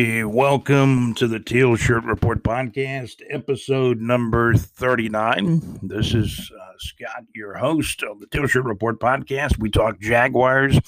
Welcome 0.00 1.12
to 1.16 1.28
the 1.28 1.38
Teal 1.38 1.76
Shirt 1.76 2.04
Report 2.04 2.42
podcast, 2.42 3.20
episode 3.28 4.00
number 4.00 4.54
39. 4.54 5.80
This 5.82 6.14
is 6.14 6.50
uh, 6.58 6.72
Scott, 6.78 7.26
your 7.34 7.58
host 7.58 8.02
of 8.02 8.18
the 8.18 8.26
Teal 8.26 8.46
Shirt 8.46 8.64
Report 8.64 8.98
podcast. 8.98 9.58
We 9.58 9.68
talk 9.68 10.00
Jaguars, 10.00 10.80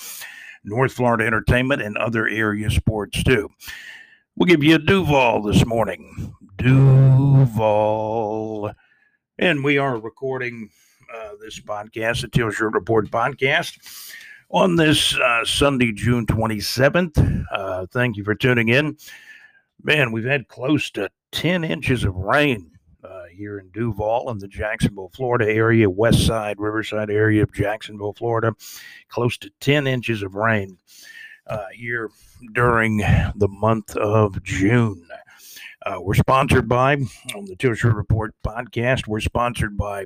North 0.64 0.94
Florida 0.94 1.26
entertainment, 1.26 1.82
and 1.82 1.98
other 1.98 2.26
area 2.26 2.70
sports 2.70 3.22
too. 3.22 3.50
We'll 4.34 4.46
give 4.46 4.64
you 4.64 4.76
a 4.76 4.78
Duval 4.78 5.42
this 5.42 5.66
morning. 5.66 6.34
Duval. 6.56 8.72
And 9.38 9.62
we 9.62 9.76
are 9.76 10.00
recording 10.00 10.70
uh, 11.14 11.32
this 11.38 11.60
podcast, 11.60 12.22
the 12.22 12.28
Teal 12.28 12.50
Shirt 12.50 12.72
Report 12.72 13.10
podcast 13.10 13.76
on 14.52 14.76
this 14.76 15.16
uh, 15.16 15.44
Sunday, 15.44 15.92
June 15.92 16.26
27th. 16.26 17.44
Uh, 17.50 17.86
thank 17.90 18.16
you 18.16 18.24
for 18.24 18.34
tuning 18.34 18.68
in. 18.68 18.96
Man, 19.82 20.12
we've 20.12 20.24
had 20.24 20.46
close 20.48 20.90
to 20.92 21.10
10 21.32 21.64
inches 21.64 22.04
of 22.04 22.14
rain 22.14 22.70
uh, 23.02 23.24
here 23.34 23.58
in 23.58 23.70
Duval 23.70 24.30
in 24.30 24.38
the 24.38 24.46
Jacksonville, 24.46 25.10
Florida 25.14 25.50
area, 25.50 25.88
west 25.88 26.26
side, 26.26 26.60
riverside 26.60 27.10
area 27.10 27.42
of 27.42 27.52
Jacksonville, 27.52 28.12
Florida. 28.12 28.54
Close 29.08 29.38
to 29.38 29.50
10 29.60 29.86
inches 29.86 30.22
of 30.22 30.34
rain 30.34 30.76
uh, 31.46 31.64
here 31.72 32.10
during 32.52 32.98
the 32.98 33.48
month 33.48 33.96
of 33.96 34.42
June. 34.42 35.08
Uh, 35.84 35.96
we're 36.00 36.14
sponsored 36.14 36.68
by, 36.68 36.92
on 37.34 37.44
the 37.46 37.56
Teal 37.58 37.74
Shirt 37.74 37.94
Report 37.94 38.34
podcast, 38.46 39.08
we're 39.08 39.20
sponsored 39.20 39.76
by 39.76 40.04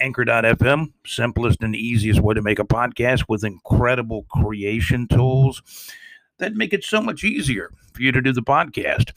Anchor.fm, 0.00 0.92
simplest 1.06 1.62
and 1.62 1.76
easiest 1.76 2.20
way 2.20 2.34
to 2.34 2.42
make 2.42 2.58
a 2.58 2.64
podcast 2.64 3.24
with 3.28 3.44
incredible 3.44 4.24
creation 4.30 5.06
tools 5.08 5.62
that 6.38 6.54
make 6.54 6.72
it 6.72 6.84
so 6.84 7.00
much 7.00 7.24
easier 7.24 7.70
for 7.92 8.02
you 8.02 8.12
to 8.12 8.20
do 8.20 8.32
the 8.32 8.42
podcast. 8.42 9.12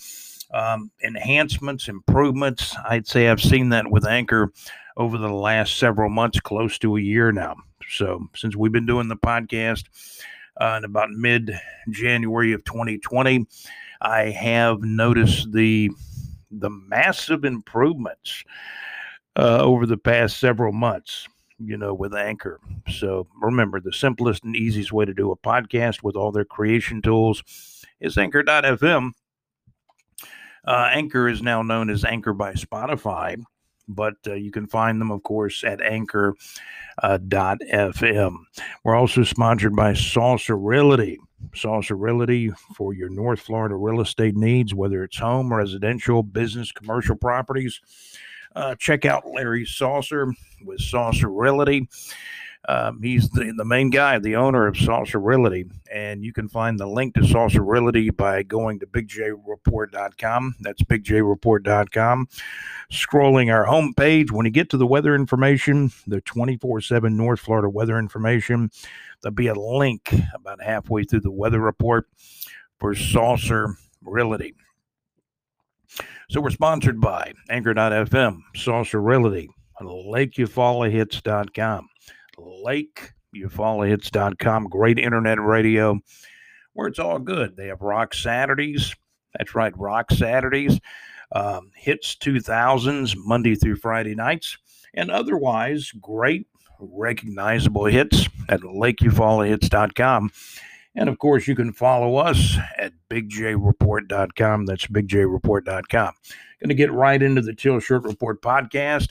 Um, 0.53 0.91
enhancements, 1.03 1.87
improvements. 1.87 2.75
I'd 2.87 3.07
say 3.07 3.27
I've 3.29 3.41
seen 3.41 3.69
that 3.69 3.89
with 3.89 4.05
Anchor 4.05 4.53
over 4.95 5.17
the 5.17 5.29
last 5.29 5.77
several 5.77 6.09
months, 6.09 6.39
close 6.39 6.77
to 6.79 6.97
a 6.97 7.01
year 7.01 7.31
now. 7.31 7.55
So, 7.89 8.27
since 8.35 8.55
we've 8.55 8.71
been 8.71 8.85
doing 8.85 9.07
the 9.07 9.17
podcast 9.17 9.85
uh, 10.61 10.75
in 10.77 10.85
about 10.85 11.09
mid 11.09 11.51
January 11.89 12.53
of 12.53 12.63
2020, 12.63 13.45
I 14.01 14.29
have 14.29 14.81
noticed 14.81 15.51
the 15.51 15.89
the 16.51 16.69
massive 16.69 17.43
improvements 17.43 18.43
uh, 19.37 19.59
over 19.59 19.85
the 19.85 19.97
past 19.97 20.39
several 20.39 20.71
months, 20.71 21.27
you 21.59 21.77
know, 21.77 21.93
with 21.93 22.13
Anchor. 22.13 22.59
So 22.89 23.27
remember, 23.41 23.79
the 23.79 23.93
simplest 23.93 24.43
and 24.43 24.55
easiest 24.55 24.91
way 24.91 25.05
to 25.05 25.13
do 25.13 25.31
a 25.31 25.37
podcast 25.37 26.03
with 26.03 26.15
all 26.15 26.31
their 26.31 26.45
creation 26.45 27.01
tools 27.01 27.43
is 27.99 28.17
Anchor.fm. 28.17 29.11
Uh, 30.65 30.89
Anchor 30.91 31.27
is 31.27 31.41
now 31.41 31.61
known 31.61 31.89
as 31.89 32.03
Anchor 32.03 32.33
by 32.33 32.53
Spotify, 32.53 33.41
but 33.87 34.15
uh, 34.25 34.33
you 34.33 34.51
can 34.51 34.65
find 34.67 34.99
them, 34.99 35.11
of 35.11 35.21
course, 35.23 35.63
at 35.63 35.79
Anchor.fm. 35.81 36.35
Uh, 37.01 38.61
We're 38.83 38.95
also 38.95 39.23
sponsored 39.23 39.75
by 39.75 39.93
Saucer 39.93 40.57
Realty. 40.57 41.19
Saucer 41.53 41.95
Realty 41.95 42.49
for 42.75 42.93
your 42.93 43.09
North 43.09 43.41
Florida 43.41 43.75
real 43.75 44.01
estate 44.01 44.35
needs, 44.35 44.73
whether 44.73 45.03
it's 45.03 45.19
home, 45.19 45.53
residential, 45.53 46.23
business, 46.23 46.71
commercial 46.71 47.15
properties. 47.15 47.79
Uh, 48.55 48.75
check 48.75 49.05
out 49.05 49.27
Larry 49.27 49.65
Saucer 49.65 50.33
with 50.63 50.79
Saucer 50.79 51.29
Realty. 51.29 51.87
Um, 52.67 53.01
he's 53.01 53.29
the, 53.29 53.53
the 53.55 53.65
main 53.65 53.89
guy, 53.89 54.17
the 54.17 54.35
owner 54.35 54.65
of 54.65 54.77
Saucer 54.77 55.19
Realty. 55.19 55.65
And 55.93 56.23
you 56.23 56.33
can 56.33 56.47
find 56.47 56.79
the 56.79 56.87
link 56.87 57.13
to 57.15 57.25
Saucer 57.25 57.63
Realty 57.63 58.09
by 58.09 58.43
going 58.43 58.79
to 58.79 58.87
bigjreport.com. 58.87 60.55
That's 60.61 60.81
bigjreport.com. 60.83 62.27
Scrolling 62.91 63.53
our 63.53 63.65
homepage, 63.65 64.31
when 64.31 64.45
you 64.45 64.51
get 64.51 64.69
to 64.71 64.77
the 64.77 64.87
weather 64.87 65.15
information, 65.15 65.91
the 66.07 66.21
24 66.21 66.81
7 66.81 67.15
North 67.15 67.39
Florida 67.39 67.69
weather 67.69 67.99
information, 67.99 68.71
there'll 69.21 69.35
be 69.35 69.47
a 69.47 69.55
link 69.55 70.13
about 70.33 70.63
halfway 70.63 71.03
through 71.03 71.21
the 71.21 71.31
weather 71.31 71.59
report 71.59 72.07
for 72.79 72.95
Saucer 72.95 73.75
Realty. 74.01 74.55
So 76.29 76.41
we're 76.41 76.49
sponsored 76.49 76.99
by 76.99 77.31
Anchor.fm, 77.49 78.41
Saucer 78.55 79.01
Realty, 79.01 79.49
LakeEufaulaHits.com, 79.81 81.87
LakeEufaulaHits.com, 82.37 84.67
great 84.69 84.99
internet 84.99 85.39
radio 85.39 86.01
where 86.75 86.87
it's 86.87 86.99
all 86.99 87.19
good. 87.19 87.57
They 87.57 87.67
have 87.67 87.81
Rock 87.81 88.13
Saturdays. 88.13 88.93
That's 89.37 89.55
right, 89.55 89.75
Rock 89.77 90.11
Saturdays. 90.11 90.79
Um, 91.31 91.71
hits 91.75 92.15
2000s, 92.15 93.15
Monday 93.17 93.55
through 93.55 93.77
Friday 93.77 94.13
nights, 94.13 94.57
and 94.93 95.09
otherwise 95.09 95.91
great 95.99 96.47
recognizable 96.79 97.85
hits 97.85 98.27
at 98.49 98.61
LakeEufaulaHits.com. 98.61 100.31
And 100.95 101.09
of 101.09 101.19
course, 101.19 101.47
you 101.47 101.55
can 101.55 101.73
follow 101.73 102.15
us 102.15 102.57
at 102.77 102.93
bigjreport.com. 103.09 104.65
That's 104.65 104.87
bigjreport.com. 104.87 106.13
Going 106.61 106.69
to 106.69 106.73
get 106.73 106.91
right 106.91 107.21
into 107.21 107.41
the 107.41 107.53
Teal 107.53 107.79
Shirt 107.79 108.03
Report 108.03 108.41
podcast. 108.41 109.09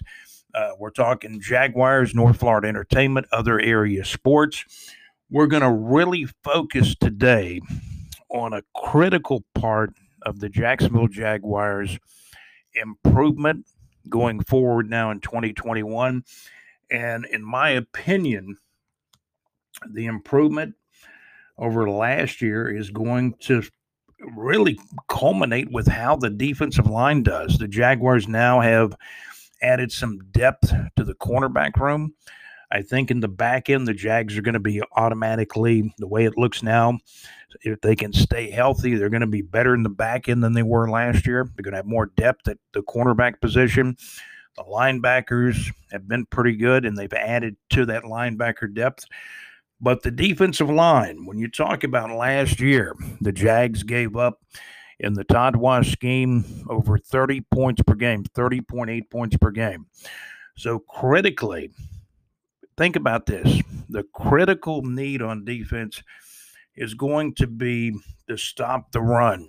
Uh, 0.54 0.70
we're 0.78 0.90
talking 0.90 1.40
Jaguars, 1.40 2.14
North 2.14 2.38
Florida 2.38 2.68
entertainment, 2.68 3.26
other 3.32 3.60
area 3.60 4.04
sports. 4.04 4.64
We're 5.30 5.46
going 5.46 5.62
to 5.62 5.70
really 5.70 6.26
focus 6.42 6.94
today 6.94 7.60
on 8.30 8.52
a 8.52 8.62
critical 8.74 9.44
part 9.54 9.92
of 10.22 10.40
the 10.40 10.48
Jacksonville 10.48 11.08
Jaguars 11.08 11.98
improvement 12.74 13.66
going 14.08 14.42
forward 14.42 14.88
now 14.88 15.10
in 15.10 15.20
2021. 15.20 16.24
And 16.90 17.24
in 17.26 17.42
my 17.42 17.70
opinion, 17.70 18.56
the 19.90 20.06
improvement 20.06 20.74
over 21.58 21.88
last 21.88 22.42
year 22.42 22.68
is 22.68 22.90
going 22.90 23.34
to 23.40 23.62
really 24.36 24.78
culminate 25.08 25.70
with 25.70 25.86
how 25.86 26.16
the 26.16 26.30
defensive 26.30 26.86
line 26.86 27.22
does. 27.22 27.58
The 27.58 27.68
Jaguars 27.68 28.26
now 28.28 28.60
have 28.60 28.94
added 29.62 29.92
some 29.92 30.18
depth 30.30 30.72
to 30.96 31.04
the 31.04 31.14
cornerback 31.14 31.76
room. 31.76 32.14
I 32.70 32.82
think 32.82 33.10
in 33.10 33.20
the 33.20 33.28
back 33.28 33.70
end, 33.70 33.86
the 33.86 33.94
Jags 33.94 34.36
are 34.36 34.42
going 34.42 34.54
to 34.54 34.60
be 34.60 34.82
automatically 34.96 35.94
the 35.98 36.08
way 36.08 36.24
it 36.24 36.36
looks 36.36 36.62
now. 36.62 36.98
If 37.62 37.80
they 37.82 37.94
can 37.94 38.12
stay 38.12 38.50
healthy, 38.50 38.96
they're 38.96 39.10
going 39.10 39.20
to 39.20 39.26
be 39.28 39.42
better 39.42 39.74
in 39.74 39.84
the 39.84 39.88
back 39.88 40.28
end 40.28 40.42
than 40.42 40.54
they 40.54 40.64
were 40.64 40.90
last 40.90 41.26
year. 41.26 41.44
They're 41.44 41.62
going 41.62 41.72
to 41.72 41.78
have 41.78 41.86
more 41.86 42.06
depth 42.16 42.48
at 42.48 42.58
the 42.72 42.82
cornerback 42.82 43.40
position. 43.40 43.96
The 44.56 44.64
linebackers 44.64 45.72
have 45.92 46.08
been 46.08 46.26
pretty 46.26 46.56
good, 46.56 46.84
and 46.84 46.96
they've 46.96 47.12
added 47.12 47.56
to 47.70 47.86
that 47.86 48.04
linebacker 48.04 48.72
depth. 48.74 49.04
But 49.80 50.02
the 50.02 50.10
defensive 50.10 50.70
line, 50.70 51.26
when 51.26 51.38
you 51.38 51.48
talk 51.48 51.84
about 51.84 52.10
last 52.10 52.60
year, 52.60 52.94
the 53.20 53.32
Jags 53.32 53.82
gave 53.82 54.16
up 54.16 54.40
in 55.00 55.14
the 55.14 55.24
Todd 55.24 55.56
Wash 55.56 55.92
scheme 55.92 56.44
over 56.68 56.98
30 56.98 57.42
points 57.52 57.82
per 57.82 57.94
game, 57.94 58.24
30.8 58.24 59.10
points 59.10 59.36
per 59.36 59.50
game. 59.50 59.86
So 60.56 60.78
critically, 60.78 61.70
think 62.76 62.96
about 62.96 63.26
this. 63.26 63.62
The 63.88 64.04
critical 64.14 64.82
need 64.82 65.20
on 65.22 65.44
defense 65.44 66.02
is 66.76 66.94
going 66.94 67.34
to 67.34 67.46
be 67.46 67.92
to 68.28 68.36
stop 68.36 68.92
the 68.92 69.00
run. 69.00 69.48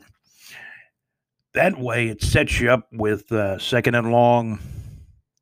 That 1.53 1.79
way, 1.79 2.09
it 2.09 2.21
sets 2.21 2.59
you 2.59 2.71
up 2.71 2.87
with 2.91 3.31
uh, 3.31 3.57
second 3.59 3.95
and 3.95 4.11
long, 4.11 4.59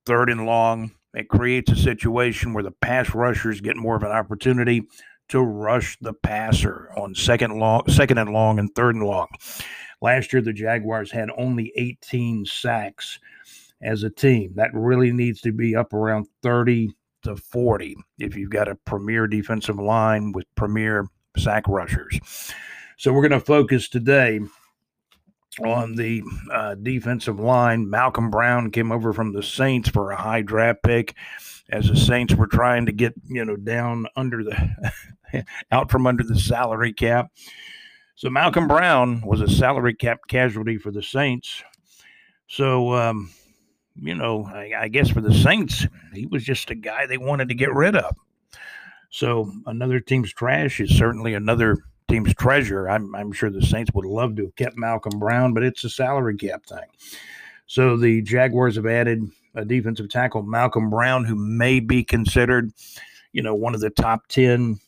third 0.06 0.30
and 0.30 0.46
long, 0.46 0.92
it 1.14 1.30
creates 1.30 1.72
a 1.72 1.76
situation 1.76 2.54
where 2.54 2.64
the 2.64 2.72
pass 2.72 3.14
rushers 3.14 3.62
get 3.62 3.76
more 3.76 3.96
of 3.96 4.04
an 4.04 4.12
opportunity 4.12 4.84
to 5.30 5.42
rush 5.42 5.98
the 6.02 6.14
passer 6.14 6.90
on 6.98 7.16
second 7.16 7.58
long, 7.60 7.88
second 7.88 8.18
and 8.18 8.32
long, 8.32 8.60
and 8.60 8.74
third 8.76 8.96
and 8.96 9.06
long. 9.06 9.28
Last 10.02 10.34
year, 10.34 10.42
the 10.42 10.54
Jaguars 10.54 11.12
had 11.12 11.30
only 11.38 11.72
18 11.76 12.46
sacks 12.46 13.20
as 13.82 14.04
a 14.04 14.10
team. 14.10 14.54
That 14.56 14.72
really 14.74 15.12
needs 15.12 15.42
to 15.42 15.52
be 15.52 15.76
up 15.76 15.94
around 15.94 16.28
30 16.42 16.94
to 17.24 17.38
40 17.38 17.96
if 18.20 18.36
you've 18.36 18.50
got 18.50 18.68
a 18.68 18.76
premier 18.76 19.28
defensive 19.28 19.80
line 19.80 20.34
with 20.34 20.46
premier 20.56 21.08
sack 21.38 21.68
rushers. 21.68 22.20
So 22.98 23.14
we're 23.14 23.28
going 23.28 23.40
to 23.40 23.46
focus 23.46 23.90
today 23.90 24.40
on 25.60 25.96
the 25.96 26.24
uh, 26.52 26.76
defensive 26.76 27.40
line. 27.40 27.90
Malcolm 27.90 28.30
Brown 28.30 28.72
came 28.72 28.92
over 28.92 29.14
from 29.14 29.34
the 29.34 29.44
Saints 29.44 29.90
for 29.90 30.12
a 30.12 30.22
high 30.22 30.42
draft 30.42 30.84
pick 30.84 31.16
as 31.70 31.88
the 31.88 31.96
Saints 31.96 32.34
were 32.34 32.48
trying 32.48 32.86
to 32.86 32.92
get, 32.92 33.14
you 33.28 33.44
know, 33.46 33.56
down 33.56 34.08
under 34.16 34.44
the 34.44 35.46
out 35.72 35.90
from 35.90 36.08
under 36.08 36.24
the 36.24 36.40
salary 36.40 36.94
cap. 36.94 37.32
So 38.16 38.30
Malcolm 38.30 38.68
Brown 38.68 39.22
was 39.22 39.42
a 39.42 39.50
salary 39.50 39.96
cap 39.96 40.20
casualty 40.28 40.78
for 40.78 40.92
the 40.92 41.04
Saints. 41.04 41.64
So, 42.48 42.94
um, 42.94 43.32
you 43.96 44.16
know, 44.16 44.46
I, 44.46 44.72
I 44.78 44.88
guess 44.88 45.10
for 45.10 45.22
the 45.22 45.34
Saints, 45.34 45.88
he 46.14 46.26
was 46.26 46.44
just 46.44 46.70
a 46.70 46.76
guy 46.76 47.06
they 47.06 47.18
wanted 47.18 47.50
to 47.50 47.56
get 47.56 47.74
rid 47.74 47.96
of. 47.96 48.16
So 49.10 49.52
another 49.66 50.00
team's 50.00 50.34
trash 50.34 50.80
is 50.80 50.96
certainly 50.96 51.34
another 51.34 51.78
team's 52.14 52.34
treasure. 52.36 52.88
I'm, 52.88 53.16
I'm 53.16 53.32
sure 53.32 53.50
the 53.50 53.62
Saints 53.62 53.92
would 53.94 54.06
love 54.06 54.36
to 54.36 54.44
have 54.44 54.56
kept 54.56 54.78
Malcolm 54.78 55.18
Brown, 55.18 55.54
but 55.54 55.64
it's 55.64 55.84
a 55.84 55.90
salary 55.90 56.38
cap 56.38 56.64
thing. 56.66 56.86
So 57.66 57.98
the 57.98 58.22
Jaguars 58.22 58.76
have 58.76 58.86
added 58.86 59.24
a 59.56 59.66
defensive 59.66 60.10
tackle, 60.10 60.44
Malcolm 60.44 60.92
Brown, 60.92 61.26
who 61.26 61.36
may 61.36 61.80
be 61.80 62.04
considered, 62.04 62.72
you 63.32 63.42
know, 63.42 63.56
one 63.56 63.74
of 63.74 63.82
the 63.82 63.90
top 63.90 64.28
10 64.28 64.80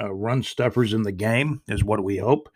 uh, 0.00 0.12
run 0.12 0.42
stuffers 0.42 0.94
in 0.94 1.04
the 1.04 1.12
game, 1.12 1.62
is 1.68 1.84
what 1.84 2.02
we 2.02 2.16
hope. 2.16 2.48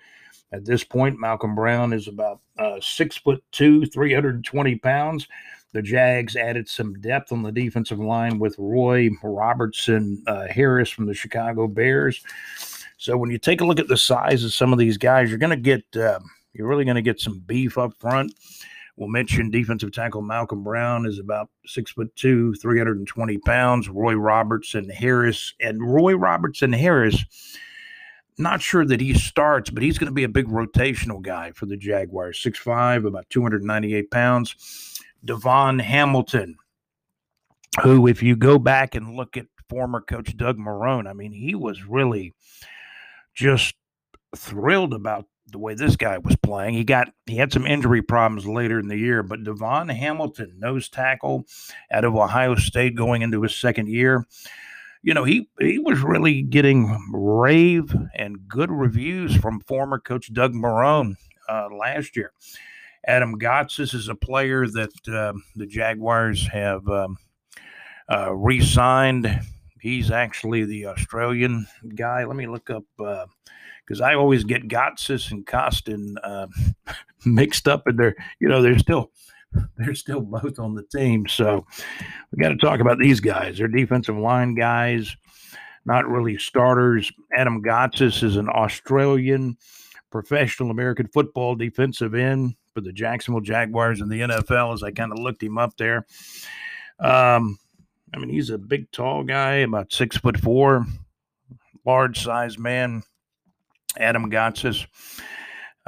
At 0.51 0.65
this 0.65 0.83
point, 0.83 1.21
Malcolm 1.21 1.55
Brown 1.55 1.93
is 1.93 2.09
about 2.09 2.41
uh, 2.59 2.81
six 2.81 3.17
foot 3.19 3.45
two, 3.53 3.87
320 3.87 4.77
pounds. 4.77 5.29
The 5.73 5.83
Jags 5.83 6.35
added 6.35 6.69
some 6.69 6.99
depth 7.01 7.31
on 7.31 7.43
the 7.43 7.53
defensive 7.53 8.01
line 8.01 8.39
with 8.39 8.57
Roy 8.59 9.11
Robertson 9.23 10.25
uh, 10.27 10.47
Harris 10.49 10.91
from 10.91 11.07
the 11.07 11.15
Chicago 11.15 11.69
Bears. 11.69 12.25
So 12.99 13.17
when 13.17 13.31
you 13.31 13.39
take 13.39 13.61
a 13.61 13.65
look 13.65 13.79
at 13.79 13.87
the 13.87 13.97
size 13.97 14.43
of 14.43 14.53
some 14.53 14.73
of 14.73 14.79
these 14.79 14.99
guys, 14.99 15.31
you're 15.31 15.39
going 15.39 15.51
to 15.51 15.57
get 15.57 15.85
uh, 15.97 16.19
you're 16.53 16.67
really 16.67 16.85
going 16.85 16.97
to 16.97 17.03
get 17.03 17.21
some 17.21 17.39
beef 17.39 17.79
up 17.79 17.95
front. 17.99 18.35
We'll 18.97 19.09
mention 19.09 19.51
defensive 19.51 19.93
tackle 19.93 20.23
Malcolm 20.23 20.65
Brown 20.65 21.07
is 21.07 21.21
about 21.21 21.49
six 21.65 21.93
foot 21.93 22.15
two, 22.17 22.55
320 22.57 23.39
pounds. 23.39 23.89
Roy 23.89 24.15
Robertson 24.15 24.89
Harris 24.91 25.55
and 25.61 25.81
Roy 25.81 26.15
Robertson 26.15 26.73
Harris. 26.73 27.25
Not 28.37 28.61
sure 28.61 28.85
that 28.85 29.01
he 29.01 29.15
starts, 29.15 29.71
but 29.71 29.85
he's 29.85 29.99
going 29.99 30.11
to 30.11 30.15
be 30.15 30.25
a 30.25 30.29
big 30.29 30.47
rotational 30.47 31.23
guy 31.23 31.53
for 31.53 31.67
the 31.67 31.77
Jaguars. 31.77 32.43
6'5, 32.43 33.07
about 33.07 33.31
298 33.31 34.11
pounds. 34.11 35.01
DaVon 35.25 35.81
Hamilton, 35.81 36.57
who, 37.83 38.09
if 38.09 38.23
you 38.23 38.35
go 38.35 38.59
back 38.59 38.97
and 38.97 39.17
look 39.17 39.37
at 39.37 39.47
former 39.69 40.01
coach 40.01 40.37
Doug 40.37 40.59
Marrone, 40.59 41.09
I 41.09 41.13
mean, 41.13 41.33
he 41.33 41.55
was 41.55 41.85
really 41.85 42.35
just 43.39 43.75
thrilled 44.35 44.93
about 44.93 45.27
the 45.47 45.59
way 45.59 45.75
this 45.75 45.97
guy 45.97 46.19
was 46.19 46.37
playing. 46.37 46.75
He 46.75 46.85
got 46.85 47.13
he 47.27 47.37
had 47.37 47.53
some 47.53 47.67
injury 47.67 48.03
problems 48.03 48.47
later 48.47 48.81
in 48.81 48.89
the 48.89 48.99
year, 48.99 49.23
but 49.23 49.45
DaVon 49.45 49.95
Hamilton, 49.95 50.57
nose 50.59 50.89
tackle 50.89 51.47
out 51.93 52.05
of 52.05 52.17
Ohio 52.17 52.57
State 52.57 52.97
going 52.97 53.23
into 53.23 53.41
his 53.43 53.55
second 53.55 53.89
year. 53.89 54.27
You 55.03 55.15
know, 55.15 55.23
he 55.23 55.49
he 55.61 55.79
was 55.79 56.01
really 56.01 56.43
getting 56.43 57.01
rave 57.13 57.95
and 58.15 58.49
good 58.49 58.71
reviews 58.73 59.37
from 59.37 59.61
former 59.61 60.01
coach 60.01 60.33
Doug 60.33 60.53
Marrone 60.53 61.15
uh, 61.49 61.69
last 61.73 62.17
year. 62.17 62.33
Adam 63.07 63.39
Gotsis 63.39 63.95
is 63.95 64.09
a 64.09 64.17
player 64.17 64.67
that 64.67 64.91
uh, 65.09 65.33
the 65.55 65.67
Jaguars 65.67 66.47
have 66.49 66.87
um, 66.89 67.17
uh, 68.11 68.35
re 68.35 68.61
signed. 68.61 69.41
He's 69.81 70.11
actually 70.11 70.65
the 70.65 70.87
Australian 70.87 71.67
guy. 71.95 72.25
Let 72.25 72.37
me 72.37 72.47
look 72.47 72.71
up 72.71 72.85
because 72.97 74.01
uh, 74.01 74.05
I 74.05 74.15
always 74.15 74.45
get 74.45 74.69
Gotsis 74.69 75.31
and 75.31 75.47
Costin 75.47 76.17
uh, 76.23 76.47
mixed 77.25 77.69
up, 77.69 77.87
and 77.87 77.99
they're 77.99 78.17
you 78.41 78.49
know 78.49 78.63
they're 78.63 78.79
still 78.79 79.11
they're 79.77 79.95
still 79.95 80.21
both 80.21 80.59
on 80.59 80.75
the 80.75 80.85
team. 80.85 81.27
So 81.27 81.67
we 82.33 82.43
got 82.43 82.51
to 82.51 82.57
talk 82.57 82.81
about 82.81 82.99
these 82.99 83.21
guys. 83.21 83.59
They're 83.59 83.69
defensive 83.69 84.17
line 84.17 84.55
guys, 84.55 85.17
not 85.85 86.09
really 86.09 86.39
starters. 86.39 87.11
Adam 87.37 87.63
Gotsis 87.63 88.23
is 88.23 88.37
an 88.37 88.49
Australian 88.49 89.57
professional 90.11 90.71
American 90.71 91.07
football 91.09 91.55
defensive 91.55 92.15
end 92.15 92.55
for 92.75 92.81
the 92.81 92.93
Jacksonville 92.93 93.41
Jaguars 93.41 94.01
in 94.01 94.09
the 94.09 94.21
NFL 94.21 94.75
as 94.75 94.83
I 94.83 94.91
kind 94.91 95.13
of 95.13 95.19
looked 95.19 95.43
him 95.43 95.59
up 95.59 95.77
there. 95.77 96.07
Um, 97.01 97.59
I 98.15 98.19
mean, 98.19 98.31
he's 98.31 98.51
a 98.51 98.59
big, 98.59 98.91
tall 98.91 99.25
guy, 99.25 99.57
about 99.57 99.93
six 99.93 100.17
foot 100.17 100.39
four, 100.39 100.87
large 101.85 102.23
sized 102.23 102.59
man. 102.59 103.03
Adam 103.97 104.31
Gotsis 104.31 104.87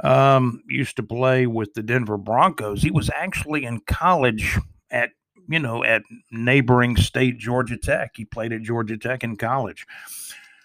um, 0.03 0.63
used 0.67 0.95
to 0.97 1.03
play 1.03 1.47
with 1.47 1.73
the 1.73 1.83
Denver 1.83 2.17
Broncos. 2.17 2.81
He 2.81 2.91
was 2.91 3.09
actually 3.13 3.63
in 3.65 3.81
college 3.81 4.57
at 4.89 5.11
you 5.47 5.59
know 5.59 5.83
at 5.83 6.03
neighboring 6.31 6.97
state 6.97 7.37
Georgia 7.37 7.77
Tech. 7.77 8.11
He 8.15 8.25
played 8.25 8.53
at 8.53 8.61
Georgia 8.61 8.97
Tech 8.97 9.23
in 9.23 9.37
college. 9.37 9.85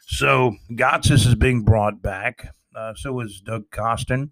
So 0.06 0.56
Gotsis 0.72 1.26
is 1.26 1.34
being 1.34 1.62
brought 1.62 2.02
back. 2.02 2.54
Uh, 2.74 2.94
so 2.94 3.20
is 3.20 3.40
Doug 3.40 3.70
Costin. 3.70 4.30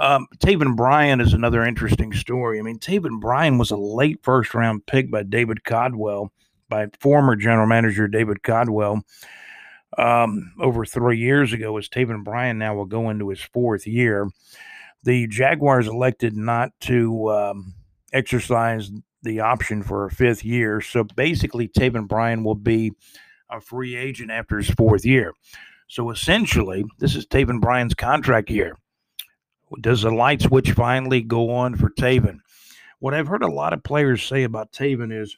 Um, 0.00 0.28
Taven 0.38 0.76
Bryan 0.76 1.20
is 1.20 1.34
another 1.34 1.62
interesting 1.62 2.14
story. 2.14 2.58
I 2.58 2.62
mean, 2.62 2.78
Taven 2.78 3.20
Bryan 3.20 3.58
was 3.58 3.70
a 3.70 3.76
late 3.76 4.18
first 4.22 4.54
round 4.54 4.86
pick 4.86 5.10
by 5.10 5.24
David 5.24 5.62
Caldwell, 5.62 6.32
by 6.70 6.86
former 7.00 7.36
general 7.36 7.66
manager 7.66 8.08
David 8.08 8.42
Caldwell, 8.42 9.02
um, 9.98 10.54
over 10.58 10.86
three 10.86 11.18
years 11.18 11.52
ago. 11.52 11.76
As 11.76 11.90
Taven 11.90 12.24
Bryan 12.24 12.56
now 12.56 12.74
will 12.74 12.86
go 12.86 13.10
into 13.10 13.28
his 13.28 13.42
fourth 13.42 13.86
year, 13.86 14.26
the 15.02 15.26
Jaguars 15.26 15.86
elected 15.86 16.34
not 16.34 16.70
to 16.80 17.30
um, 17.30 17.74
exercise 18.14 18.90
the 19.22 19.40
option 19.40 19.82
for 19.82 20.06
a 20.06 20.10
fifth 20.10 20.46
year. 20.46 20.80
So 20.80 21.04
basically, 21.04 21.68
Taven 21.68 22.08
Bryan 22.08 22.42
will 22.42 22.54
be 22.54 22.92
a 23.50 23.60
free 23.60 23.96
agent 23.96 24.30
after 24.30 24.56
his 24.56 24.70
fourth 24.70 25.04
year. 25.04 25.34
So 25.88 26.08
essentially, 26.08 26.86
this 27.00 27.16
is 27.16 27.26
Taven 27.26 27.60
Bryan's 27.60 27.94
contract 27.94 28.48
year. 28.48 28.78
Does 29.80 30.02
the 30.02 30.10
light 30.10 30.42
switch 30.42 30.72
finally 30.72 31.22
go 31.22 31.50
on 31.50 31.76
for 31.76 31.90
Taven? 31.90 32.40
What 32.98 33.14
I've 33.14 33.28
heard 33.28 33.42
a 33.42 33.52
lot 33.52 33.72
of 33.72 33.82
players 33.82 34.22
say 34.22 34.42
about 34.42 34.72
Taven 34.72 35.12
is 35.12 35.36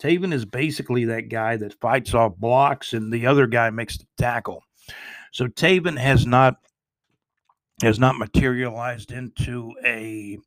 Taven 0.00 0.32
is 0.32 0.44
basically 0.44 1.04
that 1.06 1.28
guy 1.28 1.56
that 1.56 1.80
fights 1.80 2.14
off 2.14 2.36
blocks 2.36 2.92
and 2.92 3.12
the 3.12 3.26
other 3.26 3.46
guy 3.46 3.70
makes 3.70 3.98
the 3.98 4.06
tackle. 4.16 4.62
So 5.32 5.46
Taven 5.46 5.98
has 5.98 6.26
not 6.26 6.56
has 7.82 7.98
not 7.98 8.18
materialized 8.18 9.12
into 9.12 9.72
a 9.84 10.38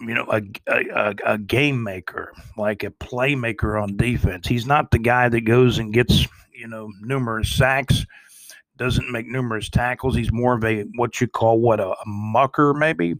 you 0.00 0.14
know 0.14 0.26
a, 0.30 0.42
a, 0.66 1.14
a 1.24 1.38
game 1.38 1.82
maker 1.82 2.32
like 2.56 2.84
a 2.84 2.90
playmaker 2.90 3.80
on 3.80 3.96
defense. 3.96 4.46
He's 4.46 4.66
not 4.66 4.90
the 4.90 4.98
guy 4.98 5.28
that 5.28 5.42
goes 5.42 5.78
and 5.78 5.92
gets 5.92 6.26
you 6.52 6.68
know 6.68 6.90
numerous 7.00 7.50
sacks 7.54 8.04
doesn't 8.78 9.10
make 9.10 9.26
numerous 9.26 9.68
tackles. 9.68 10.16
He's 10.16 10.32
more 10.32 10.54
of 10.54 10.64
a 10.64 10.82
what 10.94 11.20
you 11.20 11.26
call 11.26 11.60
what 11.60 11.80
a, 11.80 11.90
a 11.90 12.06
mucker 12.06 12.72
maybe, 12.72 13.14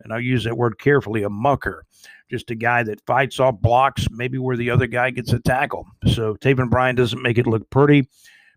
and 0.00 0.12
I'll 0.12 0.20
use 0.20 0.44
that 0.44 0.56
word 0.56 0.78
carefully. 0.78 1.22
A 1.22 1.30
mucker, 1.30 1.84
just 2.28 2.50
a 2.50 2.54
guy 2.54 2.82
that 2.82 3.04
fights 3.06 3.38
off 3.38 3.60
blocks, 3.60 4.08
maybe 4.10 4.38
where 4.38 4.56
the 4.56 4.70
other 4.70 4.86
guy 4.86 5.10
gets 5.10 5.32
a 5.32 5.38
tackle. 5.38 5.86
So 6.08 6.34
Taven 6.34 6.70
Bryan 6.70 6.96
doesn't 6.96 7.22
make 7.22 7.38
it 7.38 7.46
look 7.46 7.68
pretty. 7.70 8.08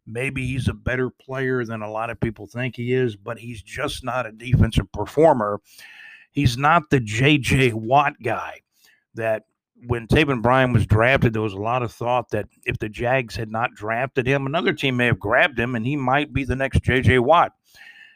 Maybe 0.06 0.46
he's 0.46 0.68
a 0.68 0.74
better 0.74 1.10
player 1.10 1.64
than 1.64 1.82
a 1.82 1.92
lot 1.92 2.10
of 2.10 2.20
people 2.20 2.48
think 2.48 2.76
he 2.76 2.94
is, 2.94 3.16
but 3.16 3.38
he's 3.40 3.62
just 3.62 4.04
not 4.04 4.26
a 4.26 4.32
defensive 4.32 4.92
performer. 4.92 5.62
He's 6.32 6.58
not 6.58 6.90
the 6.90 7.00
J.J. 7.00 7.74
Watt 7.74 8.16
guy 8.22 8.62
that 9.14 9.44
when 9.88 10.08
Taven 10.08 10.42
Bryan 10.42 10.74
was 10.74 10.86
drafted, 10.86 11.34
there 11.34 11.42
was 11.42 11.54
a 11.54 11.58
lot 11.58 11.84
of 11.84 11.92
thought 11.92 12.30
that 12.30 12.48
if 12.66 12.78
the 12.80 12.90
Jags 12.90 13.36
had 13.36 13.52
not 13.52 13.74
drafted 13.74 14.28
him, 14.28 14.46
another 14.46 14.74
team 14.74 14.98
may 14.98 15.08
have 15.08 15.20
grabbed 15.20 15.60
him 15.60 15.76
and 15.76 15.86
he 15.86 15.96
might 15.96 16.34
be 16.34 16.44
the 16.44 16.56
next 16.56 16.84
J.J. 16.84 17.20
Watt. 17.20 17.52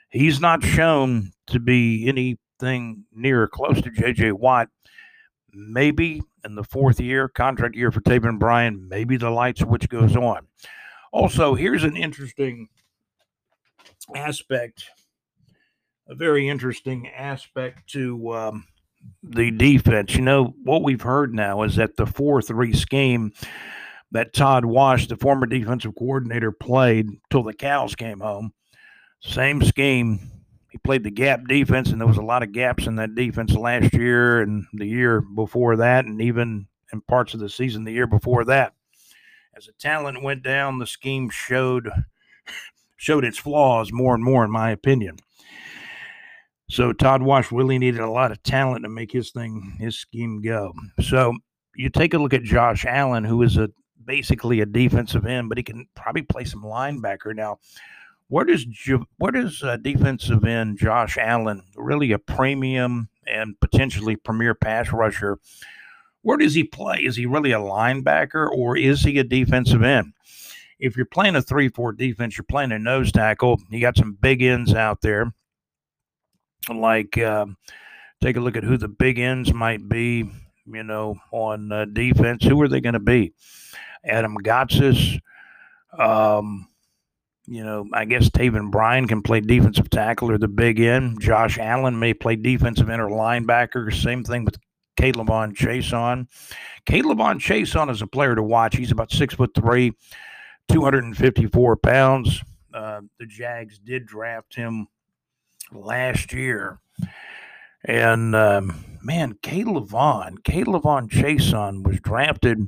He's 0.10 0.40
not 0.40 0.64
shown 0.64 1.32
to 1.48 1.60
be 1.60 2.08
anything 2.08 3.06
near 3.14 3.44
or 3.44 3.48
close 3.48 3.82
to 3.82 3.90
J.J. 3.90 4.34
Watt. 4.34 4.70
Maybe 5.54 6.22
in 6.46 6.56
the 6.56 6.64
fourth 6.64 7.00
year, 7.00 7.28
contract 7.28 7.76
year 7.76 7.92
for 7.92 8.02
Taven 8.02 8.40
Bryan, 8.40 8.88
maybe 8.88 9.18
the 9.18 9.30
light 9.30 9.58
switch 9.58 9.90
goes 9.90 10.16
on. 10.16 10.48
Also, 11.12 11.56
here's 11.56 11.84
an 11.84 11.98
interesting 11.98 12.68
aspect, 14.16 14.86
a 16.08 16.16
very 16.16 16.48
interesting 16.48 17.08
aspect 17.10 17.90
to. 17.92 18.34
Um, 18.34 18.68
the 19.24 19.52
defense. 19.52 20.16
You 20.16 20.22
know, 20.22 20.54
what 20.64 20.84
we've 20.84 21.02
heard 21.02 21.34
now 21.34 21.64
is 21.64 21.76
that 21.76 21.98
the 21.98 22.06
4 22.06 22.42
3 22.42 22.74
scheme 22.74 23.34
that 24.12 24.34
Todd 24.34 24.66
Wash, 24.66 25.08
the 25.08 25.18
former 25.18 25.46
defensive 25.46 25.96
coordinator, 25.96 26.52
played 26.52 27.08
till 27.30 27.44
the 27.44 27.54
cows 27.54 27.96
came 27.96 28.20
home. 28.20 28.54
Same 29.22 29.62
scheme. 29.62 30.32
He 30.70 30.78
played 30.78 31.04
the 31.04 31.12
gap 31.12 31.48
defense, 31.48 31.90
and 31.90 32.00
there 32.00 32.08
was 32.08 32.18
a 32.18 32.22
lot 32.22 32.44
of 32.44 32.52
gaps 32.52 32.88
in 32.88 32.96
that 32.96 33.16
defense 33.16 33.54
last 33.54 33.94
year 33.94 34.42
and 34.42 34.66
the 34.74 34.86
year 34.86 35.22
before 35.22 35.78
that, 35.78 36.06
and 36.06 36.22
even 36.22 36.68
in 36.94 37.02
parts 37.02 37.34
of 37.34 37.40
the 37.40 37.50
season 37.50 37.84
the 37.84 37.92
year 37.92 38.08
before 38.08 38.46
that. 38.46 38.74
As 39.56 39.66
the 39.66 39.74
talent 39.74 40.22
went 40.24 40.44
down, 40.44 40.80
the 40.80 40.88
scheme 40.88 41.30
showed 41.30 41.90
showed 42.96 43.26
its 43.26 43.38
flaws 43.38 43.92
more 43.92 44.16
and 44.16 44.24
more, 44.24 44.44
in 44.44 44.52
my 44.52 44.72
opinion. 44.72 45.18
So 46.70 46.92
Todd 46.92 47.22
Wash 47.22 47.52
really 47.52 47.78
needed 47.78 48.02
a 48.02 48.10
lot 48.10 48.32
of 48.32 48.44
talent 48.44 48.84
to 48.84 48.90
make 48.90 49.12
his 49.12 49.32
thing, 49.32 49.78
his 49.80 49.98
scheme 49.98 50.42
go. 50.42 50.74
So 51.02 51.34
you 51.76 51.90
take 51.90 52.14
a 52.14 52.18
look 52.18 52.34
at 52.34 52.44
Josh 52.44 52.86
Allen, 52.86 53.24
who 53.24 53.42
is 53.44 53.58
a 53.58 53.70
basically 54.04 54.62
a 54.62 54.66
defensive 54.66 55.26
end, 55.26 55.50
but 55.50 55.58
he 55.58 55.64
can 55.64 55.88
probably 55.96 56.24
play 56.24 56.44
some 56.44 56.64
linebacker 56.64 57.36
now. 57.36 57.60
Where 58.30 58.44
does 58.44 58.66
where 59.18 59.32
does 59.32 59.64
uh, 59.64 59.78
defensive 59.78 60.44
end 60.44 60.78
Josh 60.78 61.18
Allen, 61.18 61.64
really 61.76 62.12
a 62.12 62.20
premium 62.20 63.10
and 63.26 63.58
potentially 63.62 64.18
premier 64.18 64.54
pass 64.54 64.92
rusher, 64.92 65.40
where 66.22 66.38
does 66.38 66.54
he 66.54 66.66
play? 66.66 67.00
Is 67.00 67.16
he 67.16 67.26
really 67.26 67.54
a 67.54 67.60
linebacker 67.60 68.50
or 68.50 68.76
is 68.76 69.04
he 69.04 69.18
a 69.20 69.24
defensive 69.24 69.84
end? 69.84 70.14
if 70.80 70.96
you're 70.96 71.06
playing 71.06 71.36
a 71.36 71.42
3 71.42 71.70
4 71.70 71.94
defense, 71.94 72.38
you're 72.38 72.46
playing 72.46 72.72
a 72.72 72.80
nose 72.80 73.12
tackle, 73.12 73.60
you 73.70 73.80
got 73.80 73.98
some 73.98 74.18
big 74.20 74.42
ends 74.42 74.74
out 74.74 75.02
there. 75.02 75.34
Like, 76.70 77.18
uh, 77.18 77.48
take 78.22 78.38
a 78.38 78.42
look 78.42 78.58
at 78.58 78.64
who 78.64 78.78
the 78.78 78.88
big 78.88 79.20
ends 79.20 79.54
might 79.54 79.88
be, 79.88 80.30
you 80.66 80.84
know, 80.84 81.18
on 81.32 81.72
uh, 81.72 81.86
defense. 81.86 82.44
Who 82.44 82.62
are 82.62 82.68
they 82.68 82.82
going 82.82 82.94
to 82.94 83.00
be? 83.00 83.34
Adam 84.04 84.38
Gotsis. 84.38 85.20
Um, 85.98 86.68
you 87.48 87.64
know, 87.64 87.88
I 87.94 88.06
guess 88.06 88.30
Taven 88.30 88.72
Bryan 88.72 89.08
can 89.08 89.22
play 89.22 89.40
defensive 89.40 89.90
tackle 89.90 90.30
or 90.30 90.38
the 90.38 90.50
big 90.50 90.82
end. 90.82 91.22
Josh 91.22 91.58
Allen 91.58 91.98
may 91.98 92.14
play 92.14 92.36
defensive 92.36 92.90
end 92.90 93.02
or 93.02 93.10
linebacker. 93.10 93.94
Same 93.94 94.24
thing 94.24 94.44
with 94.44 94.58
K'Lavon 95.00 95.56
Chaisson. 95.56 96.28
K'Lavon 96.86 97.40
Chaisson 97.40 97.90
is 97.90 98.02
a 98.02 98.08
player 98.08 98.36
to 98.36 98.44
watch. 98.44 98.76
He's 98.76 98.92
about 98.92 99.12
six 99.12 99.34
foot 99.34 99.52
three, 99.56 99.94
254 100.70 101.78
pounds. 101.78 102.44
Uh, 102.74 103.02
the 103.18 103.26
Jags 103.26 103.80
did 103.80 104.06
draft 104.06 104.54
him 104.54 104.88
last 105.72 106.34
year. 106.34 106.80
And 107.84 108.36
um, 108.36 108.84
man, 109.02 109.36
K'Lavon, 109.36 110.40
K'Lavon 110.40 111.10
Chaisson 111.10 111.84
was 111.86 112.00
drafted 112.00 112.68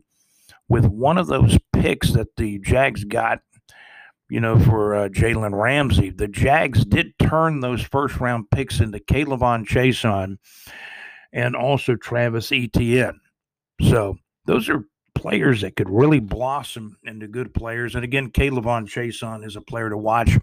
with 0.67 0.85
one 0.85 1.17
of 1.17 1.27
those 1.27 1.57
picks 1.73 2.11
that 2.11 2.35
the 2.35 2.59
Jags 2.59 3.03
got 3.03 3.41
you 4.29 4.39
know, 4.39 4.59
for 4.59 4.95
uh, 4.95 5.09
Jalen 5.09 5.59
Ramsey. 5.59 6.11
The 6.11 6.27
Jags 6.27 6.85
did 6.85 7.17
turn 7.17 7.59
those 7.59 7.81
first 7.81 8.19
round 8.19 8.49
picks 8.51 8.79
into 8.79 8.99
K'Lavon 8.99 9.65
Chaisson 9.65 10.37
and 11.33 11.55
also 11.55 11.95
Travis 11.95 12.51
Etienne. 12.51 13.19
So 13.81 14.17
those 14.45 14.69
are 14.69 14.85
players 15.19 15.59
that 15.61 15.75
could 15.75 15.89
really 15.89 16.21
blossom 16.21 16.97
into 17.03 17.27
good 17.27 17.53
players. 17.53 17.93
And 17.93 18.05
again, 18.05 18.31
K'Lavon 18.31 18.85
Chaisson 18.85 19.45
is 19.45 19.57
a 19.57 19.61
player 19.61 19.89
to 19.89 19.97
watch. 19.97 20.39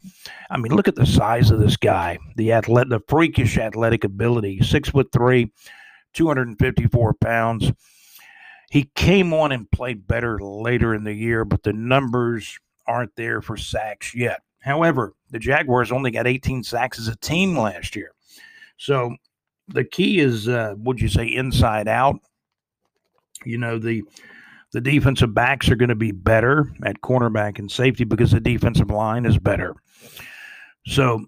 I 0.51 0.59
mean, 0.59 0.73
look 0.73 0.87
at 0.87 0.97
the 0.97 1.07
size 1.07 1.51
of 1.51 1.59
this 1.59 1.79
guy, 1.79 2.19
the 2.37 2.53
athletic, 2.53 2.91
the 2.91 3.01
freakish 3.09 3.57
athletic 3.57 4.05
ability. 4.05 4.61
Six 4.61 4.91
foot 4.91 5.09
three, 5.13 5.51
254 6.13 7.15
pounds. 7.15 7.73
He 8.71 8.91
came 8.95 9.33
on 9.33 9.51
and 9.51 9.71
played 9.71 10.07
better 10.07 10.39
later 10.39 10.95
in 10.95 11.05
the 11.05 11.15
year, 11.15 11.47
but 11.47 11.63
the 11.63 11.73
numbers 11.73 12.59
aren't 12.87 13.17
there 13.17 13.41
for 13.41 13.57
sacks 13.57 14.15
yet. 14.15 14.43
However, 14.61 15.15
the 15.31 15.39
Jaguars 15.39 15.91
only 15.91 16.11
got 16.11 16.27
18 16.27 16.63
sacks 16.63 16.99
as 16.99 17.09
a 17.09 17.17
team 17.17 17.57
last 17.57 17.97
year. 17.97 18.13
So 18.77 19.17
the 19.69 19.85
key 19.85 20.19
is, 20.19 20.49
uh, 20.49 20.75
would 20.77 21.01
you 21.01 21.09
say, 21.09 21.25
inside 21.25 21.89
out? 21.89 22.21
You 23.45 23.57
know, 23.57 23.79
the 23.79 24.03
the 24.73 24.81
defensive 24.81 25.35
backs 25.35 25.69
are 25.71 25.77
going 25.77 25.89
to 25.89 25.95
be 25.95 26.13
better 26.13 26.73
at 26.85 27.01
cornerback 27.01 27.59
and 27.59 27.71
safety 27.71 28.05
because 28.05 28.33
the 28.33 28.41
defensive 28.41 28.91
line 28.91 29.25
is 29.25 29.39
better. 29.39 29.75
So, 30.87 31.27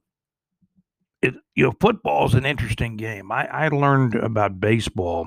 it, 1.22 1.34
you 1.54 1.64
know, 1.64 1.74
football 1.80 2.26
is 2.26 2.34
an 2.34 2.46
interesting 2.46 2.96
game. 2.96 3.32
I, 3.32 3.46
I 3.46 3.68
learned 3.68 4.14
about 4.14 4.60
baseball. 4.60 5.26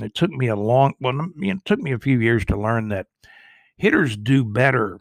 It 0.00 0.14
took 0.14 0.30
me 0.30 0.48
a 0.48 0.56
long, 0.56 0.94
well, 1.00 1.28
it 1.38 1.64
took 1.64 1.80
me 1.80 1.92
a 1.92 1.98
few 1.98 2.18
years 2.18 2.44
to 2.46 2.60
learn 2.60 2.88
that 2.88 3.06
hitters 3.76 4.16
do 4.16 4.44
better 4.44 5.00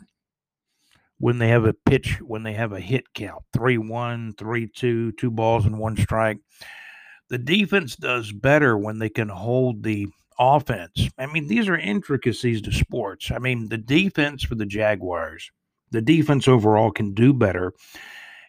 when 1.20 1.38
they 1.38 1.48
have 1.50 1.66
a 1.66 1.74
pitch, 1.74 2.20
when 2.22 2.44
they 2.44 2.54
have 2.54 2.74
a 2.74 2.80
hit 2.80 3.14
count 3.14 3.44
3 3.54 3.78
1, 3.78 4.34
3 4.38 4.68
2, 4.68 5.12
two 5.14 5.32
balls 5.32 5.66
and 5.66 5.80
one 5.80 5.98
strike. 5.98 6.38
The 7.30 7.38
defense 7.38 7.96
does 7.96 8.32
better 8.32 8.78
when 8.78 9.00
they 9.00 9.10
can 9.10 9.30
hold 9.30 9.84
the 9.84 10.08
offense. 10.40 11.10
I 11.18 11.26
mean, 11.26 11.48
these 11.48 11.68
are 11.70 11.78
intricacies 11.78 12.62
to 12.64 12.72
sports. 12.72 13.32
I 13.32 13.40
mean, 13.40 13.70
the 13.70 13.78
defense 13.78 14.44
for 14.44 14.56
the 14.56 14.66
Jaguars, 14.66 15.52
the 15.92 16.02
defense 16.02 16.48
overall 16.48 16.92
can 16.92 17.14
do 17.14 17.34
better 17.34 17.74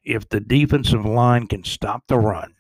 if 0.05 0.29
the 0.29 0.41
defensive 0.41 1.05
line 1.05 1.47
can 1.47 1.65
stop 1.65 2.05
the 2.09 2.19
run, 2.19 2.55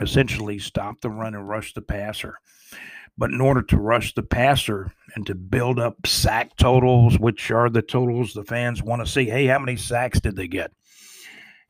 essentially 0.00 0.58
stop 0.58 1.00
the 1.00 1.10
run 1.10 1.34
and 1.34 1.48
rush 1.48 1.74
the 1.74 1.82
passer. 1.82 2.38
But 3.18 3.30
in 3.30 3.40
order 3.40 3.62
to 3.62 3.78
rush 3.78 4.12
the 4.14 4.22
passer 4.22 4.92
and 5.14 5.26
to 5.26 5.34
build 5.34 5.80
up 5.80 6.06
sack 6.06 6.54
totals, 6.56 7.18
which 7.18 7.50
are 7.50 7.70
the 7.70 7.80
totals 7.80 8.34
the 8.34 8.44
fans 8.44 8.82
want 8.82 9.04
to 9.04 9.10
see, 9.10 9.24
hey, 9.24 9.46
how 9.46 9.58
many 9.58 9.76
sacks 9.76 10.20
did 10.20 10.36
they 10.36 10.48
get? 10.48 10.70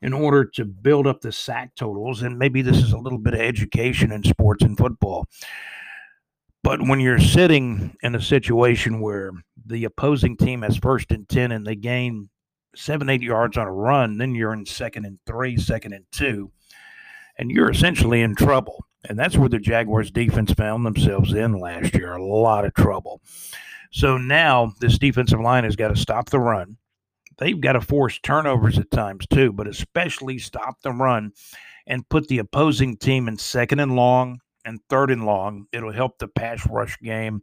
In 0.01 0.11
order 0.13 0.43
to 0.43 0.65
build 0.65 1.07
up 1.07 1.21
the 1.21 1.31
sack 1.31 1.73
totals, 1.75 2.21
and 2.21 2.37
maybe 2.37 2.61
this 2.61 2.77
is 2.77 2.91
a 2.91 2.97
little 2.97 3.17
bit 3.17 3.33
of 3.33 3.39
education 3.39 4.11
in 4.11 4.23
sports 4.23 4.63
and 4.63 4.77
football. 4.77 5.27
But 6.67 6.81
when 6.81 6.99
you're 6.99 7.17
sitting 7.17 7.95
in 8.03 8.13
a 8.13 8.21
situation 8.21 8.99
where 8.99 9.31
the 9.65 9.85
opposing 9.85 10.35
team 10.35 10.63
has 10.63 10.75
first 10.75 11.13
and 11.13 11.25
10 11.29 11.53
and 11.53 11.65
they 11.65 11.77
gain 11.77 12.27
seven, 12.75 13.07
eight 13.07 13.21
yards 13.21 13.55
on 13.55 13.67
a 13.67 13.71
run, 13.71 14.17
then 14.17 14.35
you're 14.35 14.51
in 14.51 14.65
second 14.65 15.05
and 15.05 15.17
three, 15.25 15.55
second 15.55 15.93
and 15.93 16.03
two, 16.11 16.51
and 17.37 17.49
you're 17.49 17.69
essentially 17.69 18.21
in 18.21 18.35
trouble. 18.35 18.83
And 19.07 19.17
that's 19.17 19.37
where 19.37 19.47
the 19.47 19.59
Jaguars 19.59 20.11
defense 20.11 20.51
found 20.51 20.85
themselves 20.85 21.31
in 21.31 21.53
last 21.53 21.95
year, 21.95 22.11
a 22.11 22.21
lot 22.21 22.65
of 22.65 22.73
trouble. 22.73 23.21
So 23.93 24.17
now 24.17 24.73
this 24.81 24.99
defensive 24.99 25.39
line 25.39 25.63
has 25.63 25.77
got 25.77 25.87
to 25.87 25.95
stop 25.95 26.29
the 26.29 26.39
run. 26.41 26.75
They've 27.37 27.61
got 27.61 27.73
to 27.73 27.81
force 27.81 28.19
turnovers 28.19 28.77
at 28.77 28.91
times 28.91 29.25
too, 29.25 29.53
but 29.53 29.69
especially 29.69 30.37
stop 30.37 30.81
the 30.81 30.91
run 30.91 31.31
and 31.87 32.09
put 32.09 32.27
the 32.27 32.39
opposing 32.39 32.97
team 32.97 33.29
in 33.29 33.37
second 33.37 33.79
and 33.79 33.95
long 33.95 34.41
and 34.67 34.81
third 34.89 35.09
and 35.09 35.25
long. 35.25 35.65
It'll 35.71 35.93
help 35.93 36.19
the 36.19 36.27
pass 36.27 36.67
rush 36.69 36.99
game. 36.99 37.41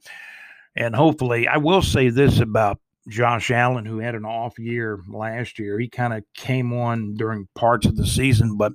And 0.76 0.94
hopefully, 0.94 1.48
I 1.48 1.56
will 1.56 1.82
say 1.82 2.10
this 2.10 2.40
about 2.40 2.80
Josh 3.08 3.50
Allen, 3.50 3.86
who 3.86 3.98
had 3.98 4.14
an 4.14 4.24
off 4.24 4.58
year 4.58 5.00
last 5.08 5.58
year. 5.58 5.78
He 5.78 5.88
kind 5.88 6.12
of 6.12 6.22
came 6.34 6.72
on 6.72 7.14
during 7.14 7.48
parts 7.54 7.86
of 7.86 7.96
the 7.96 8.06
season, 8.06 8.56
but 8.56 8.72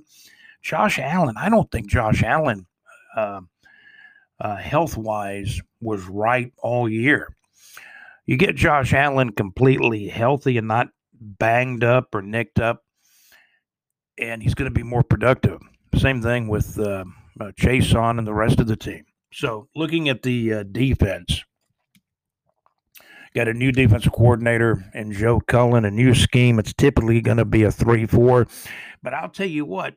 Josh 0.62 0.98
Allen, 0.98 1.36
I 1.38 1.48
don't 1.48 1.70
think 1.70 1.88
Josh 1.88 2.22
Allen 2.22 2.66
uh, 3.16 3.40
uh, 4.40 4.56
health 4.56 4.96
wise 4.96 5.60
was 5.80 6.04
right 6.06 6.52
all 6.58 6.88
year. 6.88 7.34
You 8.26 8.36
get 8.36 8.56
Josh 8.56 8.92
Allen 8.92 9.32
completely 9.32 10.08
healthy 10.08 10.58
and 10.58 10.68
not 10.68 10.88
banged 11.12 11.84
up 11.84 12.14
or 12.14 12.22
nicked 12.22 12.60
up, 12.60 12.84
and 14.18 14.42
he's 14.42 14.54
going 14.54 14.70
to 14.70 14.74
be 14.74 14.84
more 14.84 15.02
productive. 15.02 15.60
Same 15.96 16.22
thing 16.22 16.48
with 16.48 16.78
uh, 16.78 17.04
uh, 17.40 17.98
on 17.98 18.18
and 18.18 18.26
the 18.26 18.34
rest 18.34 18.60
of 18.60 18.66
the 18.66 18.76
team. 18.76 19.04
So, 19.32 19.68
looking 19.76 20.08
at 20.08 20.22
the 20.22 20.52
uh, 20.52 20.62
defense, 20.64 21.44
got 23.34 23.48
a 23.48 23.54
new 23.54 23.70
defensive 23.70 24.12
coordinator 24.12 24.84
and 24.92 25.12
Joe 25.12 25.40
Cullen, 25.40 25.84
a 25.84 25.90
new 25.90 26.14
scheme. 26.14 26.58
It's 26.58 26.74
typically 26.74 27.20
going 27.20 27.36
to 27.36 27.44
be 27.44 27.62
a 27.62 27.70
3 27.70 28.06
4. 28.06 28.46
But 29.02 29.14
I'll 29.14 29.28
tell 29.28 29.46
you 29.46 29.64
what, 29.64 29.94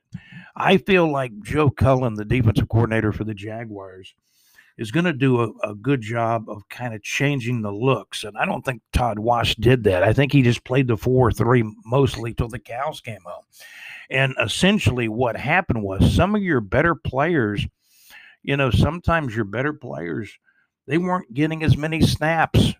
I 0.55 0.77
feel 0.77 1.11
like 1.11 1.31
Joe 1.41 1.69
Cullen, 1.69 2.13
the 2.13 2.25
defensive 2.25 2.69
coordinator 2.69 3.11
for 3.11 3.23
the 3.23 3.33
Jaguars, 3.33 4.13
is 4.77 4.91
going 4.91 5.05
to 5.05 5.13
do 5.13 5.41
a, 5.41 5.71
a, 5.71 5.75
good 5.75 6.01
job 6.01 6.49
of 6.49 6.67
kind 6.69 6.93
of 6.93 7.03
changing 7.03 7.61
the 7.61 7.71
looks. 7.71 8.23
And 8.23 8.37
I 8.37 8.45
don't 8.45 8.63
think 8.63 8.81
Todd 8.91 9.19
Wash 9.19 9.55
did 9.55 9.83
that. 9.83 10.03
I 10.03 10.13
think 10.13 10.31
he 10.31 10.41
just 10.41 10.63
played 10.63 10.87
the 10.87 10.97
4 10.97 11.31
3 11.31 11.63
mostly 11.85 12.33
till 12.33 12.47
the 12.47 12.59
cows 12.59 13.01
came 13.01 13.21
home. 13.25 13.43
And 14.09 14.35
essentially, 14.41 15.07
what 15.07 15.37
happened 15.37 15.83
was 15.83 16.13
some 16.15 16.35
of 16.35 16.43
your 16.43 16.61
better 16.61 16.95
players, 16.95 17.65
you 18.43 18.57
know, 18.57 18.71
sometimes 18.71 19.35
your 19.35 19.45
better 19.45 19.73
players, 19.73 20.31
they 20.87 20.97
weren't 20.97 21.33
getting 21.33 21.63
as 21.63 21.77
many 21.77 22.01
snaps 22.01 22.73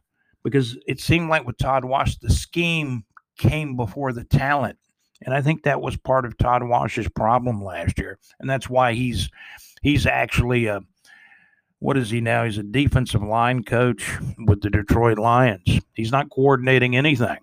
because 0.44 0.78
it 0.88 1.00
seemed 1.00 1.30
like 1.30 1.46
with 1.46 1.58
Todd 1.58 1.86
Wash, 1.86 2.18
the 2.18 2.30
scheme 2.30 3.06
came 3.38 3.76
before 3.76 4.12
the 4.12 4.26
talent. 4.26 4.78
And 5.26 5.34
I 5.34 5.42
think 5.42 5.64
that 5.64 5.82
was 5.82 5.96
part 5.96 6.26
of 6.26 6.38
Todd 6.38 6.64
Wash's 6.64 7.08
problem 7.08 7.64
last 7.64 7.98
year. 7.98 8.20
And 8.40 8.50
that's 8.50 8.70
why 8.70 8.94
he's 8.94 9.30
he's 9.82 10.06
actually 10.06 10.66
a 10.68 10.82
what 11.80 11.98
is 11.98 12.10
he 12.10 12.22
now? 12.22 12.46
He's 12.46 12.58
a 12.58 12.64
defensive 12.64 13.24
line 13.24 13.64
coach 13.64 14.10
with 14.46 14.62
the 14.62 14.70
Detroit 14.70 15.18
Lions. 15.18 15.82
He's 15.94 16.12
not 16.12 16.30
coordinating 16.30 16.96
anything. 16.96 17.40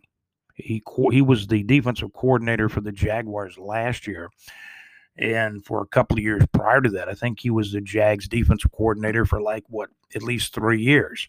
He 0.62 0.82
he 1.10 1.22
was 1.22 1.46
the 1.46 1.62
defensive 1.62 2.12
coordinator 2.12 2.68
for 2.68 2.80
the 2.80 2.92
Jaguars 2.92 3.58
last 3.58 4.06
year. 4.06 4.30
And 5.16 5.64
for 5.64 5.82
a 5.82 5.86
couple 5.86 6.16
of 6.16 6.22
years 6.22 6.44
prior 6.52 6.80
to 6.80 6.88
that, 6.90 7.08
I 7.08 7.14
think 7.14 7.40
he 7.40 7.50
was 7.50 7.72
the 7.72 7.80
Jags 7.80 8.26
defensive 8.26 8.72
coordinator 8.72 9.26
for 9.26 9.42
like 9.42 9.64
what, 9.68 9.90
at 10.14 10.22
least 10.22 10.54
three 10.54 10.80
years. 10.80 11.28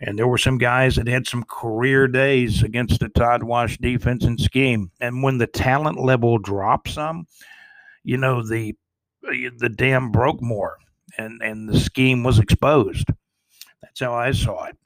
And 0.00 0.18
there 0.18 0.26
were 0.26 0.38
some 0.38 0.58
guys 0.58 0.96
that 0.96 1.06
had 1.06 1.26
some 1.26 1.44
career 1.44 2.08
days 2.08 2.62
against 2.62 3.00
the 3.00 3.08
Todd 3.10 3.42
Wash 3.42 3.78
defense 3.78 4.24
and 4.24 4.40
scheme. 4.40 4.90
And 5.00 5.22
when 5.22 5.38
the 5.38 5.46
talent 5.46 6.00
level 6.00 6.38
dropped 6.38 6.90
some, 6.90 7.26
you 8.04 8.16
know, 8.16 8.42
the 8.46 8.74
the 9.22 9.72
dam 9.74 10.10
broke 10.10 10.42
more 10.42 10.76
and, 11.16 11.40
and 11.42 11.68
the 11.68 11.80
scheme 11.80 12.22
was 12.22 12.38
exposed. 12.38 13.06
That's 13.80 14.00
how 14.00 14.14
I 14.14 14.32
saw 14.32 14.64
it. 14.64 14.76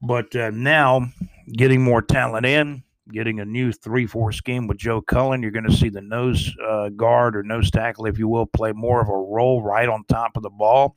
But 0.00 0.34
uh, 0.34 0.50
now, 0.50 1.08
getting 1.52 1.82
more 1.82 2.02
talent 2.02 2.46
in, 2.46 2.82
getting 3.10 3.40
a 3.40 3.44
new 3.44 3.72
3 3.72 4.06
4 4.06 4.32
scheme 4.32 4.66
with 4.66 4.78
Joe 4.78 5.00
Cullen, 5.00 5.42
you're 5.42 5.50
going 5.50 5.68
to 5.68 5.76
see 5.76 5.88
the 5.88 6.00
nose 6.00 6.54
uh, 6.66 6.88
guard 6.90 7.36
or 7.36 7.42
nose 7.42 7.70
tackle, 7.70 8.06
if 8.06 8.18
you 8.18 8.28
will, 8.28 8.46
play 8.46 8.72
more 8.72 9.00
of 9.00 9.08
a 9.08 9.12
role 9.12 9.62
right 9.62 9.88
on 9.88 10.04
top 10.04 10.36
of 10.36 10.42
the 10.42 10.50
ball. 10.50 10.96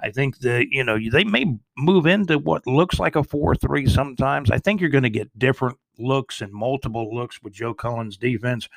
I 0.00 0.10
think 0.10 0.38
that, 0.38 0.66
you 0.70 0.82
know, 0.82 0.98
they 1.10 1.24
may 1.24 1.56
move 1.76 2.06
into 2.06 2.38
what 2.38 2.66
looks 2.66 2.98
like 2.98 3.14
a 3.14 3.22
4 3.22 3.54
3 3.54 3.86
sometimes. 3.86 4.50
I 4.50 4.58
think 4.58 4.80
you're 4.80 4.90
going 4.90 5.04
to 5.04 5.10
get 5.10 5.38
different 5.38 5.78
looks 5.98 6.40
and 6.40 6.52
multiple 6.52 7.14
looks 7.14 7.42
with 7.42 7.52
Joe 7.52 7.74
Cullen's 7.74 8.16
defense. 8.16 8.68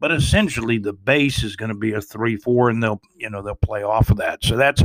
But 0.00 0.12
essentially, 0.12 0.78
the 0.78 0.92
base 0.92 1.44
is 1.44 1.56
going 1.56 1.70
to 1.70 1.76
be 1.76 1.92
a 1.92 2.00
three-four, 2.00 2.68
and 2.68 2.82
they'll, 2.82 3.00
you 3.16 3.30
know, 3.30 3.40
they'll 3.40 3.54
play 3.54 3.84
off 3.84 4.10
of 4.10 4.16
that. 4.18 4.44
So 4.44 4.56
that's 4.56 4.82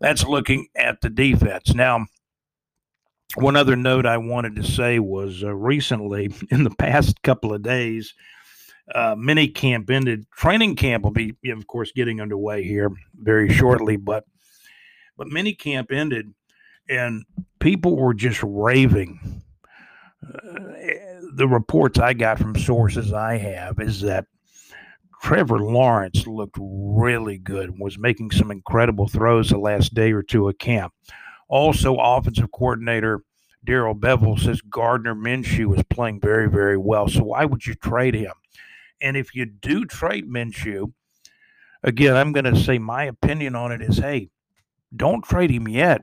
that's 0.00 0.24
looking 0.24 0.68
at 0.76 1.00
the 1.00 1.10
defense. 1.10 1.74
Now, 1.74 2.06
one 3.34 3.56
other 3.56 3.76
note 3.76 4.06
I 4.06 4.18
wanted 4.18 4.56
to 4.56 4.62
say 4.62 4.98
was 4.98 5.42
uh, 5.42 5.54
recently, 5.54 6.30
in 6.50 6.64
the 6.64 6.70
past 6.70 7.22
couple 7.22 7.52
of 7.52 7.62
days, 7.62 8.14
uh, 8.94 9.16
mini 9.18 9.48
camp 9.48 9.90
ended. 9.90 10.26
Training 10.30 10.76
camp 10.76 11.04
will 11.04 11.10
be, 11.10 11.34
of 11.48 11.66
course, 11.66 11.92
getting 11.92 12.20
underway 12.20 12.62
here 12.62 12.90
very 13.20 13.52
shortly. 13.52 13.96
But 13.96 14.24
but 15.16 15.28
mini 15.28 15.54
camp 15.54 15.90
ended, 15.90 16.32
and 16.88 17.24
people 17.58 17.96
were 17.96 18.14
just 18.14 18.42
raving. 18.42 19.42
Uh, 20.22 20.50
the 21.34 21.48
reports 21.48 21.98
I 21.98 22.12
got 22.12 22.38
from 22.38 22.56
sources 22.56 23.12
I 23.12 23.36
have 23.38 23.80
is 23.80 24.00
that 24.02 24.26
Trevor 25.22 25.58
Lawrence 25.58 26.26
looked 26.26 26.56
really 26.60 27.38
good, 27.38 27.78
was 27.78 27.98
making 27.98 28.30
some 28.30 28.50
incredible 28.50 29.08
throws 29.08 29.48
the 29.48 29.58
last 29.58 29.94
day 29.94 30.12
or 30.12 30.22
two 30.22 30.48
of 30.48 30.58
camp. 30.58 30.92
Also, 31.48 31.96
offensive 31.96 32.50
coordinator 32.52 33.22
Darrell 33.66 33.94
Bevell 33.94 34.38
says 34.38 34.60
Gardner 34.62 35.14
Minshew 35.14 35.76
is 35.76 35.82
playing 35.90 36.20
very, 36.20 36.48
very 36.48 36.76
well. 36.76 37.08
So 37.08 37.24
why 37.24 37.44
would 37.44 37.66
you 37.66 37.74
trade 37.74 38.14
him? 38.14 38.32
And 39.00 39.16
if 39.16 39.34
you 39.34 39.44
do 39.44 39.84
trade 39.84 40.26
Minshew, 40.28 40.92
again, 41.82 42.16
I'm 42.16 42.32
going 42.32 42.44
to 42.44 42.56
say 42.56 42.78
my 42.78 43.04
opinion 43.04 43.54
on 43.54 43.72
it 43.72 43.82
is 43.82 43.98
hey, 43.98 44.30
don't 44.94 45.24
trade 45.24 45.50
him 45.50 45.68
yet. 45.68 46.02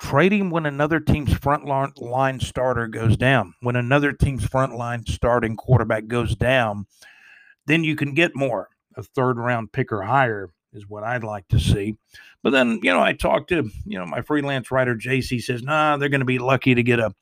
Trade 0.00 0.32
him 0.32 0.50
when 0.50 0.66
another 0.66 0.98
team's 0.98 1.32
front 1.34 1.66
line 1.66 2.40
starter 2.40 2.88
goes 2.88 3.16
down. 3.16 3.54
When 3.60 3.76
another 3.76 4.12
team's 4.12 4.44
front 4.44 4.74
line 4.74 5.04
starting 5.06 5.56
quarterback 5.56 6.08
goes 6.08 6.34
down, 6.34 6.86
then 7.66 7.84
you 7.84 7.94
can 7.94 8.14
get 8.14 8.34
more. 8.34 8.70
A 8.96 9.02
third 9.02 9.38
round 9.38 9.72
pick 9.72 9.92
or 9.92 10.02
higher 10.02 10.50
is 10.74 10.88
what 10.88 11.04
I'd 11.04 11.24
like 11.24 11.46
to 11.48 11.60
see. 11.60 11.96
But 12.42 12.50
then, 12.50 12.80
you 12.82 12.92
know, 12.92 13.00
I 13.00 13.12
talked 13.12 13.48
to, 13.50 13.68
you 13.84 13.98
know, 13.98 14.06
my 14.06 14.22
freelance 14.22 14.70
writer, 14.70 14.94
JC 14.94 15.42
says, 15.42 15.62
nah, 15.62 15.96
they're 15.96 16.08
going 16.08 16.20
to 16.20 16.26
be 16.26 16.38
lucky 16.38 16.74
to 16.74 16.82
get 16.82 16.98
a 16.98 17.14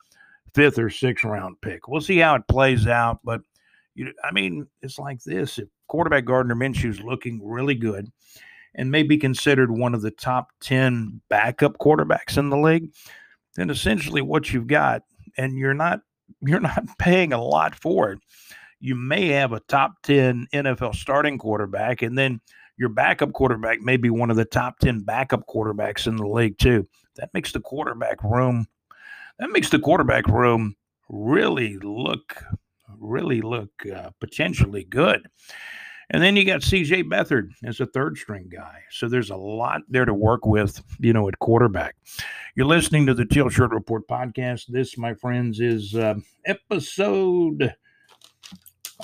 fifth 0.55 0.79
or 0.79 0.91
sixth 0.91 1.25
round 1.25 1.61
pick. 1.61 1.89
We'll 1.89 2.01
see 2.01 2.19
how 2.19 2.35
it 2.35 2.49
plays 2.49 2.87
out. 2.87 3.21
But, 3.25 3.43
you, 3.95 4.13
I 4.25 4.33
mean, 4.33 4.67
it's 4.81 4.99
like 4.99 5.23
this 5.23 5.59
if 5.59 5.69
quarterback 5.89 6.25
Gardner 6.25 6.55
Minshew 6.55 6.91
is 6.91 7.01
looking 7.01 7.41
really 7.45 7.75
good 7.75 8.11
and 8.75 8.91
may 8.91 9.03
be 9.03 9.19
considered 9.19 9.71
one 9.71 9.95
of 9.95 10.03
the 10.03 10.11
top 10.11 10.49
10 10.61 11.21
backup 11.29 11.79
quarterbacks 11.79 12.39
in 12.39 12.49
the 12.49 12.57
league, 12.57 12.91
then 13.55 13.71
essentially 13.71 14.23
what 14.23 14.53
you've 14.53 14.67
got, 14.67 15.03
and 15.37 15.59
you're 15.59 15.75
not 15.75 16.01
you're 16.41 16.61
not 16.61 16.85
paying 16.99 17.33
a 17.33 17.43
lot 17.43 17.75
for 17.75 18.13
it. 18.13 18.19
You 18.81 18.95
may 18.95 19.29
have 19.29 19.53
a 19.53 19.61
top 19.61 20.03
10 20.03 20.49
NFL 20.53 20.95
starting 20.95 21.39
quarterback, 21.39 22.03
and 22.03 22.19
then 22.19 22.41
your 22.83 22.89
backup 22.89 23.33
quarterback 23.33 23.81
may 23.81 23.97
be 23.97 24.11
one 24.11 24.29
of 24.29 24.37
the 24.37 24.45
top 24.45 24.81
10 24.81 25.03
backup 25.03 25.47
quarterbacks 25.47 26.09
in 26.09 26.17
the 26.17 26.27
league, 26.27 26.59
too. 26.59 26.85
That 27.15 27.31
makes 27.33 27.53
the 27.53 27.61
quarterback 27.61 28.25
room, 28.25 28.67
that 29.39 29.51
makes 29.53 29.71
the 29.71 29.79
quarterback 29.79 30.27
room 30.27 30.75
really 31.09 31.79
look, 31.79 32.43
really 32.99 33.41
look 33.41 33.71
uh, 33.95 34.11
potentially 34.19 34.83
good. 34.83 35.29
And 36.11 36.21
then 36.21 36.35
you 36.35 36.45
got 36.45 36.63
CJ 36.63 37.05
Beathard 37.05 37.51
as 37.63 37.79
a 37.79 37.87
third 37.87 38.19
string 38.19 38.51
guy. 38.53 38.81
So 38.91 39.09
there's 39.09 39.31
a 39.31 39.37
lot 39.37 39.83
there 39.89 40.05
to 40.05 40.13
work 40.13 40.45
with, 40.45 40.83
you 40.99 41.13
know, 41.13 41.29
at 41.29 41.39
quarterback. 41.39 41.95
You're 42.57 42.67
listening 42.67 43.07
to 43.07 43.15
the 43.15 43.25
Teal 43.25 43.49
Shirt 43.49 43.71
Report 43.71 44.09
podcast. 44.09 44.67
This, 44.67 44.99
my 44.99 45.15
friends, 45.15 45.61
is 45.61 45.95
uh, 45.95 46.17
episode. 46.47 47.77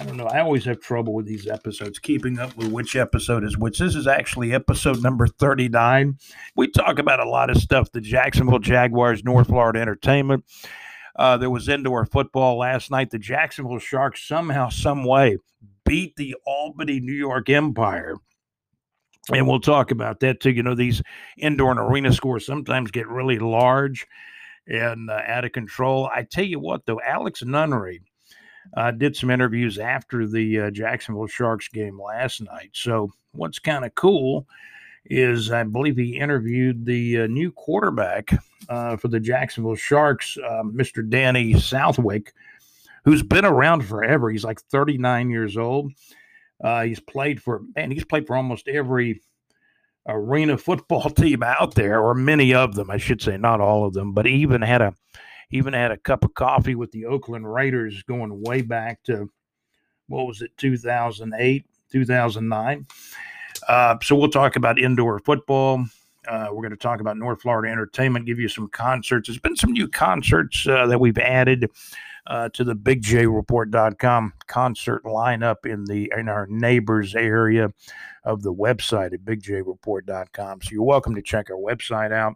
I 0.00 0.04
don't 0.04 0.16
know. 0.16 0.26
I 0.26 0.40
always 0.40 0.64
have 0.66 0.78
trouble 0.78 1.12
with 1.12 1.26
these 1.26 1.48
episodes, 1.48 1.98
keeping 1.98 2.38
up 2.38 2.56
with 2.56 2.70
which 2.70 2.94
episode 2.94 3.42
is 3.42 3.58
which. 3.58 3.80
This 3.80 3.96
is 3.96 4.06
actually 4.06 4.54
episode 4.54 5.02
number 5.02 5.26
39. 5.26 6.18
We 6.54 6.68
talk 6.68 7.00
about 7.00 7.18
a 7.18 7.28
lot 7.28 7.50
of 7.50 7.56
stuff 7.56 7.90
the 7.90 8.00
Jacksonville 8.00 8.60
Jaguars, 8.60 9.24
North 9.24 9.48
Florida 9.48 9.80
Entertainment. 9.80 10.44
Uh, 11.16 11.36
there 11.36 11.50
was 11.50 11.68
indoor 11.68 12.06
football 12.06 12.58
last 12.58 12.92
night. 12.92 13.10
The 13.10 13.18
Jacksonville 13.18 13.80
Sharks 13.80 14.26
somehow, 14.26 14.68
some 14.68 15.02
way 15.02 15.38
beat 15.84 16.14
the 16.14 16.36
Albany, 16.46 17.00
New 17.00 17.12
York 17.12 17.50
Empire. 17.50 18.14
And 19.32 19.48
we'll 19.48 19.58
talk 19.58 19.90
about 19.90 20.20
that 20.20 20.38
too. 20.38 20.52
You 20.52 20.62
know, 20.62 20.76
these 20.76 21.02
indoor 21.36 21.72
and 21.72 21.80
arena 21.80 22.12
scores 22.12 22.46
sometimes 22.46 22.92
get 22.92 23.08
really 23.08 23.40
large 23.40 24.06
and 24.68 25.10
uh, 25.10 25.20
out 25.26 25.44
of 25.44 25.50
control. 25.50 26.08
I 26.14 26.22
tell 26.22 26.44
you 26.44 26.60
what, 26.60 26.86
though, 26.86 27.00
Alex 27.00 27.42
Nunnery 27.42 28.02
uh, 28.76 28.90
did 28.90 29.16
some 29.16 29.30
interviews 29.30 29.78
after 29.78 30.26
the 30.26 30.60
uh, 30.60 30.70
Jacksonville 30.70 31.26
Sharks 31.26 31.68
game 31.68 32.00
last 32.00 32.40
night. 32.40 32.70
So, 32.74 33.12
what's 33.32 33.58
kind 33.58 33.84
of 33.84 33.94
cool 33.94 34.46
is 35.06 35.50
I 35.50 35.62
believe 35.64 35.96
he 35.96 36.18
interviewed 36.18 36.84
the 36.84 37.22
uh, 37.22 37.26
new 37.26 37.50
quarterback 37.52 38.30
uh, 38.68 38.96
for 38.96 39.08
the 39.08 39.20
Jacksonville 39.20 39.76
Sharks, 39.76 40.36
Mr. 40.36 40.98
Um, 40.98 41.10
Danny 41.10 41.58
Southwick 41.58 42.32
who's 43.08 43.22
been 43.22 43.46
around 43.46 43.86
forever. 43.86 44.28
He's 44.28 44.44
like 44.44 44.60
39 44.60 45.30
years 45.30 45.56
old. 45.56 45.92
Uh, 46.62 46.82
he's 46.82 47.00
played 47.00 47.40
for, 47.40 47.62
man, 47.74 47.90
he's 47.90 48.04
played 48.04 48.26
for 48.26 48.36
almost 48.36 48.68
every 48.68 49.22
arena 50.06 50.58
football 50.58 51.08
team 51.16 51.42
out 51.42 51.74
there, 51.74 52.00
or 52.00 52.14
many 52.14 52.52
of 52.52 52.74
them, 52.74 52.90
I 52.90 52.98
should 52.98 53.22
say, 53.22 53.38
not 53.38 53.62
all 53.62 53.86
of 53.86 53.94
them. 53.94 54.12
But 54.12 54.26
he 54.26 54.32
even 54.34 54.60
had 54.60 54.82
a 54.82 54.94
even 55.50 55.72
had 55.72 55.90
a 55.90 55.96
cup 55.96 56.24
of 56.24 56.34
coffee 56.34 56.74
with 56.74 56.90
the 56.92 57.06
Oakland 57.06 57.50
Raiders 57.50 58.02
going 58.02 58.42
way 58.42 58.62
back 58.62 59.02
to 59.04 59.30
what 60.08 60.26
was 60.26 60.42
it, 60.42 60.56
2008, 60.56 61.64
2009. 61.90 62.86
Uh, 63.66 63.96
so 64.02 64.16
we'll 64.16 64.28
talk 64.28 64.56
about 64.56 64.78
indoor 64.78 65.18
football. 65.20 65.84
Uh, 66.26 66.48
we're 66.50 66.62
going 66.62 66.70
to 66.70 66.76
talk 66.76 67.00
about 67.00 67.16
North 67.16 67.40
Florida 67.40 67.72
entertainment, 67.72 68.26
give 68.26 68.38
you 68.38 68.48
some 68.48 68.68
concerts. 68.68 69.28
There's 69.28 69.38
been 69.38 69.56
some 69.56 69.72
new 69.72 69.88
concerts 69.88 70.66
uh, 70.66 70.86
that 70.86 71.00
we've 71.00 71.18
added 71.18 71.70
uh, 72.28 72.48
to 72.50 72.62
the 72.62 72.74
bigjreport.com 72.74 74.32
concert 74.46 75.02
lineup 75.04 75.64
in 75.64 75.84
the 75.84 76.12
in 76.16 76.28
our 76.28 76.46
neighbors 76.48 77.14
area 77.14 77.72
of 78.24 78.42
the 78.42 78.52
website 78.52 79.14
at 79.14 79.24
bigjreport.com. 79.24 80.60
So 80.62 80.68
you're 80.70 80.82
welcome 80.82 81.14
to 81.14 81.22
check 81.22 81.50
our 81.50 81.56
website 81.56 82.12
out 82.12 82.34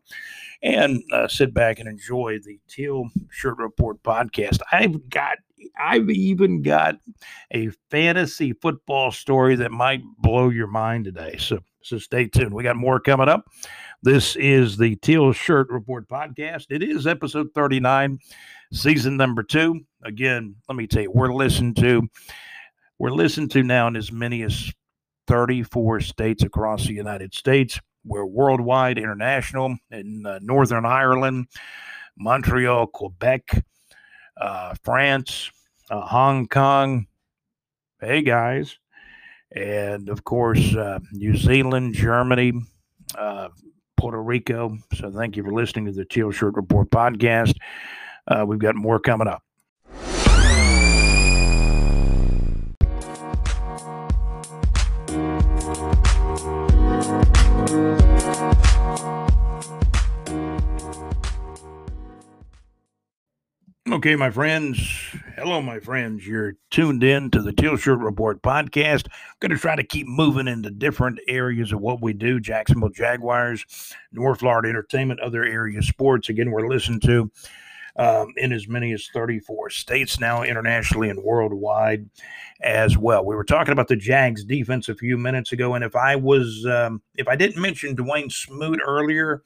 and 0.62 1.02
uh, 1.12 1.28
sit 1.28 1.52
back 1.52 1.78
and 1.78 1.88
enjoy 1.88 2.38
the 2.42 2.58
Teal 2.68 3.08
Shirt 3.30 3.58
Report 3.58 4.02
podcast. 4.02 4.60
I've 4.72 5.08
got 5.10 5.38
I've 5.78 6.10
even 6.10 6.62
got 6.62 6.96
a 7.52 7.70
fantasy 7.90 8.54
football 8.54 9.12
story 9.12 9.56
that 9.56 9.70
might 9.70 10.02
blow 10.18 10.48
your 10.48 10.66
mind 10.66 11.04
today. 11.04 11.36
So 11.38 11.60
so 11.84 11.98
stay 11.98 12.26
tuned. 12.26 12.54
We 12.54 12.62
got 12.62 12.76
more 12.76 13.00
coming 13.00 13.28
up. 13.28 13.46
This 14.02 14.36
is 14.36 14.76
the 14.76 14.96
Teal 14.96 15.32
Shirt 15.32 15.68
Report 15.70 16.08
podcast. 16.08 16.66
It 16.70 16.82
is 16.82 17.06
episode 17.06 17.48
39 17.54 18.18
season 18.72 19.16
number 19.16 19.42
two. 19.42 19.80
Again, 20.04 20.56
let 20.68 20.76
me 20.76 20.86
tell 20.86 21.02
you, 21.02 21.10
we're 21.10 21.32
listened 21.32 21.76
to. 21.76 22.08
We're 22.98 23.10
listened 23.10 23.50
to 23.52 23.62
now 23.62 23.88
in 23.88 23.96
as 23.96 24.12
many 24.12 24.42
as 24.42 24.72
34 25.26 26.00
states 26.00 26.42
across 26.42 26.86
the 26.86 26.94
United 26.94 27.34
States. 27.34 27.80
We're 28.04 28.26
worldwide, 28.26 28.98
international 28.98 29.76
in 29.90 30.26
uh, 30.26 30.40
Northern 30.42 30.84
Ireland, 30.84 31.46
Montreal, 32.16 32.88
Quebec, 32.88 33.64
uh, 34.40 34.74
France, 34.82 35.50
uh, 35.90 36.00
Hong 36.00 36.48
Kong. 36.48 37.06
Hey, 38.00 38.22
guys. 38.22 38.78
And 39.54 40.08
of 40.08 40.24
course, 40.24 40.74
uh, 40.74 40.98
New 41.12 41.36
Zealand, 41.36 41.94
Germany, 41.94 42.52
uh, 43.16 43.48
Puerto 43.96 44.22
Rico. 44.22 44.78
So 44.94 45.10
thank 45.10 45.36
you 45.36 45.44
for 45.44 45.52
listening 45.52 45.86
to 45.86 45.92
the 45.92 46.04
Teal 46.04 46.30
Shirt 46.30 46.54
Report 46.54 46.90
podcast. 46.90 47.54
Uh, 48.26 48.44
we've 48.46 48.58
got 48.58 48.74
more 48.76 48.98
coming 48.98 49.28
up. 49.28 49.42
Okay, 63.92 64.16
my 64.16 64.30
friends. 64.30 64.78
Hello, 65.36 65.60
my 65.60 65.78
friends. 65.78 66.26
You're 66.26 66.54
tuned 66.70 67.04
in 67.04 67.30
to 67.30 67.42
the 67.42 67.52
Teal 67.52 67.76
Shirt 67.76 67.98
Report 67.98 68.40
podcast. 68.40 69.04
I'm 69.12 69.36
going 69.38 69.50
to 69.50 69.58
try 69.58 69.76
to 69.76 69.84
keep 69.84 70.06
moving 70.06 70.48
into 70.48 70.70
different 70.70 71.20
areas 71.28 71.72
of 71.72 71.80
what 71.82 72.00
we 72.00 72.14
do 72.14 72.40
Jacksonville 72.40 72.88
Jaguars, 72.88 73.66
North 74.10 74.38
Florida 74.38 74.70
Entertainment, 74.70 75.20
other 75.20 75.44
area 75.44 75.82
sports. 75.82 76.30
Again, 76.30 76.50
we're 76.52 76.70
listened 76.70 77.02
to 77.02 77.30
um, 77.96 78.32
in 78.38 78.54
as 78.54 78.66
many 78.66 78.94
as 78.94 79.10
34 79.12 79.68
states 79.68 80.18
now, 80.18 80.42
internationally 80.42 81.10
and 81.10 81.22
worldwide 81.22 82.08
as 82.62 82.96
well. 82.96 83.26
We 83.26 83.36
were 83.36 83.44
talking 83.44 83.72
about 83.72 83.88
the 83.88 83.96
Jags 83.96 84.42
defense 84.42 84.88
a 84.88 84.94
few 84.94 85.18
minutes 85.18 85.52
ago, 85.52 85.74
and 85.74 85.84
if 85.84 85.94
I 85.94 86.16
was, 86.16 86.64
um, 86.64 87.02
if 87.16 87.28
I 87.28 87.36
didn't 87.36 87.60
mention 87.60 87.94
Dwayne 87.94 88.32
Smoot 88.32 88.80
earlier, 88.86 89.42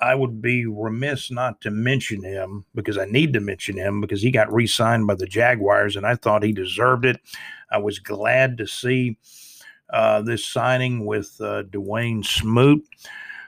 I 0.00 0.14
would 0.14 0.40
be 0.40 0.66
remiss 0.66 1.30
not 1.30 1.60
to 1.62 1.70
mention 1.70 2.22
him 2.22 2.64
because 2.74 2.98
I 2.98 3.06
need 3.06 3.32
to 3.32 3.40
mention 3.40 3.76
him 3.76 4.00
because 4.00 4.22
he 4.22 4.30
got 4.30 4.52
re 4.52 4.66
signed 4.66 5.06
by 5.06 5.16
the 5.16 5.26
Jaguars 5.26 5.96
and 5.96 6.06
I 6.06 6.14
thought 6.14 6.42
he 6.42 6.52
deserved 6.52 7.04
it. 7.04 7.20
I 7.70 7.78
was 7.78 7.98
glad 7.98 8.56
to 8.58 8.66
see 8.66 9.18
uh, 9.90 10.22
this 10.22 10.44
signing 10.44 11.04
with 11.04 11.34
uh, 11.40 11.64
Dawuane 11.64 12.24
Smoot, 12.24 12.84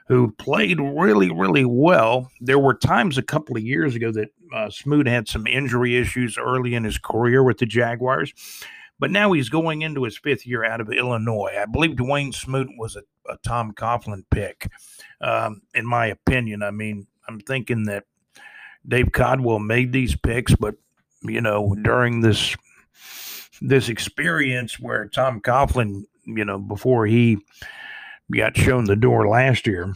who 0.07 0.31
played 0.31 0.79
really, 0.79 1.31
really 1.31 1.65
well. 1.65 2.29
There 2.41 2.59
were 2.59 2.73
times 2.73 3.17
a 3.17 3.23
couple 3.23 3.55
of 3.55 3.63
years 3.63 3.95
ago 3.95 4.11
that 4.11 4.29
uh, 4.53 4.69
Smoot 4.69 5.07
had 5.07 5.27
some 5.27 5.47
injury 5.47 5.97
issues 5.97 6.37
early 6.37 6.73
in 6.75 6.83
his 6.83 6.97
career 6.97 7.43
with 7.43 7.59
the 7.59 7.65
Jaguars. 7.65 8.33
But 9.01 9.09
now 9.09 9.31
he's 9.31 9.49
going 9.49 9.81
into 9.81 10.03
his 10.03 10.15
fifth 10.15 10.45
year 10.45 10.63
out 10.63 10.79
of 10.79 10.91
Illinois. 10.91 11.57
I 11.59 11.65
believe 11.65 11.95
Dwayne 11.95 12.31
Smoot 12.35 12.69
was 12.77 12.95
a, 12.95 13.01
a 13.27 13.35
Tom 13.37 13.73
Coughlin 13.73 14.23
pick, 14.29 14.69
um, 15.19 15.63
in 15.73 15.87
my 15.87 16.05
opinion. 16.05 16.61
I 16.61 16.69
mean, 16.69 17.07
I'm 17.27 17.39
thinking 17.39 17.85
that 17.85 18.03
Dave 18.87 19.11
Caldwell 19.11 19.57
made 19.57 19.91
these 19.91 20.15
picks, 20.15 20.53
but 20.55 20.75
you 21.23 21.41
know, 21.41 21.75
during 21.81 22.21
this 22.21 22.55
this 23.59 23.89
experience 23.89 24.79
where 24.79 25.07
Tom 25.07 25.41
Coughlin, 25.41 26.03
you 26.25 26.45
know, 26.45 26.59
before 26.59 27.07
he 27.07 27.39
got 28.31 28.55
shown 28.55 28.85
the 28.85 28.95
door 28.95 29.27
last 29.27 29.65
year, 29.65 29.95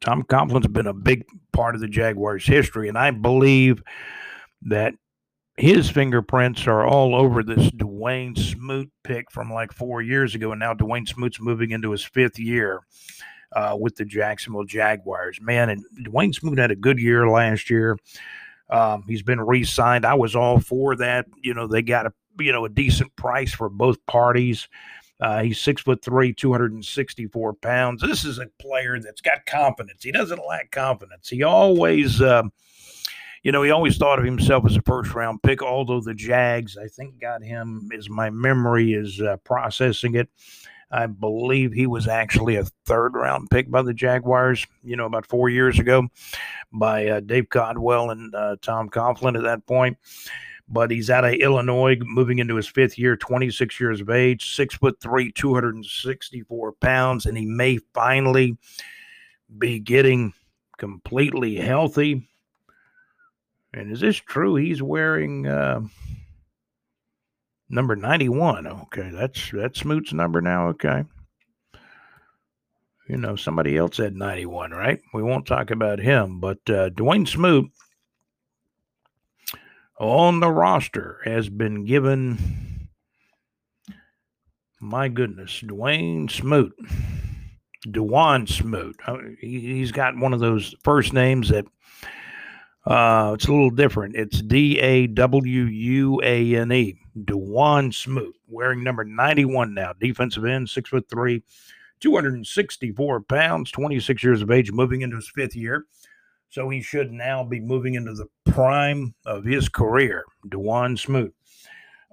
Tom 0.00 0.24
Coughlin's 0.24 0.66
been 0.66 0.88
a 0.88 0.92
big 0.92 1.24
part 1.52 1.76
of 1.76 1.80
the 1.80 1.86
Jaguars' 1.86 2.46
history, 2.46 2.88
and 2.88 2.98
I 2.98 3.12
believe 3.12 3.80
that 4.62 4.94
his 5.56 5.88
fingerprints 5.88 6.66
are 6.66 6.84
all 6.84 7.14
over 7.14 7.42
this 7.42 7.70
Dwayne 7.70 8.36
Smoot 8.36 8.90
pick 9.04 9.30
from 9.30 9.52
like 9.52 9.72
four 9.72 10.02
years 10.02 10.34
ago, 10.34 10.52
and 10.52 10.58
now 10.58 10.74
Dwayne 10.74 11.08
Smoot's 11.08 11.40
moving 11.40 11.70
into 11.70 11.92
his 11.92 12.04
fifth 12.04 12.38
year 12.38 12.80
uh, 13.52 13.76
with 13.78 13.94
the 13.96 14.04
Jacksonville 14.04 14.64
Jaguars. 14.64 15.40
Man, 15.40 15.70
and 15.70 15.84
Dwayne 16.02 16.34
Smoot 16.34 16.58
had 16.58 16.72
a 16.72 16.76
good 16.76 16.98
year 16.98 17.28
last 17.28 17.70
year. 17.70 17.96
Um, 18.68 19.04
he's 19.06 19.22
been 19.22 19.40
re-signed. 19.40 20.04
I 20.04 20.14
was 20.14 20.34
all 20.34 20.58
for 20.58 20.96
that. 20.96 21.26
You 21.40 21.54
know, 21.54 21.66
they 21.68 21.82
got 21.82 22.06
a 22.06 22.12
you 22.38 22.52
know 22.52 22.64
a 22.64 22.70
decent 22.70 23.14
price 23.14 23.54
for 23.54 23.68
both 23.68 24.04
parties. 24.06 24.68
Uh, 25.20 25.44
he's 25.44 25.60
six 25.60 25.80
foot 25.80 26.02
three, 26.02 26.32
264 26.34 27.54
pounds. 27.54 28.02
This 28.02 28.24
is 28.24 28.40
a 28.40 28.48
player 28.60 28.98
that's 28.98 29.20
got 29.20 29.46
confidence. 29.46 30.02
He 30.02 30.10
doesn't 30.10 30.44
lack 30.48 30.72
confidence. 30.72 31.28
He 31.28 31.44
always. 31.44 32.20
Uh, 32.20 32.44
you 33.44 33.52
know, 33.52 33.62
he 33.62 33.70
always 33.70 33.98
thought 33.98 34.18
of 34.18 34.24
himself 34.24 34.64
as 34.64 34.76
a 34.76 34.82
first 34.82 35.14
round 35.14 35.42
pick, 35.42 35.62
although 35.62 36.00
the 36.00 36.14
Jags, 36.14 36.78
I 36.78 36.88
think, 36.88 37.20
got 37.20 37.42
him, 37.42 37.90
as 37.96 38.08
my 38.08 38.30
memory 38.30 38.94
is 38.94 39.20
uh, 39.20 39.36
processing 39.44 40.14
it. 40.14 40.30
I 40.90 41.06
believe 41.06 41.72
he 41.72 41.86
was 41.86 42.08
actually 42.08 42.56
a 42.56 42.64
third 42.86 43.14
round 43.14 43.50
pick 43.50 43.70
by 43.70 43.82
the 43.82 43.92
Jaguars, 43.92 44.66
you 44.82 44.96
know, 44.96 45.04
about 45.04 45.26
four 45.26 45.50
years 45.50 45.78
ago 45.78 46.08
by 46.72 47.06
uh, 47.06 47.20
Dave 47.20 47.50
Caldwell 47.50 48.10
and 48.10 48.34
uh, 48.34 48.56
Tom 48.62 48.88
Coughlin 48.88 49.36
at 49.36 49.42
that 49.42 49.66
point. 49.66 49.98
But 50.66 50.90
he's 50.90 51.10
out 51.10 51.26
of 51.26 51.34
Illinois, 51.34 51.98
moving 52.00 52.38
into 52.38 52.54
his 52.54 52.66
fifth 52.66 52.98
year, 52.98 53.14
26 53.14 53.78
years 53.78 54.00
of 54.00 54.08
age, 54.08 54.54
six 54.54 54.74
foot 54.74 54.98
three, 55.02 55.30
264 55.32 56.72
pounds, 56.72 57.26
and 57.26 57.36
he 57.36 57.44
may 57.44 57.78
finally 57.92 58.56
be 59.58 59.80
getting 59.80 60.32
completely 60.78 61.56
healthy 61.56 62.26
and 63.74 63.92
is 63.92 64.00
this 64.00 64.16
true? 64.16 64.54
He's 64.54 64.82
wearing 64.82 65.46
uh, 65.46 65.80
number 67.68 67.96
91. 67.96 68.66
Okay, 68.66 69.10
that's 69.12 69.50
that's 69.50 69.80
Smoot's 69.80 70.12
number 70.12 70.40
now. 70.40 70.68
Okay. 70.68 71.04
You 73.08 73.18
know, 73.18 73.36
somebody 73.36 73.76
else 73.76 73.98
had 73.98 74.16
91, 74.16 74.70
right? 74.70 74.98
We 75.12 75.22
won't 75.22 75.46
talk 75.46 75.70
about 75.70 75.98
him, 75.98 76.40
but 76.40 76.58
uh, 76.68 76.88
Dawuane 76.88 77.28
Smoot 77.28 77.70
on 79.98 80.40
the 80.40 80.50
roster 80.50 81.20
has 81.24 81.48
been 81.50 81.84
given. 81.84 82.88
My 84.80 85.08
goodness, 85.08 85.62
Dwayne 85.62 86.30
Smoot. 86.30 86.72
Dewan 87.90 88.46
Smoot. 88.46 88.96
Uh, 89.06 89.18
he's 89.40 89.92
got 89.92 90.16
one 90.16 90.32
of 90.32 90.40
those 90.40 90.74
first 90.82 91.12
names 91.12 91.50
that 91.50 91.66
uh, 92.86 93.32
it's 93.34 93.46
a 93.46 93.52
little 93.52 93.70
different. 93.70 94.14
It's 94.16 94.42
D 94.42 94.78
A 94.78 95.06
W 95.06 95.62
U 95.62 96.20
A 96.22 96.56
N 96.56 96.72
E. 96.72 96.98
Dawuane 97.18 97.94
Smoot, 97.94 98.34
wearing 98.48 98.82
number 98.82 99.04
91 99.04 99.72
now, 99.72 99.92
defensive 100.00 100.44
end, 100.44 100.68
six 100.68 100.90
foot 100.90 101.08
three, 101.08 101.42
264 102.00 103.20
pounds, 103.22 103.70
26 103.70 104.22
years 104.22 104.42
of 104.42 104.50
age, 104.50 104.72
moving 104.72 105.02
into 105.02 105.16
his 105.16 105.28
fifth 105.28 105.54
year. 105.54 105.86
So 106.50 106.68
he 106.68 106.82
should 106.82 107.12
now 107.12 107.42
be 107.42 107.60
moving 107.60 107.94
into 107.94 108.14
the 108.14 108.28
prime 108.50 109.14
of 109.24 109.44
his 109.44 109.68
career. 109.68 110.24
Dawuane 110.48 110.98
Smoot. 110.98 111.34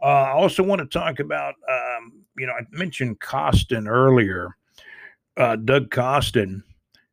Uh, 0.02 0.06
I 0.06 0.32
also 0.32 0.64
want 0.64 0.80
to 0.80 0.88
talk 0.88 1.20
about, 1.20 1.56
um, 1.70 2.24
you 2.38 2.48
know, 2.48 2.54
I 2.54 2.62
mentioned 2.72 3.20
Costin 3.20 3.88
earlier, 3.88 4.56
uh, 5.38 5.58
Doug 5.58 5.92
Costin, 5.92 6.64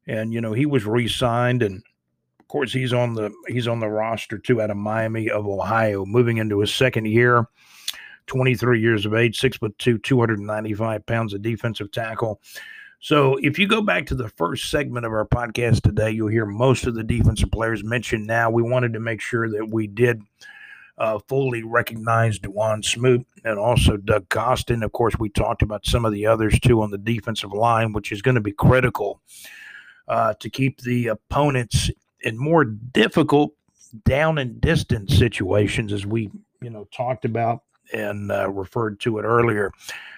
and 0.06 0.32
you 0.32 0.40
know 0.40 0.54
he 0.54 0.64
was 0.64 0.86
re-signed 0.86 1.62
and 1.62 1.82
of 2.48 2.52
course, 2.52 2.72
he's 2.72 2.94
on 2.94 3.12
the 3.12 3.30
he's 3.46 3.68
on 3.68 3.78
the 3.78 3.90
roster 3.90 4.38
too 4.38 4.62
out 4.62 4.70
of 4.70 4.78
Miami 4.78 5.28
of 5.28 5.46
Ohio, 5.46 6.06
moving 6.06 6.38
into 6.38 6.60
his 6.60 6.74
second 6.74 7.04
year. 7.04 7.46
23 8.26 8.80
years 8.80 9.04
of 9.04 9.12
age, 9.12 9.38
six 9.38 9.58
foot 9.58 9.78
two, 9.78 9.98
295 9.98 11.04
pounds 11.04 11.34
of 11.34 11.42
defensive 11.42 11.92
tackle. 11.92 12.40
So 13.00 13.36
if 13.42 13.58
you 13.58 13.68
go 13.68 13.82
back 13.82 14.06
to 14.06 14.14
the 14.14 14.30
first 14.30 14.70
segment 14.70 15.04
of 15.04 15.12
our 15.12 15.26
podcast 15.26 15.82
today, 15.82 16.10
you'll 16.10 16.28
hear 16.28 16.46
most 16.46 16.86
of 16.86 16.94
the 16.94 17.04
defensive 17.04 17.50
players 17.50 17.84
mentioned 17.84 18.26
now. 18.26 18.48
We 18.50 18.62
wanted 18.62 18.94
to 18.94 19.00
make 19.00 19.20
sure 19.20 19.50
that 19.50 19.68
we 19.70 19.86
did 19.86 20.22
uh, 20.96 21.18
fully 21.28 21.62
recognize 21.62 22.38
Dawuane 22.38 22.82
Smoot 22.82 23.26
and 23.44 23.58
also 23.58 23.98
Doug 23.98 24.26
Costin. 24.30 24.82
Of 24.82 24.92
course, 24.92 25.18
we 25.18 25.28
talked 25.28 25.60
about 25.60 25.84
some 25.84 26.06
of 26.06 26.14
the 26.14 26.24
others 26.24 26.58
too 26.60 26.80
on 26.80 26.90
the 26.90 26.96
defensive 26.96 27.52
line, 27.52 27.92
which 27.92 28.10
is 28.10 28.22
going 28.22 28.36
to 28.36 28.40
be 28.40 28.52
critical 28.52 29.20
uh, 30.08 30.32
to 30.40 30.48
keep 30.48 30.80
the 30.80 31.08
opponents 31.08 31.90
in 32.22 32.36
more 32.36 32.64
difficult 32.64 33.52
down 34.04 34.38
and 34.38 34.60
distance 34.60 35.16
situations, 35.16 35.92
as 35.92 36.06
we 36.06 36.30
you 36.60 36.70
know 36.70 36.86
talked 36.92 37.24
about 37.24 37.62
and 37.92 38.30
uh, 38.30 38.50
referred 38.50 39.00
to 39.00 39.18
it 39.18 39.22
earlier 39.22 39.72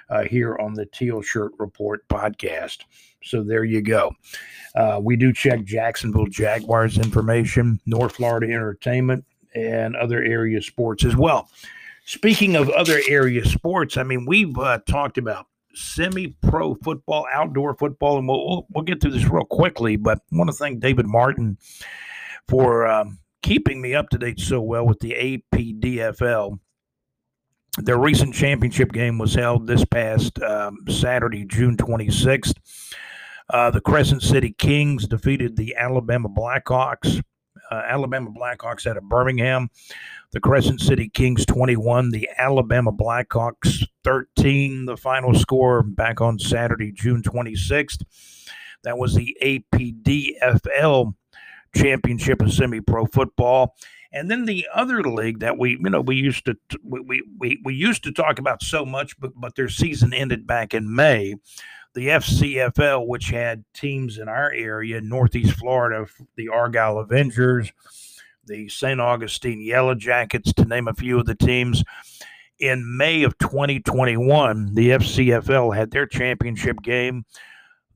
uh, 0.09 0.25
here 0.25 0.57
on 0.59 0.75
the 0.75 0.87
Teal 0.87 1.23
Shirt 1.23 1.53
Report 1.59 2.07
podcast. 2.09 2.79
So 3.23 3.43
there 3.43 3.65
you 3.65 3.83
go. 3.83 4.13
Uh, 4.75 4.99
we 5.03 5.17
do 5.17 5.33
check 5.33 5.65
Jacksonville 5.65 6.27
Jaguars 6.27 6.99
information, 6.99 7.81
North 7.87 8.17
Florida 8.17 8.47
Entertainment, 8.47 9.25
and 9.55 9.95
other 9.97 10.23
area 10.23 10.63
sports 10.63 11.05
as 11.05 11.17
well. 11.17 11.49
Speaking 12.07 12.57
of 12.57 12.71
other 12.71 13.01
area 13.09 13.45
sports, 13.45 13.97
I 13.97 14.03
mean, 14.03 14.27
we've 14.27 14.57
uh, 14.59 14.81
talked 14.87 15.19
about 15.19 15.47
semi-pro 15.75 16.75
football, 16.77 17.27
outdoor 17.33 17.75
football, 17.75 18.19
and 18.19 18.29
we'll, 18.29 18.67
we'll, 18.71 18.85
get 18.85 19.01
through 19.01 19.13
this 19.13 19.29
real 19.29 19.45
quickly. 19.45 19.97
But 19.97 20.19
I 20.33 20.37
want 20.37 20.51
to 20.51 20.57
thank 20.57 20.81
David 20.81 21.07
Martin 21.07 21.59
for 22.49 22.87
um, 22.87 23.19
keeping 23.43 23.81
me 23.81 23.95
up 23.95 24.09
to 24.11 24.19
date 24.19 24.41
so 24.41 24.61
well 24.61 24.87
with 24.87 25.01
the 25.01 25.43
APDFL. 25.53 26.59
Their 27.79 27.99
recent 27.99 28.35
championship 28.35 28.93
game 28.93 29.19
was 29.19 29.35
held 29.35 29.67
this 29.67 29.85
past 29.85 30.43
um, 30.43 30.79
Saturday, 30.89 31.45
June 31.45 31.77
26th. 31.77 32.55
Uh, 33.49 33.71
the 33.71 33.81
Crescent 33.81 34.23
City 34.23 34.55
Kings 34.59 35.07
defeated 35.07 35.57
the 35.57 35.75
Alabama 35.77 36.29
Blackhawks. 36.29 37.23
Uh, 37.71 37.83
Alabama 37.87 38.31
Blackhawks 38.31 38.87
out 38.87 38.97
of 38.97 39.09
Birmingham. 39.09 39.71
The 40.33 40.41
Crescent 40.41 40.81
City 40.81 41.09
Kings 41.09 41.45
21, 41.45 42.11
the 42.11 42.29
Alabama 42.39 42.93
Blackhawks 42.93 43.85
13. 44.05 44.85
The 44.85 44.97
final 44.97 45.35
score 45.35 45.83
back 45.83 46.21
on 46.21 46.39
Saturday, 46.39 46.93
June 46.93 47.21
26th. 47.23 48.05
That 48.85 48.97
was 48.97 49.15
the 49.15 49.37
APDFL 49.43 51.15
championship 51.75 52.43
of 52.43 52.53
semi-pro 52.53 53.07
football. 53.07 53.75
And 54.13 54.31
then 54.31 54.45
the 54.45 54.69
other 54.73 55.03
league 55.03 55.41
that 55.41 55.59
we, 55.59 55.71
you 55.71 55.91
know, 55.91 56.01
we 56.01 56.15
used 56.15 56.45
to 56.47 56.57
we 56.85 57.25
we, 57.39 57.61
we 57.65 57.75
used 57.75 58.05
to 58.05 58.13
talk 58.13 58.39
about 58.39 58.63
so 58.63 58.85
much, 58.85 59.19
but 59.19 59.33
but 59.35 59.57
their 59.57 59.69
season 59.69 60.13
ended 60.15 60.47
back 60.47 60.75
in 60.75 60.95
May. 60.95 61.35
The 61.95 62.07
FCFL, 62.07 63.09
which 63.09 63.31
had 63.31 63.65
teams 63.75 64.19
in 64.19 64.29
our 64.29 64.53
area, 64.53 65.01
Northeast 65.01 65.59
Florida, 65.59 66.07
the 66.37 66.49
Argyle 66.49 66.99
Avengers, 66.99 67.73
the 68.45 68.69
St. 68.69 69.01
Augustine 69.01 69.61
Yellow 69.61 69.95
Jackets, 69.95 70.53
to 70.55 70.65
name 70.65 70.89
a 70.89 70.95
few 70.95 71.19
of 71.19 71.27
the 71.27 71.35
teams. 71.35 71.85
In 72.59 72.97
May 72.97 73.23
of 73.23 73.39
2021, 73.39 74.75
the 74.75 74.91
FCFL 74.91 75.75
had 75.75 75.91
their 75.91 76.07
championship 76.07 76.83
game. 76.83 77.25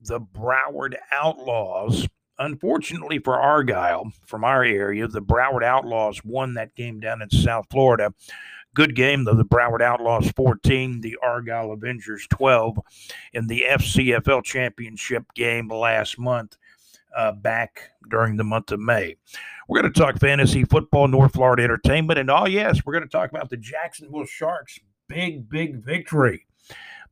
The 0.01 0.19
Broward 0.19 0.95
Outlaws 1.11 2.07
unfortunately 2.39 3.19
for 3.19 3.39
Argyle, 3.39 4.11
from 4.25 4.43
our 4.43 4.63
area, 4.63 5.07
the 5.07 5.21
Broward 5.21 5.63
Outlaws 5.63 6.23
won 6.23 6.53
that 6.55 6.75
game 6.75 6.99
down 6.99 7.21
in 7.21 7.29
South 7.29 7.65
Florida. 7.71 8.13
Good 8.73 8.95
game, 8.95 9.23
though. 9.23 9.35
The 9.35 9.45
Broward 9.45 9.81
Outlaws 9.81 10.31
14, 10.31 10.99
the 10.99 11.17
Argyle 11.23 11.71
Avengers 11.71 12.27
12 12.29 12.77
in 13.33 13.47
the 13.47 13.65
FCFL 13.69 14.43
championship 14.43 15.23
game 15.33 15.69
last 15.69 16.19
month, 16.19 16.57
uh, 17.15 17.31
back 17.31 17.91
during 18.09 18.35
the 18.35 18.43
month 18.43 18.71
of 18.71 18.81
May. 18.81 19.15
We're 19.67 19.81
going 19.81 19.91
to 19.91 19.99
talk 19.99 20.19
fantasy 20.19 20.63
football, 20.63 21.07
North 21.07 21.33
Florida 21.33 21.63
entertainment, 21.63 22.19
and 22.19 22.29
oh, 22.29 22.45
yes, 22.45 22.85
we're 22.85 22.93
going 22.93 23.03
to 23.03 23.09
talk 23.09 23.31
about 23.31 23.49
the 23.49 23.57
Jacksonville 23.57 24.25
Sharks' 24.25 24.79
big, 25.07 25.49
big 25.49 25.83
victory 25.83 26.45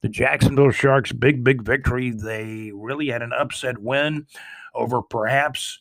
the 0.03 0.09
Jacksonville 0.09 0.71
Sharks' 0.71 1.13
big, 1.13 1.43
big 1.43 1.63
victory. 1.63 2.11
They 2.11 2.71
really 2.75 3.07
had 3.07 3.23
an 3.23 3.31
upset 3.33 3.79
win 3.79 4.27
over 4.75 5.01
perhaps 5.01 5.79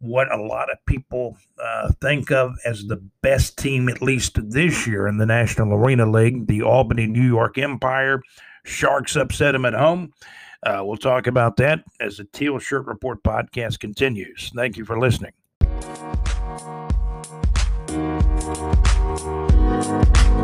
what 0.00 0.30
a 0.32 0.40
lot 0.40 0.70
of 0.70 0.78
people 0.86 1.36
uh, 1.60 1.90
think 2.00 2.30
of 2.30 2.52
as 2.64 2.84
the 2.84 3.02
best 3.22 3.56
team, 3.56 3.88
at 3.88 4.02
least 4.02 4.38
this 4.50 4.86
year 4.86 5.08
in 5.08 5.16
the 5.16 5.26
National 5.26 5.74
Arena 5.74 6.08
League, 6.08 6.46
the 6.46 6.62
Albany 6.62 7.06
New 7.06 7.26
York 7.26 7.58
Empire. 7.58 8.22
Sharks 8.64 9.16
upset 9.16 9.54
them 9.54 9.64
at 9.64 9.74
home. 9.74 10.12
Uh, 10.62 10.82
we'll 10.84 10.96
talk 10.96 11.26
about 11.26 11.56
that 11.56 11.82
as 12.00 12.18
the 12.18 12.24
Teal 12.24 12.58
Shirt 12.58 12.86
Report 12.86 13.22
podcast 13.22 13.80
continues. 13.80 14.52
Thank 14.54 14.76
you 14.76 14.84
for 14.84 14.98
listening. 14.98 15.32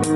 Well, 0.05 0.13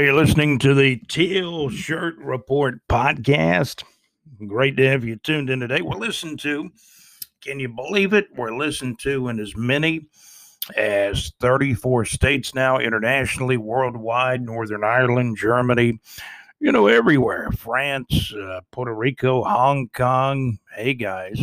you're 0.00 0.14
listening 0.14 0.58
to 0.58 0.74
the 0.74 0.96
Teal 1.06 1.68
Shirt 1.70 2.16
Report 2.18 2.80
podcast. 2.88 3.84
Great 4.48 4.76
to 4.78 4.88
have 4.88 5.04
you 5.04 5.14
tuned 5.14 5.48
in 5.48 5.60
today. 5.60 5.80
We're 5.80 5.94
listening 5.94 6.38
to, 6.38 6.72
can 7.40 7.60
you 7.60 7.68
believe 7.68 8.12
it? 8.14 8.26
We're 8.34 8.56
listening 8.56 8.96
to 9.02 9.28
in 9.28 9.38
as 9.38 9.54
many 9.54 10.06
as 10.76 11.32
34 11.40 12.04
states 12.04 12.54
now, 12.54 12.78
internationally, 12.78 13.56
worldwide, 13.56 14.42
Northern 14.42 14.84
Ireland, 14.84 15.36
Germany, 15.36 15.98
you 16.60 16.72
know, 16.72 16.86
everywhere. 16.86 17.50
France, 17.52 18.32
uh, 18.32 18.60
Puerto 18.70 18.94
Rico, 18.94 19.42
Hong 19.42 19.88
Kong. 19.92 20.58
Hey, 20.74 20.94
guys. 20.94 21.40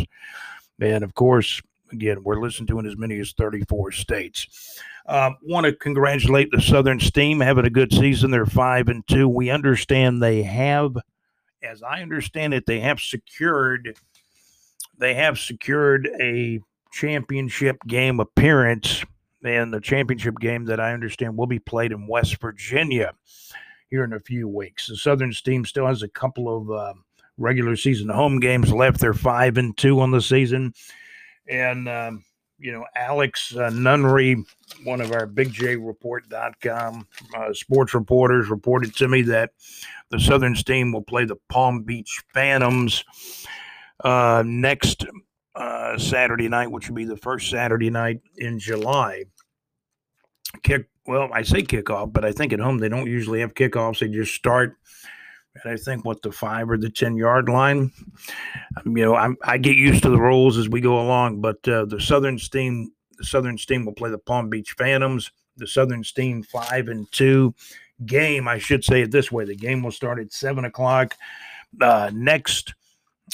And 0.80 1.04
of 1.04 1.14
course, 1.14 1.62
again, 1.92 2.24
we're 2.24 2.40
listening 2.40 2.68
to 2.68 2.80
in 2.80 2.86
as 2.86 2.98
many 2.98 3.20
as 3.20 3.34
34 3.34 3.92
states. 3.92 4.80
Uh, 5.06 5.32
Want 5.42 5.66
to 5.66 5.74
congratulate 5.74 6.52
the 6.52 6.62
Southern 6.62 7.00
Steam 7.00 7.40
having 7.40 7.66
a 7.66 7.70
good 7.70 7.92
season. 7.92 8.32
They're 8.32 8.46
five 8.46 8.88
and 8.88 9.06
two. 9.08 9.28
We 9.28 9.50
understand 9.50 10.22
they 10.22 10.44
have, 10.44 10.96
as 11.64 11.82
I 11.84 12.02
understand 12.02 12.54
it, 12.54 12.66
they 12.66 12.80
have 12.80 13.00
secured 13.00 13.98
they 15.00 15.14
have 15.14 15.40
secured 15.40 16.10
a 16.20 16.60
championship 16.92 17.78
game 17.88 18.20
appearance 18.20 19.04
and 19.44 19.74
the 19.74 19.80
championship 19.80 20.36
game 20.40 20.66
that 20.66 20.80
I 20.80 20.94
understand 20.94 21.38
will 21.38 21.48
be 21.48 21.60
played 21.60 21.92
in 21.92 22.08
West 22.08 22.40
Virginia 22.42 23.14
here 23.90 24.04
in 24.04 24.14
a 24.14 24.20
few 24.20 24.48
weeks. 24.48 24.88
The 24.88 24.98
Southern 24.98 25.32
Steam 25.34 25.66
still 25.66 25.88
has 25.88 26.04
a 26.04 26.10
couple 26.10 26.56
of 26.56 26.72
uh, 26.72 26.94
regular 27.38 27.76
season 27.76 28.10
home 28.10 28.40
games 28.40 28.72
left. 28.72 29.00
They're 29.00 29.14
five 29.14 29.58
and 29.58 29.76
two 29.78 30.00
on 30.02 30.12
the 30.12 30.22
season, 30.22 30.74
and 31.48 31.88
um, 31.88 32.24
you 32.60 32.74
know, 32.74 32.86
Alex 32.96 33.56
uh, 33.56 33.70
Nunnery, 33.70 34.44
one 34.84 35.02
of 35.02 35.12
our 35.14 35.26
BigJReport.com 35.26 37.08
uh, 37.36 37.54
sports 37.54 37.94
reporters, 37.94 38.50
reported 38.50 38.96
to 38.98 39.08
me 39.08 39.22
that 39.24 39.52
the 40.10 40.20
Southern 40.20 40.56
Steam 40.56 40.92
will 40.92 41.02
play 41.02 41.26
the 41.26 41.38
Palm 41.48 41.84
Beach 41.84 42.22
Phantoms 42.34 43.04
uh, 44.04 44.44
next 44.46 45.06
uh, 45.60 45.98
Saturday 45.98 46.48
night, 46.48 46.72
which 46.72 46.88
will 46.88 46.96
be 46.96 47.06
the 47.06 47.18
first 47.18 47.50
Saturday 47.50 47.90
night 47.90 48.22
in 48.38 48.58
July. 48.58 49.26
Kick 50.64 50.90
well, 51.06 51.30
I 51.34 51.42
say 51.42 51.62
kickoff, 51.64 52.14
but 52.14 52.24
I 52.24 52.32
think 52.32 52.54
at 52.54 52.60
home 52.60 52.78
they 52.78 52.90
don't 52.90 53.08
usually 53.08 53.42
have 53.42 53.54
kickoffs. 53.54 54.00
They 54.00 54.08
just 54.08 54.34
start 54.34 54.78
and 55.64 55.74
I 55.74 55.78
think 55.78 56.06
what 56.06 56.22
the 56.22 56.32
five 56.32 56.70
or 56.70 56.78
the 56.78 56.90
ten 56.90 57.16
yard 57.16 57.50
line. 57.50 57.92
Um, 58.78 58.98
you 58.98 59.06
know, 59.06 59.16
I'm, 59.16 59.38
i 59.44 59.58
get 59.58 59.76
used 59.76 60.04
to 60.04 60.10
the 60.10 60.20
rules 60.20 60.58
as 60.58 60.70
we 60.70 60.82
go 60.82 61.00
along, 61.00 61.42
but 61.42 61.68
uh, 61.68 61.86
the 61.86 62.00
Southern 62.00 62.38
Steam, 62.38 62.92
the 63.18 63.26
Southern 63.26 63.58
Steam 63.58 63.86
will 63.86 63.94
play 63.94 64.10
the 64.10 64.18
Palm 64.18 64.50
Beach 64.50 64.76
Phantoms. 64.78 65.32
The 65.58 65.68
Southern 65.68 66.04
Steam 66.04 66.44
five 66.44 66.88
and 66.88 67.12
two 67.12 67.54
game. 68.06 68.48
I 68.48 68.60
should 68.60 68.84
say 68.84 69.02
it 69.02 69.12
this 69.12 69.32
way: 69.32 69.46
the 69.46 69.56
game 69.56 69.84
will 69.84 69.92
start 69.92 70.20
at 70.20 70.32
seven 70.32 70.66
o'clock 70.66 71.18
uh, 71.82 72.12
next 72.14 72.76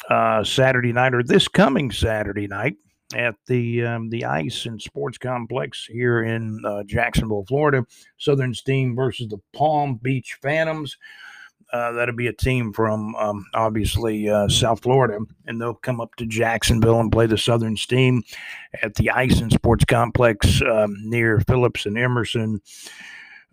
uh, 0.10 0.44
Saturday 0.44 0.94
night, 0.94 1.14
or 1.14 1.24
this 1.24 1.48
coming 1.48 1.92
Saturday 1.92 2.48
night 2.48 2.76
at 3.14 3.36
the 3.48 3.86
um, 3.86 4.10
the 4.10 4.26
Ice 4.26 4.66
and 4.66 4.82
Sports 4.82 5.18
Complex 5.18 5.86
here 5.86 6.24
in 6.24 6.62
uh, 6.66 6.84
Jacksonville, 6.84 7.46
Florida. 7.48 7.86
Southern 8.18 8.54
Steam 8.54 8.96
versus 8.96 9.28
the 9.28 9.40
Palm 9.54 10.00
Beach 10.02 10.38
Phantoms. 10.42 10.98
Uh, 11.74 11.92
that'll 11.92 12.16
be 12.16 12.28
a 12.28 12.34
team 12.34 12.72
from 12.72 13.16
um, 13.16 13.46
obviously 13.54 14.30
uh, 14.30 14.48
South 14.48 14.82
Florida, 14.82 15.20
and 15.46 15.60
they'll 15.60 15.74
come 15.74 16.00
up 16.00 16.14
to 16.16 16.26
Jacksonville 16.26 17.00
and 17.00 17.12
play 17.12 17.26
the 17.26 17.38
Southern 17.38 17.76
Steam 17.76 18.24
at 18.82 18.96
the 18.96 19.10
Ice 19.10 19.42
and 19.42 19.52
Sports 19.52 19.84
Complex 19.84 20.62
um, 20.62 20.96
near 21.04 21.40
Phillips 21.42 21.86
and 21.86 21.98
Emerson 21.98 22.62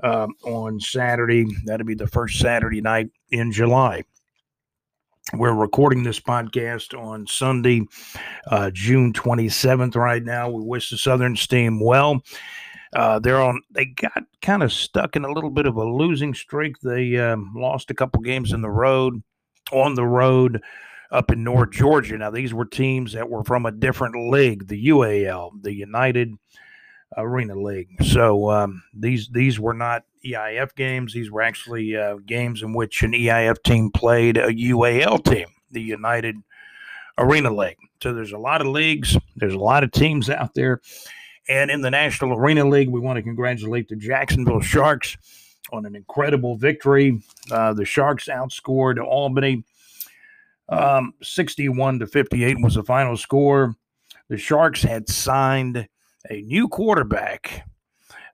uh, 0.03 0.29
on 0.45 0.79
Saturday. 0.79 1.47
That'll 1.65 1.87
be 1.87 1.95
the 1.95 2.07
first 2.07 2.39
Saturday 2.39 2.81
night 2.81 3.09
in 3.31 3.51
July. 3.51 4.05
We're 5.35 5.55
recording 5.55 6.03
this 6.03 6.21
podcast 6.21 6.99
on 6.99 7.27
Sunday, 7.27 7.87
uh, 8.49 8.71
June 8.71 9.15
27th, 9.15 9.97
right 9.97 10.23
now. 10.23 10.51
We 10.51 10.63
wish 10.63 10.91
the 10.91 10.99
Southern 10.99 11.37
Steam 11.37 11.81
well. 11.81 12.23
Uh, 12.93 13.19
they're 13.19 13.41
on. 13.41 13.63
They 13.71 13.87
got 13.87 14.25
kind 14.43 14.63
of 14.63 14.71
stuck 14.75 15.17
in 15.17 15.25
a 15.25 15.33
little 15.33 15.49
bit 15.49 15.65
of 15.65 15.77
a 15.77 15.85
losing 15.85 16.35
streak. 16.35 16.79
They 16.81 17.17
um, 17.17 17.51
lost 17.57 17.91
a 17.91 17.95
couple 17.95 18.21
games 18.21 18.53
in 18.53 18.61
the 18.61 18.71
road, 18.71 19.23
on 19.73 19.95
the 19.95 20.05
road, 20.05 20.61
up 21.11 21.31
in 21.31 21.43
North 21.43 21.71
Georgia. 21.71 22.19
Now 22.19 22.31
these 22.31 22.53
were 22.53 22.67
teams 22.67 23.15
that 23.15 23.31
were 23.31 23.43
from 23.43 23.65
a 23.65 23.73
different 23.73 24.31
league, 24.31 24.69
the 24.69 24.89
UAL, 24.89 25.63
the 25.63 25.73
United 25.73 26.35
Arena 27.17 27.55
League. 27.55 28.05
So 28.05 28.51
um, 28.51 28.83
these 28.93 29.31
these 29.33 29.59
were 29.59 29.75
not 29.75 30.05
EIF 30.25 30.75
games. 30.75 31.13
These 31.13 31.31
were 31.31 31.43
actually 31.43 31.97
uh, 31.97 32.17
games 32.27 32.63
in 32.63 32.75
which 32.75 33.03
an 33.03 33.13
EIF 33.13 33.63
team 33.63 33.91
played 33.91 34.37
a 34.37 34.49
UAL 34.49 35.25
team, 35.25 35.49
the 35.71 35.83
United 35.83 36.37
Arena 37.19 37.55
League. 37.55 37.79
So 38.03 38.13
there's 38.13 38.33
a 38.33 38.39
lot 38.39 38.61
of 38.61 38.67
leagues. 38.69 39.17
There's 39.37 39.55
a 39.55 39.59
lot 39.59 39.85
of 39.85 39.93
teams 39.93 40.29
out 40.31 40.55
there 40.55 40.81
and 41.49 41.71
in 41.71 41.81
the 41.81 41.91
National 41.91 42.39
Arena 42.39 42.69
League, 42.69 42.89
we 42.89 43.01
want 43.01 43.17
to 43.17 43.23
congratulate 43.23 43.89
the 43.89 43.97
Jacksonville 43.97 44.61
Sharks 44.61 45.17
on 45.73 45.87
an 45.87 45.97
incredible 45.97 46.57
victory. 46.57 47.21
Uh, 47.51 47.73
the 47.73 47.85
Sharks 47.85 48.29
outscored 48.29 49.03
Albany 49.03 49.65
um, 50.69 51.15
61 51.23 51.99
to 51.99 52.07
58 52.07 52.63
was 52.63 52.75
the 52.75 52.85
final 52.85 53.17
score. 53.17 53.75
The 54.29 54.39
Sharks 54.39 54.83
had 54.83 55.09
signed 55.09 55.89
a 56.31 56.43
new 56.43 56.69
quarterback. 56.69 57.69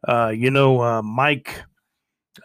Uh, 0.06 0.28
you 0.28 0.50
know, 0.50 0.80
uh, 0.80 1.02
Mike 1.02 1.62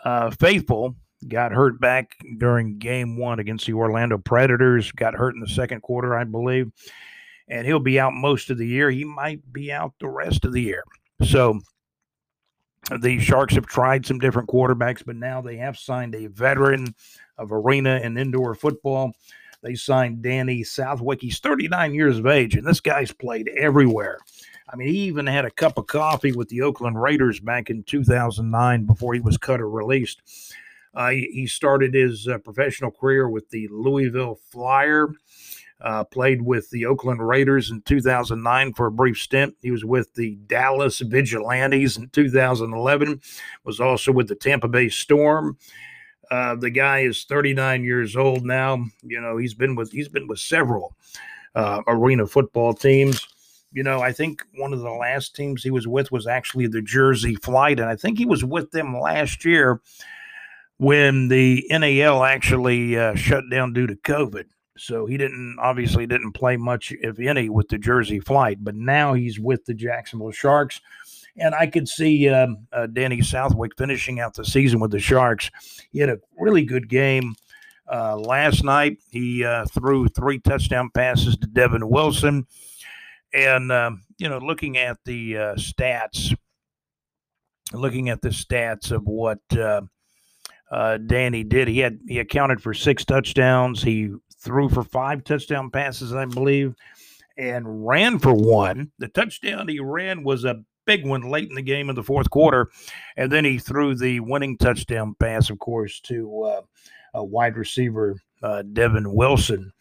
uh, 0.04 0.32
Faithful 0.32 0.96
got 1.28 1.54
hurt 1.54 1.80
back 1.80 2.18
during 2.38 2.78
game 2.78 3.18
one 3.18 3.40
against 3.40 3.66
the 3.66 3.74
Orlando 3.74 4.18
Predators, 4.18 4.92
got 4.92 5.14
hurt 5.14 5.36
in 5.36 5.40
the 5.40 5.48
second 5.48 5.82
quarter, 5.82 6.18
I 6.18 6.26
believe 6.26 6.72
and 7.48 7.68
he'll 7.68 7.80
be 7.80 8.00
out 8.00 8.14
most 8.14 8.50
of 8.50 8.58
the 8.58 8.68
year. 8.68 8.90
He 8.90 9.04
might 9.04 9.52
be 9.52 9.72
out 9.72 9.94
the 10.00 10.10
rest 10.10 10.46
of 10.46 10.54
the 10.54 10.62
year. 10.62 10.84
So 11.24 11.60
the 13.00 13.20
Sharks 13.20 13.56
have 13.56 13.66
tried 13.66 14.06
some 14.06 14.20
different 14.20 14.50
quarterbacks, 14.50 15.04
but 15.06 15.16
now 15.16 15.42
they 15.42 15.58
have 15.58 15.78
signed 15.78 16.16
a 16.16 16.28
veteran 16.28 16.96
of 17.38 17.52
arena 17.52 18.00
and 18.04 18.18
indoor 18.18 18.56
football. 18.56 19.14
They 19.62 19.76
signed 19.76 20.22
Danny 20.22 20.64
Southwick. 20.64 21.22
He's 21.22 21.40
39 21.40 21.94
years 21.94 22.18
of 22.18 22.28
age, 22.28 22.56
and 22.56 22.68
this 22.68 22.82
guy's 22.82 23.12
played 23.12 23.50
everywhere. 23.58 24.20
I 24.70 24.76
mean, 24.76 24.88
he 24.90 25.00
even 25.02 25.28
had 25.28 25.46
a 25.46 25.52
cup 25.52 25.78
of 25.78 25.88
coffee 25.88 26.32
with 26.32 26.50
the 26.50 26.62
Oakland 26.62 27.02
Raiders 27.02 27.40
back 27.40 27.70
in 27.70 27.84
2009 27.84 28.86
before 28.86 29.14
he 29.14 29.20
was 29.20 29.38
cut 29.38 29.62
or 29.62 29.70
released. 29.70 30.22
Uh, 30.94 31.10
he, 31.10 31.30
he, 31.34 31.48
started 31.48 31.94
his 31.94 32.28
uh, 32.28 32.38
professional 32.38 32.92
career 32.92 33.28
with 33.28 33.50
the 33.50 33.68
Louisville 33.70 34.40
Fire. 34.52 35.10
Uh, 35.82 36.02
played 36.02 36.42
with 36.42 36.70
the 36.70 36.86
Oakland 36.86 37.28
Raiders 37.28 37.70
in 37.70 37.82
2009 37.82 38.74
for 38.74 38.86
a 38.86 38.92
brief 38.92 39.18
stint. 39.18 39.54
He 39.62 39.70
was 39.70 39.84
with 39.84 40.14
the 40.14 40.36
Dallas 40.48 41.00
Vigilantes 41.00 41.98
in 41.98 42.08
2011. 42.08 43.20
Was 43.66 43.82
also 43.82 44.14
with 44.14 44.30
the 44.30 44.36
Tampa 44.36 44.70
Bay 44.70 44.88
Storm. 44.88 45.58
Uh, 46.32 46.56
the 46.56 46.70
guy 46.70 47.00
is 47.00 47.26
39 47.26 47.84
years 47.84 48.16
old 48.16 48.46
now. 48.46 48.86
You 49.02 49.20
know 49.20 49.36
he's 49.36 49.54
been 49.54 49.76
with 49.76 49.92
he's 49.92 50.08
been 50.08 50.28
with 50.28 50.40
several 50.40 50.96
uh, 51.54 51.82
arena 51.86 52.28
football 52.28 52.74
teams. 52.74 53.28
You 53.74 53.84
know, 53.84 54.02
I 54.02 54.12
think 54.12 54.44
one 54.56 54.72
of 54.72 54.82
the 54.82 54.92
last 54.92 55.36
teams 55.36 55.64
he 55.64 55.72
was 55.72 55.88
with 55.88 56.12
was 56.12 56.28
actually 56.28 56.68
the 56.68 56.82
Jersey 56.82 57.36
Flight, 57.36 57.80
and 57.80 57.90
I 57.90 57.96
think 57.96 58.18
he 58.18 58.26
was 58.26 58.46
with 58.46 58.72
them 58.72 59.00
last 59.00 59.44
year 59.44 59.82
when 60.78 61.28
the 61.28 61.66
NAL 61.70 62.24
actually 62.24 62.98
uh, 62.98 63.16
shut 63.16 63.44
down 63.50 63.74
due 63.74 63.88
to 63.88 63.96
COVID. 63.96 64.46
So 64.78 65.06
he 65.06 65.18
didn't 65.18 65.58
obviously 65.60 66.06
didn't 66.06 66.34
play 66.34 66.58
much, 66.58 66.94
if 67.02 67.20
any, 67.20 67.50
with 67.50 67.68
the 67.70 67.78
Jersey 67.78 68.20
Flight. 68.20 68.64
But 68.64 68.76
now 68.76 69.14
he's 69.14 69.40
with 69.40 69.66
the 69.66 69.74
Jacksonville 69.74 70.32
Sharks, 70.32 70.80
and 71.38 71.56
I 71.56 71.68
could 71.68 71.88
see 71.88 72.30
um, 72.30 72.68
uh, 72.72 72.88
Danny 72.88 73.22
Southwick 73.22 73.78
finishing 73.78 74.20
out 74.20 74.36
the 74.36 74.46
season 74.46 74.80
with 74.80 74.92
the 74.92 75.00
Sharks. 75.00 75.50
He 75.92 76.00
had 76.00 76.10
a 76.10 76.20
really 76.40 76.64
good 76.64 76.90
game 76.90 77.36
uh, 77.92 78.18
last 78.18 78.64
night. 78.64 78.98
He 79.10 79.44
uh, 79.44 79.66
threw 79.66 80.08
three 80.08 80.40
touchdown 80.40 80.90
passes 80.94 81.38
to 81.38 81.48
Devin 81.48 81.90
Wilson, 81.90 82.48
and 83.34 83.72
um, 83.72 84.04
you 84.18 84.30
know, 84.30 84.40
looking 84.40 84.78
at 84.78 84.98
the 85.06 85.38
uh, 85.38 85.56
stats, 85.56 86.36
looking 87.74 88.10
at 88.10 88.22
the 88.22 88.30
stats 88.30 88.92
of 88.92 89.04
what. 89.06 89.40
Uh, 89.52 89.82
uh, 90.72 90.98
Danny 90.98 91.44
did. 91.44 91.68
He 91.68 91.78
had 91.78 92.00
he 92.08 92.18
accounted 92.18 92.60
for 92.60 92.74
six 92.74 93.06
touchdowns. 93.06 93.84
He 93.84 94.10
threw 94.40 94.70
for 94.70 94.82
five 94.82 95.24
touchdown 95.24 95.70
passes, 95.70 96.16
I 96.16 96.26
believe, 96.26 96.74
and 97.38 97.86
ran 97.86 98.18
for 98.18 98.34
one. 98.34 98.92
The 98.98 99.08
touchdown 99.10 99.68
he 99.68 99.80
ran 99.80 100.24
was 100.24 100.46
a 100.46 100.64
big 100.86 101.06
one 101.06 101.30
late 101.30 101.50
in 101.50 101.56
the 101.56 101.62
game 101.62 101.90
in 101.90 101.96
the 101.96 102.04
fourth 102.04 102.30
quarter. 102.30 102.70
And 103.18 103.32
then 103.32 103.46
he 103.46 103.58
threw 103.58 103.96
the 103.96 104.20
winning 104.20 104.58
touchdown 104.58 105.16
pass, 105.20 105.50
of 105.50 105.60
course, 105.60 106.00
to 106.02 106.44
uh, 106.44 106.62
a 107.14 107.24
wide 107.24 107.58
receiver, 107.58 108.20
uh, 108.42 108.64
Devin 108.64 109.14
Wilson, 109.14 109.72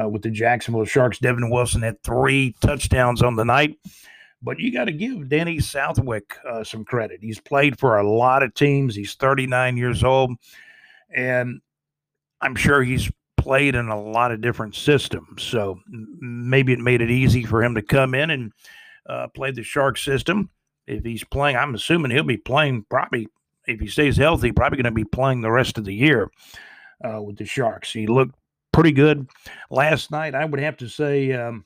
uh, 0.00 0.08
with 0.08 0.22
the 0.22 0.30
Jacksonville 0.30 0.84
Sharks. 0.84 1.18
Devin 1.18 1.50
Wilson 1.50 1.82
had 1.82 2.02
three 2.02 2.54
touchdowns 2.60 3.22
on 3.22 3.36
the 3.36 3.44
night. 3.44 3.78
But 4.42 4.58
you 4.58 4.72
got 4.72 4.86
to 4.86 4.92
give 4.92 5.28
Danny 5.28 5.60
Southwick 5.60 6.36
uh, 6.48 6.64
some 6.64 6.84
credit. 6.84 7.20
He's 7.22 7.40
played 7.40 7.78
for 7.78 7.98
a 7.98 8.08
lot 8.08 8.42
of 8.42 8.54
teams. 8.54 8.94
He's 8.94 9.14
39 9.14 9.76
years 9.76 10.02
old. 10.02 10.32
And 11.14 11.60
I'm 12.40 12.56
sure 12.56 12.82
he's 12.82 13.10
played 13.36 13.76
in 13.76 13.88
a 13.88 14.00
lot 14.00 14.32
of 14.32 14.40
different 14.40 14.74
systems. 14.74 15.44
So 15.44 15.78
maybe 15.86 16.72
it 16.72 16.80
made 16.80 17.02
it 17.02 17.10
easy 17.10 17.44
for 17.44 17.62
him 17.62 17.76
to 17.76 17.82
come 17.82 18.14
in 18.14 18.30
and 18.30 18.52
uh, 19.06 19.28
play 19.28 19.52
the 19.52 19.62
Shark 19.62 19.96
system. 19.96 20.50
If 20.88 21.04
he's 21.04 21.22
playing, 21.22 21.56
I'm 21.56 21.76
assuming 21.76 22.10
he'll 22.10 22.24
be 22.24 22.36
playing 22.36 22.86
probably, 22.90 23.28
if 23.68 23.78
he 23.78 23.86
stays 23.86 24.16
healthy, 24.16 24.50
probably 24.50 24.76
going 24.76 24.84
to 24.84 24.90
be 24.90 25.04
playing 25.04 25.40
the 25.40 25.52
rest 25.52 25.78
of 25.78 25.84
the 25.84 25.94
year 25.94 26.30
uh, 27.04 27.22
with 27.22 27.36
the 27.36 27.44
Sharks. 27.44 27.92
He 27.92 28.08
looked 28.08 28.34
pretty 28.72 28.92
good 28.92 29.28
last 29.70 30.10
night. 30.10 30.34
I 30.34 30.44
would 30.44 30.60
have 30.60 30.76
to 30.78 30.88
say, 30.88 31.32
um, 31.32 31.64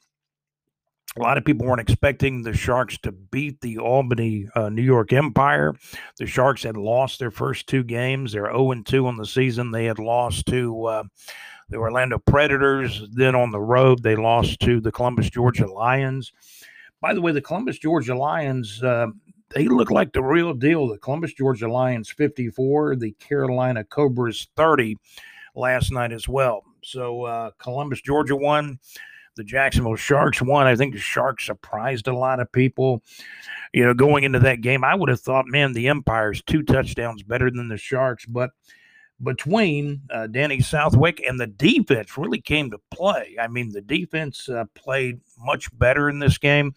a 1.16 1.22
lot 1.22 1.38
of 1.38 1.44
people 1.44 1.66
weren't 1.66 1.80
expecting 1.80 2.42
the 2.42 2.52
Sharks 2.52 2.98
to 2.98 3.12
beat 3.12 3.60
the 3.60 3.78
Albany 3.78 4.48
uh, 4.54 4.68
New 4.68 4.82
York 4.82 5.12
Empire. 5.12 5.74
The 6.18 6.26
Sharks 6.26 6.62
had 6.62 6.76
lost 6.76 7.18
their 7.18 7.30
first 7.30 7.66
two 7.68 7.82
games. 7.82 8.32
They're 8.32 8.52
0 8.52 8.82
2 8.84 9.06
on 9.06 9.16
the 9.16 9.24
season. 9.24 9.70
They 9.70 9.86
had 9.86 9.98
lost 9.98 10.46
to 10.46 10.84
uh, 10.84 11.02
the 11.70 11.78
Orlando 11.78 12.18
Predators. 12.18 13.02
Then 13.12 13.34
on 13.34 13.50
the 13.50 13.60
road, 13.60 14.02
they 14.02 14.16
lost 14.16 14.60
to 14.60 14.80
the 14.80 14.92
Columbus, 14.92 15.30
Georgia 15.30 15.66
Lions. 15.66 16.32
By 17.00 17.14
the 17.14 17.22
way, 17.22 17.32
the 17.32 17.40
Columbus, 17.40 17.78
Georgia 17.78 18.16
Lions, 18.16 18.82
uh, 18.82 19.06
they 19.54 19.68
look 19.68 19.90
like 19.90 20.12
the 20.12 20.22
real 20.22 20.52
deal. 20.52 20.88
The 20.88 20.98
Columbus, 20.98 21.32
Georgia 21.32 21.70
Lions 21.70 22.10
54, 22.10 22.96
the 22.96 23.12
Carolina 23.12 23.84
Cobras 23.84 24.48
30 24.56 24.96
last 25.54 25.92
night 25.92 26.12
as 26.12 26.28
well. 26.28 26.62
So 26.86 27.24
uh, 27.24 27.50
Columbus, 27.58 28.00
Georgia 28.00 28.36
won. 28.36 28.78
The 29.34 29.44
Jacksonville 29.44 29.96
Sharks 29.96 30.40
won. 30.40 30.66
I 30.66 30.76
think 30.76 30.94
the 30.94 31.00
Sharks 31.00 31.44
surprised 31.44 32.08
a 32.08 32.16
lot 32.16 32.40
of 32.40 32.50
people. 32.52 33.02
You 33.74 33.84
know, 33.84 33.92
going 33.92 34.24
into 34.24 34.38
that 34.38 34.62
game, 34.62 34.84
I 34.84 34.94
would 34.94 35.10
have 35.10 35.20
thought, 35.20 35.46
man, 35.46 35.72
the 35.72 35.88
Empire's 35.88 36.42
two 36.42 36.62
touchdowns 36.62 37.22
better 37.22 37.50
than 37.50 37.68
the 37.68 37.76
Sharks, 37.76 38.24
but 38.24 38.50
between 39.22 40.02
uh, 40.10 40.28
Danny 40.28 40.60
Southwick 40.60 41.20
and 41.26 41.40
the 41.40 41.46
defense 41.46 42.16
really 42.16 42.40
came 42.40 42.70
to 42.70 42.78
play. 42.90 43.36
I 43.40 43.48
mean, 43.48 43.70
the 43.70 43.80
defense 43.80 44.48
uh, 44.48 44.64
played 44.74 45.20
much 45.38 45.76
better 45.78 46.08
in 46.08 46.18
this 46.18 46.38
game. 46.38 46.74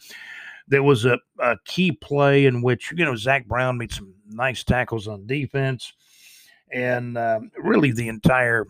There 0.67 0.83
was 0.83 1.05
a, 1.05 1.19
a, 1.39 1.55
key 1.65 1.91
play 1.91 2.45
in 2.45 2.61
which, 2.61 2.93
you 2.95 3.05
know, 3.05 3.15
Zach 3.15 3.45
Brown 3.45 3.77
made 3.77 3.91
some 3.91 4.13
nice 4.27 4.63
tackles 4.63 5.07
on 5.07 5.27
defense. 5.27 5.93
And 6.71 7.17
uh, 7.17 7.39
really, 7.57 7.91
the 7.91 8.07
entire 8.07 8.65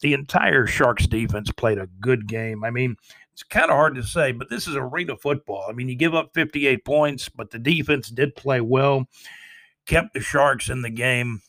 the 0.00 0.12
entire 0.12 0.66
Sharks 0.66 1.06
defense 1.06 1.50
played 1.52 1.78
a 1.78 1.88
good 2.00 2.26
game. 2.26 2.64
I 2.64 2.70
mean, 2.70 2.96
it's 3.32 3.42
kind 3.42 3.70
of 3.70 3.76
hard 3.76 3.94
to 3.96 4.02
say, 4.02 4.32
but 4.32 4.48
this 4.48 4.68
is 4.68 4.76
arena 4.76 5.16
football. 5.16 5.66
I 5.68 5.72
mean, 5.72 5.88
you 5.88 5.96
give 5.96 6.14
up 6.14 6.30
58 6.34 6.84
points, 6.84 7.28
but 7.28 7.50
the 7.50 7.58
defense 7.58 8.08
did 8.08 8.36
play 8.36 8.60
well, 8.60 9.06
kept 9.86 10.14
the 10.14 10.20
Sharks 10.20 10.68
in 10.68 10.82
the 10.82 10.90
game 10.90 11.42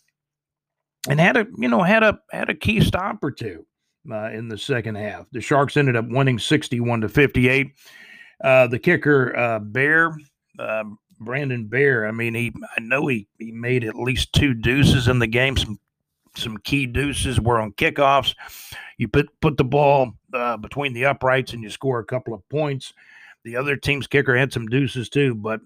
and 1.08 1.20
had 1.20 1.38
a 1.38 1.48
you 1.58 1.68
know 1.68 1.82
had 1.82 2.04
a 2.04 2.20
had 2.32 2.50
a 2.50 2.56
key 2.56 2.82
stop 2.82 3.24
or 3.24 3.32
two 3.32 3.66
uh, 4.12 4.30
in 4.32 4.48
the 4.48 4.58
second 4.58 4.96
half. 4.96 5.26
The 5.32 5.42
Sharks 5.42 5.78
ended 5.78 5.96
up 5.96 6.08
winning 6.08 6.40
sixty-one 6.40 7.02
to 7.02 7.10
fifty-eight. 7.10 7.74
Uh, 8.44 8.68
the 8.68 8.80
kicker 8.80 9.36
uh, 9.38 9.60
Bear, 9.60 10.16
um, 10.60 10.98
Brandon 11.20 11.68
Bear. 11.68 12.08
I 12.08 12.12
mean, 12.12 12.34
he 12.34 12.54
I 12.78 12.82
know 12.82 13.08
he 13.08 13.28
he 13.40 13.52
made 13.52 13.84
at 13.84 13.96
least 13.96 14.34
two 14.34 14.54
deuces 14.54 15.08
in 15.08 15.20
the 15.20 15.28
game. 15.28 15.58
Some 15.58 15.80
some 16.36 16.58
key 16.58 16.86
deuces 16.86 17.40
were 17.40 17.60
on 17.60 17.72
kickoffs. 17.74 18.36
You 18.98 19.08
put 19.08 19.30
put 19.42 19.58
the 19.58 19.64
ball 19.64 20.14
uh, 20.34 20.58
between 20.58 20.94
the 20.94 21.06
uprights 21.06 21.54
and 21.54 21.64
you 21.64 21.70
score 21.70 22.00
a 22.00 22.06
couple 22.06 22.34
of 22.34 22.48
points. 22.50 22.94
The 23.44 23.56
other 23.56 23.76
team's 23.76 24.08
kicker 24.08 24.36
had 24.36 24.54
some 24.54 24.68
deuces 24.68 25.10
too, 25.10 25.36
but 25.36 25.62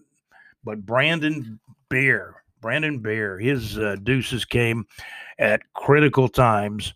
but 0.64 0.86
Brandon 0.86 1.60
Bear 1.90 2.40
Brandon 2.62 3.00
Bear, 3.00 3.40
his 3.40 3.78
uh, 3.78 3.96
deuces 4.04 4.46
came 4.46 4.86
at 5.38 5.62
critical 5.74 6.28
times 6.28 6.94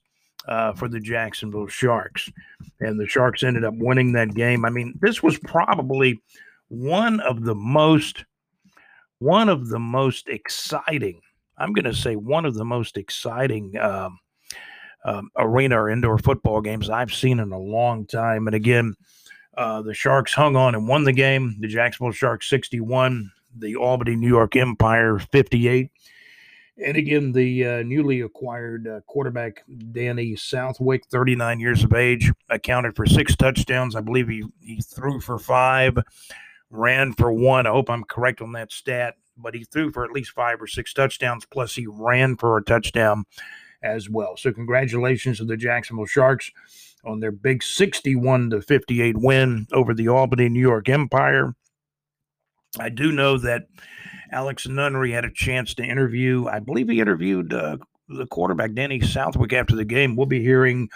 uh, 0.47 0.73
for 0.73 0.87
the 0.87 0.99
Jacksonville 0.99 1.67
Sharks. 1.67 2.29
And 2.79 2.99
the 2.99 3.07
Sharks 3.07 3.43
ended 3.43 3.63
up 3.63 3.75
winning 3.77 4.13
that 4.13 4.33
game. 4.33 4.65
I 4.65 4.69
mean, 4.69 4.97
this 5.01 5.23
was 5.23 5.37
probably 5.39 6.21
one 6.67 7.19
of 7.21 7.43
the 7.43 7.55
most, 7.55 8.25
one 9.19 9.49
of 9.49 9.69
the 9.69 9.79
most 9.79 10.27
exciting, 10.27 11.21
I'm 11.57 11.73
going 11.73 11.85
to 11.85 11.93
say 11.93 12.15
one 12.15 12.45
of 12.45 12.55
the 12.55 12.65
most 12.65 12.97
exciting 12.97 13.77
um, 13.77 14.19
um, 15.05 15.29
arena 15.37 15.81
or 15.81 15.89
indoor 15.89 16.17
football 16.17 16.61
games 16.61 16.89
I've 16.89 17.13
seen 17.13 17.39
in 17.39 17.51
a 17.51 17.59
long 17.59 18.05
time. 18.05 18.47
And 18.47 18.55
again, 18.55 18.95
uh, 19.57 19.81
the 19.81 19.93
Sharks 19.93 20.33
hung 20.33 20.55
on 20.55 20.75
and 20.75 20.87
won 20.87 21.03
the 21.03 21.13
game. 21.13 21.55
The 21.59 21.67
Jacksonville 21.67 22.11
Sharks 22.13 22.49
61, 22.49 23.31
the 23.57 23.75
Albany 23.75 24.15
New 24.15 24.27
York 24.27 24.55
Empire 24.55 25.19
58. 25.19 25.91
And 26.83 26.97
again, 26.97 27.31
the 27.31 27.67
uh, 27.67 27.83
newly 27.83 28.21
acquired 28.21 28.87
uh, 28.87 29.01
quarterback 29.01 29.63
Danny 29.91 30.35
Southwick, 30.35 31.05
39 31.05 31.59
years 31.59 31.83
of 31.83 31.93
age, 31.93 32.31
accounted 32.49 32.95
for 32.95 33.05
six 33.05 33.35
touchdowns. 33.35 33.95
I 33.95 34.01
believe 34.01 34.27
he, 34.27 34.43
he 34.59 34.81
threw 34.81 35.19
for 35.19 35.37
five, 35.37 35.97
ran 36.71 37.13
for 37.13 37.31
one. 37.31 37.67
I 37.67 37.69
hope 37.69 37.91
I'm 37.91 38.03
correct 38.03 38.41
on 38.41 38.53
that 38.53 38.71
stat, 38.71 39.17
but 39.37 39.55
he 39.55 39.63
threw 39.63 39.91
for 39.91 40.03
at 40.03 40.11
least 40.11 40.31
five 40.31 40.61
or 40.61 40.67
six 40.67 40.93
touchdowns, 40.93 41.45
plus 41.45 41.75
he 41.75 41.87
ran 41.87 42.37
for 42.37 42.57
a 42.57 42.63
touchdown 42.63 43.25
as 43.81 44.09
well. 44.09 44.37
So, 44.37 44.51
congratulations 44.51 45.37
to 45.37 45.45
the 45.45 45.57
Jacksonville 45.57 46.05
Sharks 46.05 46.51
on 47.05 47.19
their 47.19 47.31
big 47.31 47.63
61 47.63 48.51
to 48.51 48.61
58 48.61 49.17
win 49.17 49.67
over 49.71 49.93
the 49.93 50.07
Albany 50.07 50.49
New 50.49 50.61
York 50.61 50.87
Empire. 50.89 51.53
I 52.79 52.89
do 52.89 53.11
know 53.11 53.37
that 53.37 53.63
Alex 54.31 54.67
Nunnery 54.67 55.11
had 55.11 55.25
a 55.25 55.31
chance 55.31 55.73
to 55.75 55.83
interview. 55.83 56.47
I 56.47 56.59
believe 56.59 56.89
he 56.89 56.99
interviewed 56.99 57.53
uh, 57.53 57.77
the 58.09 58.25
quarterback 58.25 58.73
Danny 58.73 58.99
Southwick 59.01 59.53
after 59.53 59.75
the 59.75 59.85
game. 59.85 60.15
We'll 60.15 60.25
be 60.25 60.41
hearing, 60.41 60.89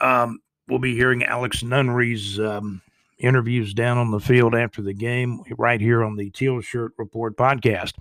um, 0.00 0.40
we'll 0.66 0.80
be 0.80 0.94
hearing 0.94 1.22
Alex 1.22 1.62
Nunnery's 1.62 2.40
um, 2.40 2.82
interviews 3.18 3.74
down 3.74 3.98
on 3.98 4.10
the 4.10 4.20
field 4.20 4.54
after 4.54 4.82
the 4.82 4.94
game, 4.94 5.40
right 5.56 5.80
here 5.80 6.04
on 6.04 6.16
the 6.16 6.30
Teal 6.30 6.60
Shirt 6.60 6.92
Report 6.98 7.36
podcast. 7.36 7.92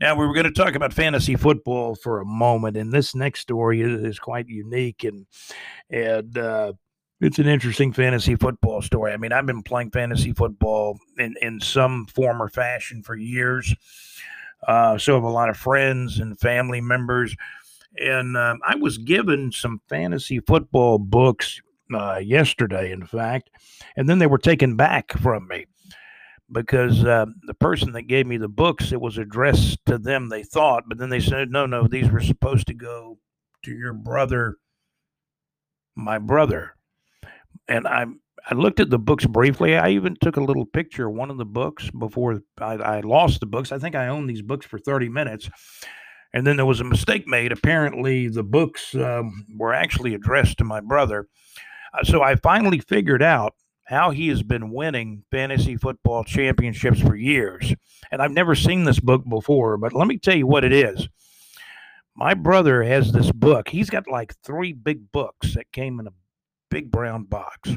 Now 0.00 0.16
we 0.16 0.26
were 0.26 0.34
going 0.34 0.44
to 0.44 0.52
talk 0.52 0.74
about 0.74 0.92
fantasy 0.92 1.36
football 1.36 1.94
for 1.94 2.20
a 2.20 2.24
moment, 2.24 2.76
and 2.76 2.92
this 2.92 3.14
next 3.14 3.40
story 3.40 3.80
is, 3.80 4.02
is 4.02 4.18
quite 4.18 4.48
unique 4.48 5.04
and 5.04 5.26
and 5.88 6.36
uh, 6.36 6.72
it's 7.20 7.38
an 7.38 7.46
interesting 7.46 7.92
fantasy 7.92 8.34
football 8.34 8.82
story. 8.82 9.12
I 9.12 9.16
mean, 9.16 9.32
I've 9.32 9.46
been 9.46 9.62
playing 9.62 9.92
fantasy 9.92 10.32
football 10.32 10.98
in, 11.18 11.34
in 11.40 11.60
some 11.60 12.06
form 12.06 12.42
or 12.42 12.48
fashion 12.48 13.02
for 13.02 13.16
years. 13.16 13.74
Uh, 14.66 14.98
so 14.98 15.14
have 15.14 15.22
a 15.22 15.28
lot 15.28 15.48
of 15.48 15.56
friends 15.56 16.18
and 16.18 16.38
family 16.38 16.80
members. 16.80 17.36
And 17.96 18.36
um, 18.36 18.60
I 18.66 18.74
was 18.74 18.98
given 18.98 19.52
some 19.52 19.80
fantasy 19.88 20.40
football 20.40 20.98
books 20.98 21.62
uh, 21.92 22.20
yesterday, 22.22 22.92
in 22.92 23.06
fact, 23.06 23.50
and 23.96 24.08
then 24.08 24.18
they 24.18 24.26
were 24.26 24.38
taken 24.38 24.76
back 24.76 25.12
from 25.18 25.48
me 25.48 25.66
because 26.52 27.04
uh, 27.04 27.26
the 27.46 27.54
person 27.54 27.92
that 27.92 28.02
gave 28.02 28.26
me 28.26 28.36
the 28.36 28.48
books, 28.48 28.92
it 28.92 29.00
was 29.00 29.18
addressed 29.18 29.78
to 29.86 29.98
them, 29.98 30.28
they 30.28 30.42
thought, 30.42 30.84
but 30.86 30.98
then 30.98 31.08
they 31.08 31.20
said, 31.20 31.50
no, 31.50 31.66
no, 31.66 31.86
these 31.86 32.10
were 32.10 32.20
supposed 32.20 32.66
to 32.66 32.74
go 32.74 33.18
to 33.64 33.72
your 33.72 33.92
brother, 33.94 34.56
my 35.96 36.18
brother 36.18 36.74
and 37.68 37.86
I'm 37.86 38.20
I 38.46 38.54
looked 38.54 38.78
at 38.78 38.90
the 38.90 38.98
books 38.98 39.24
briefly. 39.24 39.74
I 39.74 39.90
even 39.90 40.16
took 40.20 40.36
a 40.36 40.42
little 40.42 40.66
picture 40.66 41.08
of 41.08 41.14
one 41.14 41.30
of 41.30 41.38
the 41.38 41.46
books 41.46 41.90
before 41.90 42.42
I, 42.58 42.74
I 42.74 43.00
lost 43.00 43.40
the 43.40 43.46
books. 43.46 43.72
I 43.72 43.78
think 43.78 43.94
I 43.94 44.08
owned 44.08 44.28
these 44.28 44.42
books 44.42 44.66
for 44.66 44.78
30 44.78 45.08
minutes. 45.08 45.48
And 46.34 46.46
then 46.46 46.56
there 46.56 46.66
was 46.66 46.80
a 46.80 46.84
mistake 46.84 47.26
made. 47.26 47.52
Apparently, 47.52 48.28
the 48.28 48.42
books 48.42 48.94
um, 48.96 49.46
were 49.56 49.72
actually 49.72 50.12
addressed 50.12 50.58
to 50.58 50.64
my 50.64 50.80
brother. 50.80 51.26
Uh, 51.94 52.04
so 52.04 52.22
I 52.22 52.36
finally 52.36 52.80
figured 52.80 53.22
out 53.22 53.54
how 53.84 54.10
he 54.10 54.28
has 54.28 54.42
been 54.42 54.70
winning 54.70 55.24
fantasy 55.30 55.76
football 55.76 56.24
championships 56.24 57.00
for 57.00 57.14
years. 57.14 57.74
And 58.10 58.22
I've 58.22 58.32
never 58.32 58.54
seen 58.54 58.84
this 58.84 59.00
book 59.00 59.22
before, 59.28 59.76
but 59.76 59.92
let 59.92 60.08
me 60.08 60.18
tell 60.18 60.36
you 60.36 60.46
what 60.46 60.64
it 60.64 60.72
is. 60.72 61.08
My 62.16 62.34
brother 62.34 62.82
has 62.82 63.12
this 63.12 63.30
book. 63.32 63.68
He's 63.68 63.90
got 63.90 64.08
like 64.08 64.34
three 64.42 64.72
big 64.72 65.12
books 65.12 65.54
that 65.54 65.72
came 65.72 66.00
in 66.00 66.06
a 66.06 66.12
big 66.70 66.90
brown 66.90 67.24
box. 67.24 67.76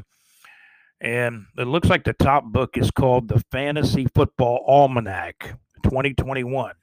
And 1.01 1.45
it 1.57 1.67
looks 1.67 1.89
like 1.89 2.03
the 2.03 2.13
top 2.13 2.45
book 2.45 2.77
is 2.77 2.89
called 2.89 3.27
The 3.27 3.43
Fantasy 3.51 4.07
Football 4.15 4.63
Almanac 4.67 5.57
2021. 5.83 6.73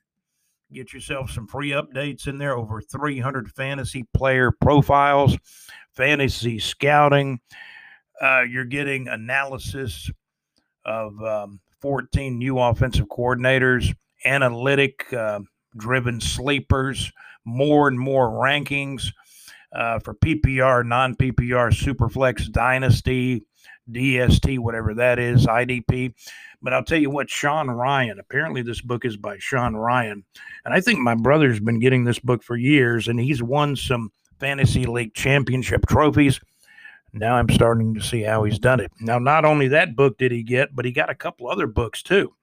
Get 0.72 0.92
yourself 0.92 1.30
some 1.30 1.46
free 1.46 1.70
updates 1.70 2.26
in 2.26 2.38
there, 2.38 2.56
over 2.56 2.80
300 2.80 3.50
fantasy 3.52 4.04
player 4.14 4.50
profiles, 4.50 5.36
fantasy 5.94 6.58
scouting. 6.58 7.40
Uh, 8.20 8.42
you're 8.42 8.64
getting 8.64 9.08
analysis 9.08 10.10
of 10.84 11.20
um, 11.22 11.60
14 11.80 12.38
new 12.38 12.58
offensive 12.58 13.06
coordinators, 13.08 13.94
analytic 14.24 15.12
uh, 15.12 15.40
driven 15.76 16.20
sleepers, 16.20 17.12
more 17.44 17.88
and 17.88 17.98
more 17.98 18.30
rankings 18.30 19.12
uh, 19.72 19.98
for 19.98 20.14
PPR, 20.14 20.86
non 20.86 21.14
PPR, 21.16 21.72
Superflex, 21.72 22.50
Dynasty, 22.50 23.44
DST, 23.90 24.58
whatever 24.58 24.94
that 24.94 25.18
is, 25.18 25.46
IDP. 25.46 26.14
But 26.62 26.72
I'll 26.72 26.84
tell 26.84 26.98
you 26.98 27.10
what, 27.10 27.28
Sean 27.28 27.68
Ryan, 27.68 28.18
apparently 28.18 28.62
this 28.62 28.80
book 28.80 29.04
is 29.04 29.16
by 29.16 29.36
Sean 29.38 29.74
Ryan. 29.76 30.24
And 30.64 30.72
I 30.72 30.80
think 30.80 31.00
my 31.00 31.14
brother's 31.14 31.60
been 31.60 31.80
getting 31.80 32.04
this 32.04 32.18
book 32.18 32.42
for 32.42 32.56
years, 32.56 33.08
and 33.08 33.20
he's 33.20 33.42
won 33.42 33.76
some 33.76 34.10
fantasy 34.38 34.86
league 34.86 35.14
championship 35.14 35.86
trophies. 35.86 36.40
Now 37.12 37.36
I'm 37.36 37.48
starting 37.48 37.94
to 37.94 38.02
see 38.02 38.22
how 38.22 38.44
he's 38.44 38.58
done 38.58 38.80
it. 38.80 38.90
Now, 39.00 39.18
not 39.18 39.44
only 39.44 39.68
that 39.68 39.94
book 39.94 40.18
did 40.18 40.32
he 40.32 40.42
get, 40.42 40.74
but 40.74 40.84
he 40.84 40.90
got 40.90 41.10
a 41.10 41.14
couple 41.14 41.48
other 41.48 41.66
books 41.66 42.02
too. 42.02 42.34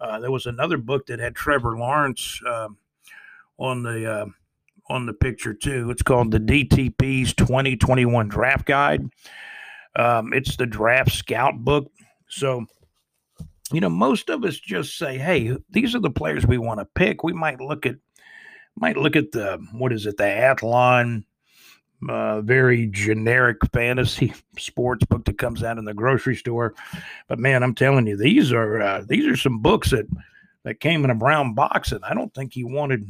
Uh, 0.00 0.18
there 0.20 0.30
was 0.30 0.46
another 0.46 0.76
book 0.76 1.06
that 1.06 1.20
had 1.20 1.34
Trevor 1.34 1.78
Lawrence 1.78 2.40
uh, 2.46 2.68
on 3.58 3.82
the 3.82 4.10
uh, 4.10 4.26
on 4.88 5.06
the 5.06 5.12
picture 5.12 5.54
too. 5.54 5.90
It's 5.90 6.02
called 6.02 6.30
the 6.30 6.38
DTP's 6.38 7.34
2021 7.34 8.28
Draft 8.28 8.66
Guide. 8.66 9.08
Um, 9.96 10.32
it's 10.32 10.56
the 10.56 10.66
draft 10.66 11.12
scout 11.12 11.58
book. 11.58 11.90
So, 12.28 12.66
you 13.72 13.80
know, 13.80 13.88
most 13.88 14.30
of 14.30 14.44
us 14.44 14.58
just 14.58 14.96
say, 14.96 15.18
"Hey, 15.18 15.56
these 15.70 15.94
are 15.94 16.00
the 16.00 16.10
players 16.10 16.46
we 16.46 16.58
want 16.58 16.80
to 16.80 16.86
pick." 16.94 17.22
We 17.22 17.32
might 17.32 17.60
look 17.60 17.86
at 17.86 17.96
might 18.76 18.96
look 18.96 19.16
at 19.16 19.32
the 19.32 19.58
what 19.72 19.92
is 19.92 20.06
it, 20.06 20.16
the 20.16 20.24
Athlon, 20.24 21.24
uh, 22.08 22.40
very 22.42 22.86
generic 22.86 23.58
fantasy 23.72 24.34
sports 24.58 25.04
book 25.06 25.24
that 25.24 25.38
comes 25.38 25.62
out 25.62 25.78
in 25.78 25.84
the 25.84 25.94
grocery 25.94 26.36
store. 26.36 26.74
But 27.28 27.38
man, 27.38 27.62
I'm 27.62 27.74
telling 27.74 28.06
you, 28.06 28.16
these 28.16 28.52
are 28.52 28.80
uh, 28.80 29.04
these 29.06 29.26
are 29.26 29.36
some 29.36 29.60
books 29.60 29.90
that 29.90 30.06
that 30.64 30.80
came 30.80 31.04
in 31.04 31.10
a 31.10 31.14
brown 31.14 31.54
box, 31.54 31.92
and 31.92 32.04
I 32.04 32.14
don't 32.14 32.32
think 32.34 32.52
he 32.52 32.64
wanted. 32.64 33.06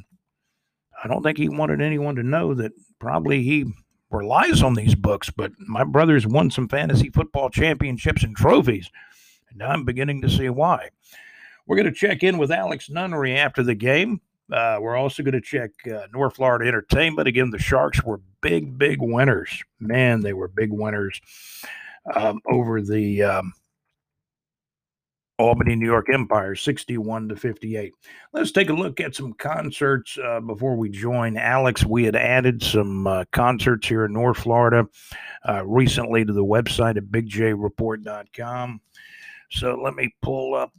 I 1.02 1.08
don't 1.08 1.22
think 1.22 1.38
he 1.38 1.48
wanted 1.48 1.80
anyone 1.80 2.16
to 2.16 2.22
know 2.22 2.54
that 2.54 2.72
probably 2.98 3.42
he 3.42 3.66
relies 4.10 4.62
on 4.62 4.74
these 4.74 4.94
books, 4.94 5.30
but 5.30 5.52
my 5.58 5.84
brother's 5.84 6.26
won 6.26 6.50
some 6.50 6.68
fantasy 6.68 7.10
football 7.10 7.50
championships 7.50 8.24
and 8.24 8.34
trophies. 8.34 8.90
And 9.50 9.62
I'm 9.62 9.84
beginning 9.84 10.22
to 10.22 10.30
see 10.30 10.48
why. 10.48 10.88
We're 11.66 11.76
going 11.76 11.86
to 11.86 11.92
check 11.92 12.22
in 12.22 12.38
with 12.38 12.50
Alex 12.50 12.88
Nunnery 12.88 13.36
after 13.36 13.62
the 13.62 13.74
game. 13.74 14.20
Uh, 14.52 14.78
we're 14.80 14.96
also 14.96 15.22
going 15.22 15.34
to 15.34 15.40
check 15.40 15.70
uh, 15.86 16.06
North 16.12 16.36
Florida 16.36 16.66
Entertainment. 16.66 17.28
Again, 17.28 17.50
the 17.50 17.58
Sharks 17.58 18.02
were 18.02 18.20
big, 18.40 18.78
big 18.78 18.98
winners. 19.00 19.62
Man, 19.78 20.20
they 20.20 20.32
were 20.32 20.48
big 20.48 20.70
winners 20.72 21.20
um, 22.14 22.40
over 22.46 22.80
the 22.80 23.22
um, 23.22 23.52
Albany, 25.38 25.76
New 25.76 25.86
York 25.86 26.06
Empire, 26.12 26.56
61 26.56 27.28
to 27.28 27.36
58. 27.36 27.92
Let's 28.32 28.50
take 28.50 28.70
a 28.70 28.74
look 28.74 29.00
at 29.00 29.14
some 29.14 29.34
concerts 29.34 30.18
uh, 30.22 30.40
before 30.40 30.76
we 30.76 30.88
join 30.88 31.36
Alex. 31.36 31.84
We 31.84 32.04
had 32.04 32.16
added 32.16 32.62
some 32.62 33.06
uh, 33.06 33.24
concerts 33.30 33.86
here 33.86 34.06
in 34.06 34.12
North 34.12 34.38
Florida 34.38 34.86
uh, 35.48 35.64
recently 35.64 36.24
to 36.24 36.32
the 36.32 36.44
website 36.44 36.96
at 36.96 37.04
bigjreport.com. 37.04 38.80
So 39.50 39.80
let 39.80 39.94
me 39.94 40.12
pull 40.20 40.54
up 40.54 40.72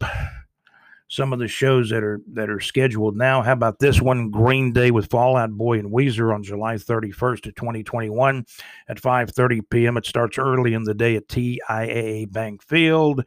some 1.10 1.34
of 1.34 1.40
the 1.40 1.48
shows 1.48 1.90
that 1.90 2.04
are 2.04 2.22
that 2.34 2.50
are 2.50 2.60
scheduled 2.60 3.18
now. 3.18 3.42
How 3.42 3.54
about 3.54 3.80
this 3.80 4.00
one? 4.00 4.30
Green 4.30 4.72
Day 4.72 4.92
with 4.92 5.10
Fall 5.10 5.36
Out 5.36 5.52
Boy 5.52 5.80
and 5.80 5.92
Weezer 5.92 6.34
on 6.34 6.44
July 6.44 6.76
31st 6.76 7.48
of 7.48 7.56
2021 7.56 8.46
at 8.88 9.02
5:30 9.02 9.70
p.m. 9.70 9.98
It 9.98 10.06
starts 10.06 10.38
early 10.38 10.74
in 10.74 10.84
the 10.84 10.94
day 10.94 11.16
at 11.16 11.28
TIAA 11.28 12.32
Bank 12.32 12.64
Field 12.64 13.26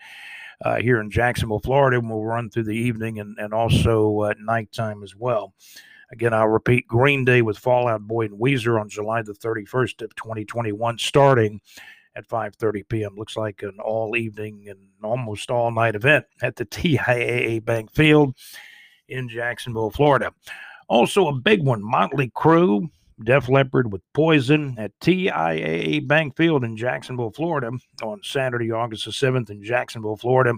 uh, 0.64 0.76
here 0.76 1.00
in 1.00 1.10
Jacksonville, 1.10 1.58
Florida, 1.58 1.98
and 1.98 2.08
we'll 2.08 2.22
run 2.22 2.50
through 2.50 2.64
the 2.64 2.70
evening 2.70 3.18
and, 3.18 3.36
and 3.38 3.52
also 3.52 4.24
at 4.24 4.38
nighttime 4.38 5.02
as 5.02 5.16
well. 5.16 5.52
Again, 6.12 6.32
I'll 6.32 6.48
repeat 6.48 6.86
Green 6.86 7.24
Day 7.24 7.42
with 7.42 7.58
Fall 7.58 7.88
Out 7.88 8.02
Boy 8.02 8.26
and 8.26 8.38
Weezer 8.38 8.80
on 8.80 8.88
July 8.88 9.22
the 9.22 9.32
31st 9.32 10.02
of 10.02 10.14
2021, 10.14 10.98
starting 10.98 11.60
at 12.14 12.28
5:30 12.28 12.88
p.m. 12.88 13.16
Looks 13.16 13.36
like 13.36 13.62
an 13.62 13.78
all 13.82 14.16
evening 14.16 14.66
and 14.68 14.78
almost 15.04 15.50
all 15.50 15.70
night 15.70 15.94
event 15.94 16.24
at 16.42 16.56
the 16.56 16.64
TIAA 16.66 17.64
Bank 17.64 17.92
Field 17.92 18.34
in 19.08 19.28
Jacksonville, 19.28 19.90
Florida. 19.90 20.32
Also, 20.88 21.28
a 21.28 21.32
big 21.32 21.64
one 21.64 21.82
Motley 21.82 22.30
Crue 22.30 22.88
Def 23.24 23.48
Leppard 23.48 23.92
with 23.92 24.02
Poison 24.12 24.74
at 24.78 24.98
TIAA 25.00 26.06
Bank 26.06 26.36
Field 26.36 26.64
in 26.64 26.76
Jacksonville, 26.76 27.30
Florida 27.30 27.70
on 28.02 28.20
Saturday, 28.22 28.72
August 28.72 29.04
the 29.04 29.10
7th 29.10 29.50
in 29.50 29.62
Jacksonville, 29.62 30.16
Florida, 30.16 30.54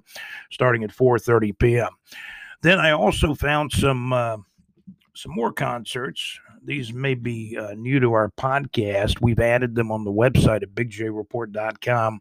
starting 0.50 0.84
at 0.84 0.90
4.30 0.90 1.58
p.m. 1.58 1.90
Then 2.62 2.80
I 2.80 2.92
also 2.92 3.34
found 3.34 3.72
some 3.72 4.12
uh, 4.12 4.38
some 5.14 5.32
more 5.32 5.52
concerts. 5.52 6.40
These 6.64 6.92
may 6.92 7.14
be 7.14 7.56
uh, 7.58 7.74
new 7.74 8.00
to 8.00 8.12
our 8.12 8.30
podcast. 8.38 9.20
We've 9.20 9.40
added 9.40 9.74
them 9.74 9.92
on 9.92 10.04
the 10.04 10.10
website 10.10 10.62
at 10.62 10.74
bigjreport.com 10.74 12.20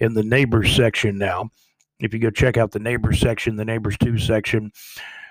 in 0.00 0.14
the 0.14 0.22
neighbors 0.22 0.74
section 0.74 1.18
now. 1.18 1.50
If 2.00 2.12
you 2.12 2.18
go 2.18 2.30
check 2.30 2.56
out 2.56 2.72
the 2.72 2.78
neighbors 2.78 3.20
section, 3.20 3.56
the 3.56 3.64
neighbors 3.64 3.96
2 3.98 4.18
section, 4.18 4.72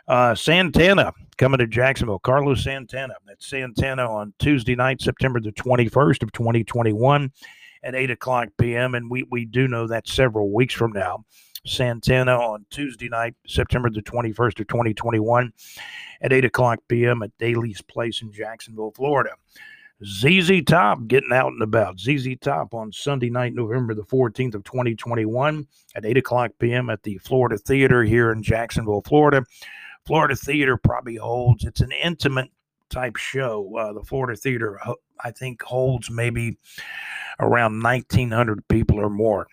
uh, 0.08 0.36
Santana 0.36 1.14
coming 1.38 1.58
to 1.58 1.68
Jacksonville. 1.68 2.20
Carlos 2.20 2.64
Santana. 2.64 3.16
That's 3.26 3.48
Santana 3.48 4.10
on 4.10 4.34
Tuesday 4.40 4.76
night, 4.76 5.02
September 5.02 5.40
the 5.40 5.52
21st 5.52 6.24
of 6.24 6.32
2021 6.32 7.32
at 7.84 7.96
8 7.96 8.12
o'clock 8.12 8.50
p.m. 8.60 8.96
And 8.96 9.10
we, 9.10 9.24
we 9.32 9.46
do 9.46 9.68
know 9.68 9.88
that 9.88 10.08
several 10.08 10.54
weeks 10.54 10.74
from 10.74 10.92
now. 10.92 11.26
Santana 11.66 12.36
on 12.36 12.66
Tuesday 12.70 13.10
night, 13.10 13.36
September 13.48 13.90
the 13.90 14.02
21st 14.02 14.60
of 14.60 14.68
2021 14.68 15.54
at 16.22 16.34
8 16.34 16.46
o'clock 16.46 16.80
p.m. 16.88 17.22
at 17.22 17.38
Daily's 17.38 17.82
Place 17.82 18.22
in 18.22 18.32
Jacksonville, 18.32 18.92
Florida. 18.96 19.32
ZZ 20.04 20.64
Top 20.66 21.06
getting 21.08 21.32
out 21.32 21.52
and 21.52 21.62
about. 21.62 22.00
ZZ 22.00 22.30
Top 22.42 22.74
on 22.74 22.92
Sunday 22.92 23.30
night, 23.30 23.54
November 23.54 23.94
the 23.94 24.02
14th 24.04 24.56
of 24.56 24.64
2021 24.64 25.68
at 25.96 26.06
8 26.06 26.18
o'clock 26.18 26.52
p.m. 26.60 26.90
at 26.90 27.04
the 27.04 27.20
Florida 27.20 27.58
Theater 27.58 28.04
here 28.04 28.32
in 28.32 28.42
Jacksonville, 28.42 29.04
Florida. 29.06 29.44
Florida 30.08 30.36
Theater 30.36 30.78
probably 30.78 31.18
holds, 31.18 31.64
it's 31.64 31.82
an 31.82 31.92
intimate 32.04 32.50
type 32.90 33.16
show. 33.16 33.76
Uh, 33.78 33.94
the 33.94 34.04
Florida 34.04 34.36
Theater, 34.36 34.80
I 35.24 35.30
think, 35.30 35.62
holds 35.62 36.10
maybe 36.10 36.58
around 37.40 37.82
1,900 37.82 38.68
people 38.68 39.00
or 39.00 39.10
more. 39.10 39.48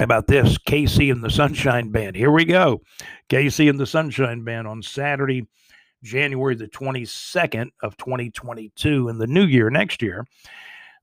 About 0.00 0.26
this? 0.26 0.56
KC 0.56 1.12
and 1.12 1.22
the 1.22 1.28
Sunshine 1.28 1.90
Band. 1.90 2.16
Here 2.16 2.30
we 2.30 2.46
go. 2.46 2.80
KC 3.28 3.68
and 3.68 3.78
the 3.78 3.86
Sunshine 3.86 4.42
Band 4.42 4.66
on 4.66 4.82
Saturday, 4.82 5.46
January 6.02 6.54
the 6.54 6.68
22nd 6.68 7.68
of 7.82 7.98
2022 7.98 9.10
in 9.10 9.18
the 9.18 9.26
new 9.26 9.44
year 9.44 9.68
next 9.68 10.00
year. 10.00 10.26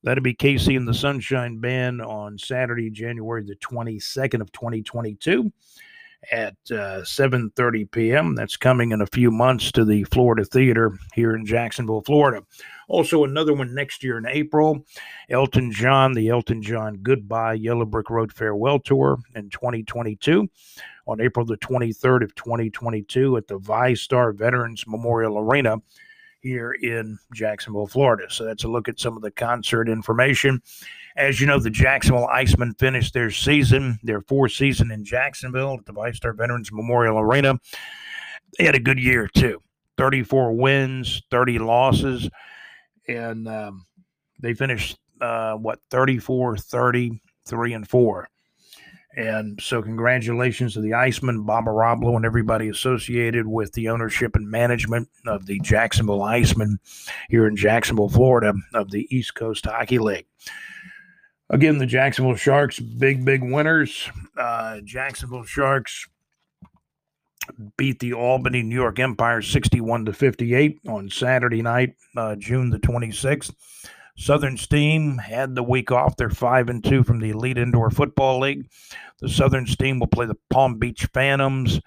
That'll 0.01 0.23
be 0.23 0.33
KC 0.33 0.75
and 0.75 0.87
the 0.87 0.95
Sunshine 0.95 1.59
Band 1.59 2.01
on 2.01 2.39
Saturday, 2.39 2.89
January 2.89 3.43
the 3.43 3.55
22nd 3.57 4.41
of 4.41 4.51
2022 4.51 5.51
at 6.31 6.55
uh, 6.71 7.01
7.30 7.03 7.89
p.m. 7.91 8.35
That's 8.35 8.57
coming 8.57 8.91
in 8.91 9.01
a 9.01 9.07
few 9.07 9.31
months 9.31 9.71
to 9.73 9.85
the 9.85 10.03
Florida 10.05 10.43
Theater 10.43 10.97
here 11.13 11.35
in 11.35 11.45
Jacksonville, 11.45 12.01
Florida. 12.01 12.43
Also, 12.87 13.23
another 13.23 13.53
one 13.53 13.73
next 13.73 14.03
year 14.03 14.17
in 14.17 14.25
April, 14.25 14.85
Elton 15.29 15.71
John, 15.71 16.13
the 16.13 16.29
Elton 16.29 16.61
John 16.61 16.97
Goodbye 17.01 17.53
Yellow 17.53 17.85
Brick 17.85 18.09
Road 18.09 18.31
Farewell 18.31 18.79
Tour 18.79 19.17
in 19.35 19.49
2022 19.49 20.49
on 21.07 21.21
April 21.21 21.45
the 21.45 21.57
23rd 21.57 22.23
of 22.23 22.35
2022 22.35 23.37
at 23.37 23.47
the 23.47 23.59
VyStar 23.59 24.35
Veterans 24.35 24.85
Memorial 24.87 25.37
Arena 25.37 25.77
here 26.41 26.71
in 26.81 27.17
Jacksonville, 27.33 27.87
Florida. 27.87 28.25
So 28.29 28.45
that's 28.45 28.63
a 28.63 28.67
look 28.67 28.87
at 28.87 28.99
some 28.99 29.15
of 29.15 29.21
the 29.21 29.31
concert 29.31 29.89
information. 29.89 30.61
As 31.17 31.41
you 31.41 31.47
know, 31.47 31.59
the 31.59 31.71
Jacksonville 31.71 32.29
Icemen 32.31 32.77
finished 32.77 33.13
their 33.13 33.31
season, 33.31 33.99
their 34.03 34.21
fourth 34.21 34.51
season 34.51 34.91
in 34.91 35.03
Jacksonville 35.03 35.73
at 35.79 35.85
the 35.85 35.93
VyStar 35.93 36.37
Veterans 36.37 36.71
Memorial 36.71 37.17
Arena. 37.17 37.59
They 38.57 38.65
had 38.65 38.75
a 38.75 38.79
good 38.79 38.99
year, 38.99 39.27
too 39.27 39.61
34 39.97 40.53
wins, 40.53 41.23
30 41.31 41.59
losses, 41.59 42.29
and 43.07 43.47
um, 43.47 43.85
they 44.39 44.53
finished, 44.53 44.97
uh, 45.19 45.55
what, 45.55 45.79
34, 45.89 46.57
30, 46.57 47.19
3 47.45 47.73
and 47.73 47.89
4. 47.89 48.29
And 49.15 49.59
so, 49.59 49.81
congratulations 49.81 50.75
to 50.75 50.81
the 50.81 50.91
Icemen, 50.91 51.43
Bob 51.43 51.65
Ohrablo, 51.65 52.15
and 52.15 52.25
everybody 52.25 52.69
associated 52.69 53.47
with 53.47 53.73
the 53.73 53.89
ownership 53.89 54.35
and 54.35 54.47
management 54.47 55.09
of 55.25 55.47
the 55.47 55.59
Jacksonville 55.61 56.21
Icemen 56.21 56.77
here 57.27 57.47
in 57.47 57.55
Jacksonville, 57.55 58.09
Florida, 58.09 58.53
of 58.75 58.91
the 58.91 59.07
East 59.09 59.33
Coast 59.33 59.65
Hockey 59.65 59.97
League. 59.97 60.27
Again, 61.49 61.77
the 61.77 61.85
Jacksonville 61.85 62.35
Sharks, 62.35 62.79
big, 62.79 63.23
big 63.23 63.41
winners. 63.41 64.09
Uh, 64.37 64.81
Jacksonville 64.83 65.45
Sharks 65.45 66.07
beat 67.77 67.99
the 67.99 68.13
Albany 68.13 68.63
New 68.63 68.75
York 68.75 68.99
Empire 68.99 69.41
61 69.41 70.05
to 70.05 70.13
58 70.13 70.79
on 70.87 71.09
Saturday 71.09 71.61
night, 71.61 71.95
uh, 72.17 72.35
June 72.35 72.69
the 72.69 72.79
26th. 72.79 73.53
Southern 74.17 74.57
Steam 74.57 75.19
had 75.19 75.55
the 75.55 75.63
week 75.63 75.91
off. 75.91 76.17
They're 76.17 76.29
5 76.29 76.69
and 76.69 76.83
2 76.83 77.03
from 77.03 77.19
the 77.19 77.29
Elite 77.29 77.57
Indoor 77.57 77.91
Football 77.91 78.41
League. 78.41 78.67
The 79.19 79.29
Southern 79.29 79.67
Steam 79.67 79.99
will 79.99 80.07
play 80.07 80.25
the 80.25 80.37
Palm 80.49 80.79
Beach 80.79 81.07
Phantoms 81.13 81.79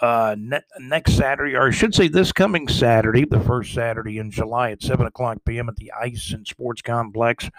uh, 0.00 0.36
ne- 0.38 0.60
next 0.80 1.14
Saturday, 1.14 1.56
or 1.56 1.68
I 1.68 1.70
should 1.72 1.94
say 1.94 2.06
this 2.06 2.30
coming 2.30 2.68
Saturday, 2.68 3.24
the 3.24 3.40
first 3.40 3.74
Saturday 3.74 4.18
in 4.18 4.30
July 4.30 4.70
at 4.70 4.82
7 4.82 5.04
o'clock 5.06 5.38
p.m. 5.44 5.68
at 5.68 5.76
the 5.76 5.92
Ice 6.00 6.32
and 6.32 6.46
Sports 6.46 6.80
Complex 6.80 7.50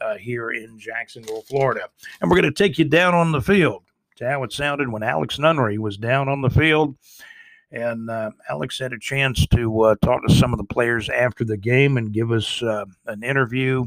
uh, 0.00 0.16
here 0.16 0.50
in 0.50 0.78
Jacksonville, 0.78 1.42
Florida. 1.42 1.88
And 2.20 2.30
we're 2.30 2.40
going 2.40 2.52
to 2.52 2.62
take 2.62 2.78
you 2.78 2.84
down 2.84 3.14
on 3.14 3.32
the 3.32 3.40
field 3.40 3.84
to 4.16 4.28
how 4.28 4.42
it 4.44 4.52
sounded 4.52 4.90
when 4.90 5.02
Alex 5.02 5.38
Nunnery 5.38 5.78
was 5.78 5.96
down 5.96 6.28
on 6.28 6.40
the 6.40 6.50
field. 6.50 6.96
And 7.70 8.08
uh, 8.08 8.30
Alex 8.48 8.78
had 8.78 8.92
a 8.92 8.98
chance 8.98 9.46
to 9.48 9.82
uh, 9.82 9.94
talk 10.02 10.24
to 10.26 10.34
some 10.34 10.52
of 10.52 10.58
the 10.58 10.64
players 10.64 11.08
after 11.08 11.44
the 11.44 11.56
game 11.56 11.96
and 11.96 12.12
give 12.12 12.30
us 12.30 12.62
uh, 12.62 12.84
an 13.06 13.24
interview 13.24 13.84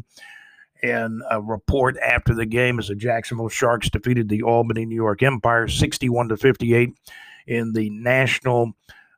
and 0.84 1.24
a 1.32 1.42
report 1.42 1.98
after 1.98 2.36
the 2.36 2.46
game 2.46 2.80
as 2.80 2.90
the 2.90 2.96
Jacksonville 2.96 3.50
Sharks 3.50 3.90
defeated 3.90 4.30
the 4.30 4.44
Albany 4.44 4.86
New 4.86 4.96
York 4.96 5.24
Empire 5.24 5.68
61 5.68 6.30
to 6.30 6.38
58 6.38 6.94
in 7.48 7.74
the 7.74 7.90
National 7.90 8.74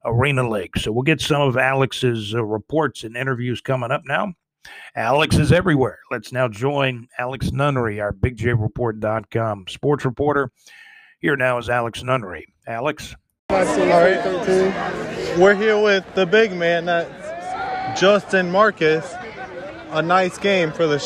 Arena 0.05 0.47
League. 0.47 0.77
So 0.77 0.91
we'll 0.91 1.03
get 1.03 1.19
some 1.19 1.41
of 1.41 1.57
Alex's 1.57 2.33
uh, 2.33 2.43
reports 2.43 3.03
and 3.03 3.17
interviews 3.17 3.61
coming 3.61 3.91
up 3.91 4.03
now. 4.05 4.33
Alex 4.95 5.37
is 5.37 5.51
everywhere. 5.51 5.99
Let's 6.11 6.31
now 6.31 6.47
join 6.47 7.07
Alex 7.17 7.51
Nunnery, 7.51 7.99
our 7.99 8.13
BigJReport.com 8.13 9.65
sports 9.67 10.05
reporter. 10.05 10.51
Here 11.19 11.35
now 11.35 11.57
is 11.57 11.69
Alex 11.69 12.03
Nunnery. 12.03 12.47
Alex. 12.67 13.15
All 13.49 13.57
right. 13.57 15.37
We're 15.37 15.55
here 15.55 15.81
with 15.81 16.05
the 16.15 16.25
big 16.25 16.53
man, 16.53 16.85
that's 16.85 17.99
Justin 17.99 18.51
Marcus. 18.51 19.13
A 19.91 20.01
nice 20.01 20.37
game 20.37 20.71
for 20.71 20.85
the 20.85 20.99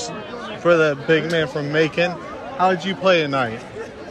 for 0.61 0.75
the 0.75 1.01
big 1.07 1.31
man 1.31 1.47
from 1.47 1.71
Macon. 1.71 2.11
How 2.57 2.73
did 2.73 2.83
you 2.83 2.95
play 2.95 3.21
tonight? 3.21 3.61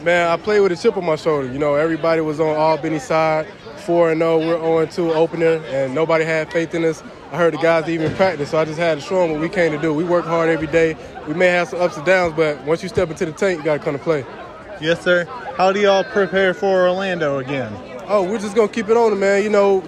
Man, 0.03 0.27
I 0.27 0.37
played 0.37 0.61
with 0.61 0.71
a 0.71 0.75
chip 0.75 0.97
on 0.97 1.05
my 1.05 1.15
shoulder. 1.15 1.51
You 1.51 1.59
know, 1.59 1.75
everybody 1.75 2.21
was 2.21 2.39
on 2.39 2.55
Albany 2.55 2.99
side. 2.99 3.47
4 3.85 4.11
and 4.11 4.19
0, 4.19 4.39
we're 4.39 4.85
0 4.85 4.85
2 4.85 5.13
opener, 5.13 5.61
and 5.67 5.93
nobody 5.93 6.23
had 6.23 6.51
faith 6.51 6.73
in 6.73 6.85
us. 6.85 7.03
I 7.33 7.37
heard 7.37 7.55
the 7.55 7.57
guys 7.57 7.89
even 7.89 8.13
practice, 8.13 8.51
so 8.51 8.59
I 8.59 8.65
just 8.65 8.77
had 8.77 8.99
to 8.99 9.01
show 9.01 9.21
them 9.21 9.31
what 9.31 9.41
we 9.41 9.49
came 9.49 9.71
to 9.71 9.79
do. 9.79 9.91
We 9.91 10.03
work 10.03 10.23
hard 10.23 10.49
every 10.49 10.67
day. 10.67 10.95
We 11.27 11.33
may 11.33 11.47
have 11.47 11.67
some 11.67 11.81
ups 11.81 11.97
and 11.97 12.05
downs, 12.05 12.33
but 12.35 12.63
once 12.63 12.83
you 12.83 12.89
step 12.89 13.09
into 13.09 13.25
the 13.25 13.31
tank, 13.31 13.57
you 13.57 13.65
got 13.65 13.79
to 13.79 13.83
come 13.83 13.97
to 13.97 14.03
play. 14.03 14.23
Yes, 14.79 15.01
sir. 15.01 15.25
How 15.57 15.71
do 15.71 15.79
y'all 15.79 16.03
prepare 16.03 16.53
for 16.53 16.87
Orlando 16.87 17.39
again? 17.39 17.73
Oh, 18.07 18.21
we're 18.21 18.37
just 18.37 18.53
going 18.53 18.67
to 18.67 18.73
keep 18.73 18.87
it 18.87 18.95
on, 18.95 19.19
man. 19.19 19.41
You 19.41 19.49
know, 19.49 19.83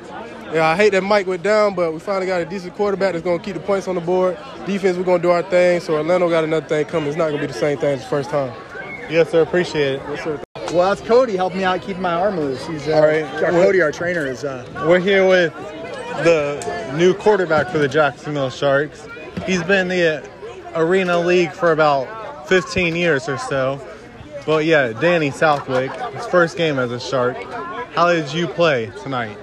yeah, 0.52 0.66
I 0.66 0.76
hate 0.76 0.90
that 0.94 1.04
Mike 1.04 1.28
went 1.28 1.44
down, 1.44 1.76
but 1.76 1.94
we 1.94 2.00
finally 2.00 2.26
got 2.26 2.42
a 2.42 2.46
decent 2.46 2.74
quarterback 2.74 3.12
that's 3.14 3.24
going 3.24 3.38
to 3.38 3.46
keep 3.46 3.54
the 3.54 3.60
points 3.60 3.88
on 3.88 3.94
the 3.94 4.02
board. 4.02 4.40
Defense, 4.66 4.98
we're 4.98 5.04
going 5.04 5.22
to 5.22 5.28
do 5.28 5.32
our 5.32 5.44
thing. 5.44 5.82
So 5.82 5.94
Orlando 5.94 6.28
got 6.28 6.46
another 6.46 6.66
thing 6.66 6.86
coming. 6.86 7.10
It's 7.10 7.18
not 7.18 7.28
going 7.30 7.42
to 7.42 7.48
be 7.48 7.54
the 7.54 7.60
same 7.60 7.78
thing 7.78 7.94
as 7.94 8.02
the 8.02 8.10
first 8.10 8.32
time. 8.32 8.60
Yes, 9.08 9.30
sir. 9.30 9.44
Appreciate 9.44 9.98
it. 9.98 10.02
Yes, 10.10 10.24
sir. 10.24 10.42
Well, 10.74 10.90
that's 10.90 11.08
Cody 11.08 11.36
helping 11.36 11.60
me 11.60 11.64
out 11.64 11.84
keeping 11.84 12.02
my 12.02 12.16
arm 12.16 12.40
loose. 12.40 12.66
He's 12.66 12.88
uh, 12.88 12.94
All 12.94 13.04
right. 13.04 13.24
our 13.44 13.52
Cody, 13.52 13.82
our 13.84 13.92
trainer, 13.92 14.26
is. 14.26 14.44
Uh, 14.44 14.66
We're 14.88 15.00
here 15.00 15.28
with 15.28 15.54
the 16.24 16.94
new 16.98 17.14
quarterback 17.14 17.70
for 17.70 17.78
the 17.78 17.88
Jacksonville 17.88 18.50
Sharks. 18.50 19.08
He's 19.46 19.64
been 19.64 19.90
in 19.92 19.98
the 20.00 20.30
Arena 20.76 21.20
League 21.20 21.52
for 21.52 21.72
about 21.72 22.48
15 22.48 22.96
years 22.96 23.28
or 23.28 23.38
so. 23.38 23.80
But 24.46 24.66
yeah, 24.66 24.94
Danny 24.94 25.32
Southwick, 25.32 25.92
his 25.92 26.26
first 26.28 26.58
game 26.58 26.80
as 26.80 26.92
a 26.92 27.00
Shark. 27.00 27.38
How 27.94 28.14
did 28.14 28.32
you 28.34 28.48
play 28.48 28.92
tonight? 29.02 29.38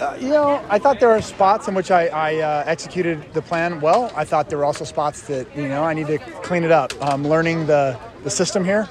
uh, 0.00 0.16
you 0.20 0.28
know, 0.28 0.64
I 0.68 0.78
thought 0.78 1.00
there 1.00 1.08
were 1.08 1.20
spots 1.22 1.68
in 1.68 1.74
which 1.74 1.90
I, 1.90 2.06
I 2.06 2.36
uh, 2.36 2.64
executed 2.66 3.32
the 3.32 3.42
plan 3.42 3.80
well. 3.80 4.12
I 4.14 4.24
thought 4.24 4.48
there 4.48 4.58
were 4.58 4.64
also 4.64 4.84
spots 4.84 5.22
that 5.22 5.54
you 5.56 5.68
know 5.68 5.82
I 5.82 5.94
need 5.94 6.06
to 6.06 6.18
clean 6.18 6.64
it 6.64 6.70
up. 6.70 6.92
Um, 7.02 7.26
learning 7.26 7.66
the 7.66 7.98
the 8.22 8.30
system 8.30 8.64
here, 8.64 8.88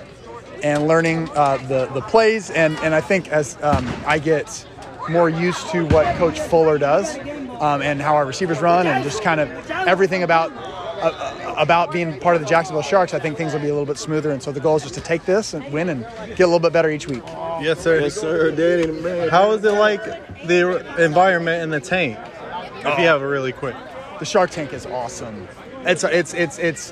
and 0.64 0.88
learning 0.88 1.30
uh, 1.36 1.58
the 1.68 1.88
the 1.94 2.02
plays, 2.02 2.50
and 2.52 2.78
and 2.80 2.94
I 2.94 3.02
think 3.02 3.30
as 3.30 3.58
um, 3.62 3.88
I 4.06 4.20
get 4.20 4.66
more 5.10 5.30
used 5.30 5.70
to 5.70 5.86
what 5.88 6.16
Coach 6.18 6.40
Fuller 6.40 6.78
does, 6.78 7.18
um, 7.60 7.82
and 7.82 8.02
how 8.02 8.16
our 8.16 8.26
receivers 8.26 8.60
run, 8.62 8.88
and 8.88 9.04
just 9.04 9.24
kind 9.24 9.40
of 9.40 9.50
everything 9.72 10.24
about 10.24 10.52
uh, 11.02 11.56
about 11.58 11.92
being 11.92 12.20
part 12.20 12.36
of 12.36 12.42
the 12.42 12.48
Jacksonville 12.48 12.82
Sharks, 12.82 13.14
I 13.14 13.20
think 13.20 13.38
things 13.38 13.54
will 13.54 13.60
be 13.60 13.68
a 13.68 13.74
little 13.74 13.86
bit 13.86 13.98
smoother. 13.98 14.32
And 14.32 14.42
so 14.42 14.52
the 14.52 14.60
goal 14.60 14.76
is 14.78 14.84
just 14.84 14.96
to 14.96 15.02
take 15.02 15.26
this 15.26 15.54
and 15.54 15.72
win 15.72 15.90
and 15.90 16.02
get 16.36 16.42
a 16.42 16.48
little 16.48 16.60
bit 16.60 16.74
better 16.74 16.90
each 16.90 17.08
week. 17.08 17.24
Yes, 17.62 17.80
sir. 17.80 18.02
Yes, 18.02 18.16
sir. 18.16 18.52
Danny. 18.52 19.30
How 19.30 19.52
is 19.52 19.64
it 19.64 19.72
like 19.74 20.04
the 20.48 21.04
environment 21.04 21.64
in 21.64 21.70
the 21.70 21.80
tank? 21.80 22.18
If 22.80 23.00
you 23.00 23.06
have 23.06 23.22
a 23.22 23.28
really 23.28 23.52
quick. 23.52 23.76
The 24.20 24.26
Shark 24.26 24.50
Tank 24.50 24.74
is 24.74 24.86
awesome. 24.86 25.48
It's 25.84 26.04
it's 26.04 26.34
it's 26.34 26.58
it's 26.58 26.92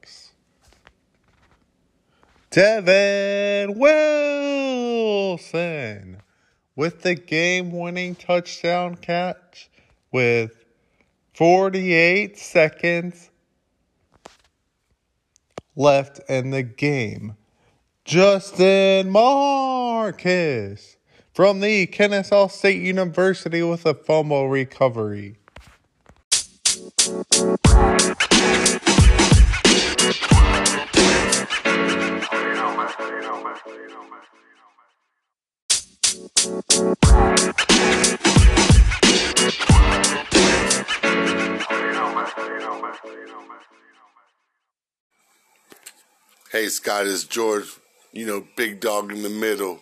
Devin 2.56 3.78
Wilson 5.28 6.22
with 6.74 7.02
the 7.02 7.14
game 7.14 7.70
winning 7.70 8.14
touchdown 8.14 8.94
catch 8.94 9.68
with 10.10 10.64
48 11.34 12.38
seconds 12.38 13.28
left 15.76 16.20
in 16.30 16.48
the 16.48 16.62
game. 16.62 17.36
Justin 18.06 19.10
Marcus 19.10 20.96
from 21.34 21.60
the 21.60 21.86
Kennesaw 21.88 22.46
State 22.48 22.80
University 22.80 23.62
with 23.62 23.84
a 23.84 23.92
fumble 23.92 24.48
recovery. 24.48 25.36
Hey, 36.46 36.52
Scott, 46.68 47.08
it's 47.08 47.24
George. 47.24 47.64
You 48.12 48.26
know, 48.26 48.46
big 48.54 48.78
dog 48.78 49.10
in 49.10 49.22
the 49.22 49.28
middle. 49.28 49.80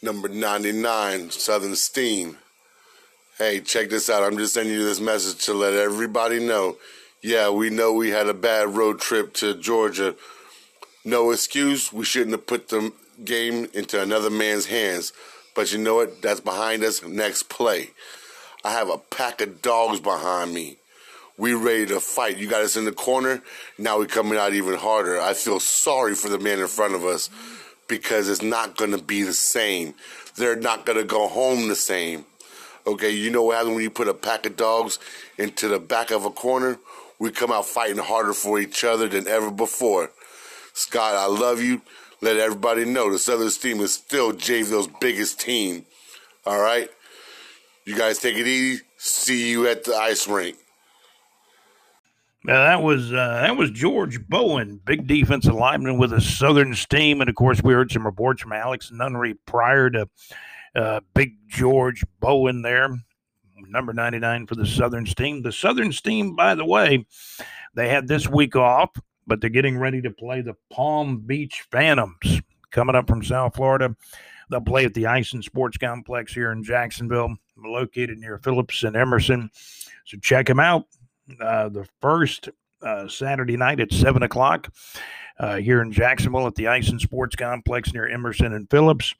Number 0.00 0.30
99, 0.30 1.30
Southern 1.30 1.76
Steam. 1.76 2.38
Hey, 3.36 3.60
check 3.60 3.90
this 3.90 4.08
out. 4.08 4.22
I'm 4.22 4.38
just 4.38 4.54
sending 4.54 4.72
you 4.72 4.82
this 4.82 5.00
message 5.00 5.44
to 5.44 5.52
let 5.52 5.74
everybody 5.74 6.40
know. 6.40 6.78
Yeah, 7.20 7.50
we 7.50 7.68
know 7.68 7.92
we 7.92 8.08
had 8.08 8.28
a 8.28 8.34
bad 8.34 8.74
road 8.74 8.98
trip 8.98 9.34
to 9.34 9.54
Georgia. 9.54 10.16
No 11.04 11.32
excuse. 11.32 11.92
We 11.92 12.06
shouldn't 12.06 12.32
have 12.32 12.46
put 12.46 12.68
the 12.68 12.94
game 13.24 13.68
into 13.72 14.00
another 14.02 14.30
man's 14.30 14.66
hands. 14.66 15.12
But 15.54 15.72
you 15.72 15.78
know 15.78 15.96
what? 15.96 16.22
That's 16.22 16.40
behind 16.40 16.82
us. 16.82 17.02
Next 17.04 17.48
play. 17.48 17.90
I 18.64 18.72
have 18.72 18.88
a 18.88 18.98
pack 18.98 19.40
of 19.40 19.62
dogs 19.62 20.00
behind 20.00 20.52
me. 20.52 20.78
We 21.36 21.54
ready 21.54 21.86
to 21.86 22.00
fight. 22.00 22.38
You 22.38 22.48
got 22.48 22.62
us 22.62 22.76
in 22.76 22.84
the 22.84 22.92
corner. 22.92 23.42
Now 23.76 23.98
we're 23.98 24.06
coming 24.06 24.38
out 24.38 24.54
even 24.54 24.74
harder. 24.74 25.20
I 25.20 25.34
feel 25.34 25.60
sorry 25.60 26.14
for 26.14 26.28
the 26.28 26.38
man 26.38 26.60
in 26.60 26.68
front 26.68 26.94
of 26.94 27.04
us 27.04 27.28
because 27.88 28.28
it's 28.28 28.42
not 28.42 28.76
going 28.76 28.92
to 28.92 29.02
be 29.02 29.22
the 29.22 29.32
same. 29.32 29.94
They're 30.36 30.56
not 30.56 30.86
going 30.86 30.98
to 30.98 31.04
go 31.04 31.28
home 31.28 31.68
the 31.68 31.76
same. 31.76 32.24
Okay, 32.86 33.10
you 33.10 33.30
know 33.30 33.42
what 33.42 33.56
happens 33.56 33.74
when 33.74 33.82
you 33.82 33.90
put 33.90 34.08
a 34.08 34.14
pack 34.14 34.46
of 34.46 34.56
dogs 34.56 34.98
into 35.38 35.68
the 35.68 35.78
back 35.78 36.10
of 36.10 36.24
a 36.24 36.30
corner? 36.30 36.78
We 37.18 37.30
come 37.30 37.50
out 37.50 37.66
fighting 37.66 37.98
harder 37.98 38.32
for 38.32 38.60
each 38.60 38.84
other 38.84 39.08
than 39.08 39.26
ever 39.26 39.50
before. 39.50 40.10
Scott, 40.72 41.14
I 41.14 41.26
love 41.26 41.62
you. 41.62 41.82
Let 42.24 42.38
everybody 42.38 42.86
know 42.86 43.12
the 43.12 43.18
Southern 43.18 43.50
Steam 43.50 43.80
is 43.80 43.92
still 43.92 44.32
Jayville's 44.32 44.88
biggest 44.98 45.38
team. 45.38 45.84
All 46.46 46.58
right? 46.58 46.88
You 47.84 47.94
guys 47.98 48.18
take 48.18 48.38
it 48.38 48.46
easy. 48.46 48.82
See 48.96 49.50
you 49.50 49.68
at 49.68 49.84
the 49.84 49.94
ice 49.94 50.26
rink. 50.26 50.56
Now 52.42 52.64
that 52.64 52.82
was 52.82 53.12
uh, 53.12 53.42
that 53.42 53.58
was 53.58 53.70
George 53.72 54.26
Bowen, 54.26 54.80
big 54.86 55.06
defensive 55.06 55.54
lineman 55.54 55.98
with 55.98 56.14
a 56.14 56.20
Southern 56.22 56.74
Steam, 56.74 57.20
and 57.20 57.28
of 57.28 57.36
course 57.36 57.62
we 57.62 57.74
heard 57.74 57.92
some 57.92 58.06
reports 58.06 58.40
from 58.40 58.54
Alex 58.54 58.90
Nunnery 58.90 59.34
prior 59.44 59.90
to 59.90 60.08
uh, 60.74 61.00
Big 61.12 61.34
George 61.46 62.04
Bowen 62.20 62.62
there, 62.62 62.88
number 63.68 63.92
ninety 63.92 64.18
nine 64.18 64.46
for 64.46 64.54
the 64.54 64.66
Southern 64.66 65.04
Steam. 65.04 65.42
The 65.42 65.52
Southern 65.52 65.92
Steam, 65.92 66.34
by 66.34 66.54
the 66.54 66.64
way, 66.64 67.04
they 67.74 67.90
had 67.90 68.08
this 68.08 68.26
week 68.26 68.56
off, 68.56 68.90
but 69.26 69.40
they're 69.40 69.50
getting 69.50 69.78
ready 69.78 70.00
to 70.02 70.10
play 70.10 70.40
the 70.40 70.56
Palm 70.70 71.18
Beach 71.18 71.64
Phantoms 71.70 72.40
coming 72.70 72.96
up 72.96 73.08
from 73.08 73.22
South 73.22 73.56
Florida. 73.56 73.94
They'll 74.50 74.60
play 74.60 74.84
at 74.84 74.94
the 74.94 75.06
Ice 75.06 75.32
and 75.32 75.42
Sports 75.42 75.78
Complex 75.78 76.34
here 76.34 76.52
in 76.52 76.62
Jacksonville, 76.62 77.36
located 77.56 78.18
near 78.18 78.38
Phillips 78.38 78.82
and 78.82 78.96
Emerson. 78.96 79.50
So 80.04 80.18
check 80.18 80.46
them 80.46 80.60
out 80.60 80.86
uh, 81.40 81.70
the 81.70 81.88
first 82.00 82.50
uh, 82.82 83.08
Saturday 83.08 83.56
night 83.56 83.80
at 83.80 83.92
7 83.92 84.22
o'clock 84.22 84.70
uh, 85.38 85.56
here 85.56 85.80
in 85.80 85.92
Jacksonville 85.92 86.46
at 86.46 86.54
the 86.54 86.68
Ice 86.68 86.90
and 86.90 87.00
Sports 87.00 87.36
Complex 87.36 87.92
near 87.92 88.08
Emerson 88.08 88.52
and 88.52 88.68
Phillips. 88.70 89.14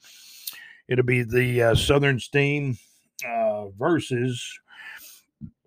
It'll 0.89 1.05
be 1.05 1.23
the 1.23 1.63
uh, 1.63 1.75
Southern 1.75 2.21
Steam 2.21 2.77
uh, 3.27 3.69
versus 3.69 4.61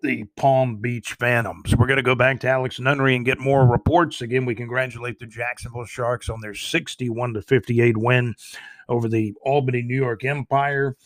the 0.02 0.24
Palm 0.36 0.76
Beach 0.76 1.14
Phantoms. 1.14 1.74
We're 1.74 1.86
going 1.86 1.98
to 1.98 2.02
go 2.02 2.14
back 2.14 2.40
to 2.40 2.48
Alex 2.48 2.78
Nunnery 2.78 3.16
and 3.16 3.24
get 3.24 3.40
more 3.40 3.66
reports. 3.66 4.20
Again, 4.22 4.44
we 4.44 4.54
congratulate 4.54 5.18
the 5.18 5.26
Jacksonville 5.26 5.86
Sharks 5.86 6.28
on 6.28 6.40
their 6.40 6.54
61 6.54 7.34
to 7.34 7.42
58 7.42 7.96
win 7.96 8.34
over 8.88 9.08
the 9.08 9.34
Albany 9.42 9.82
New 9.82 9.96
York 9.96 10.24
Empire. 10.24 10.96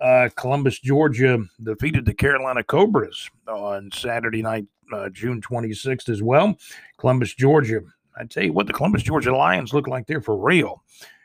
Uh, 0.00 0.28
Columbus, 0.34 0.80
Georgia 0.80 1.38
defeated 1.62 2.04
the 2.04 2.14
Carolina 2.14 2.64
Cobras 2.64 3.30
on 3.46 3.90
Saturday 3.92 4.42
night, 4.42 4.66
uh, 4.92 5.08
June 5.10 5.40
26th, 5.40 6.08
as 6.08 6.22
well. 6.22 6.56
Columbus, 6.98 7.34
Georgia. 7.34 7.80
I 8.16 8.24
tell 8.24 8.44
you 8.44 8.52
what, 8.52 8.66
the 8.66 8.72
Columbus, 8.72 9.02
Georgia 9.02 9.34
Lions 9.34 9.72
look 9.72 9.88
like 9.88 10.06
they're 10.06 10.20
for 10.20 10.36
real. 10.36 10.82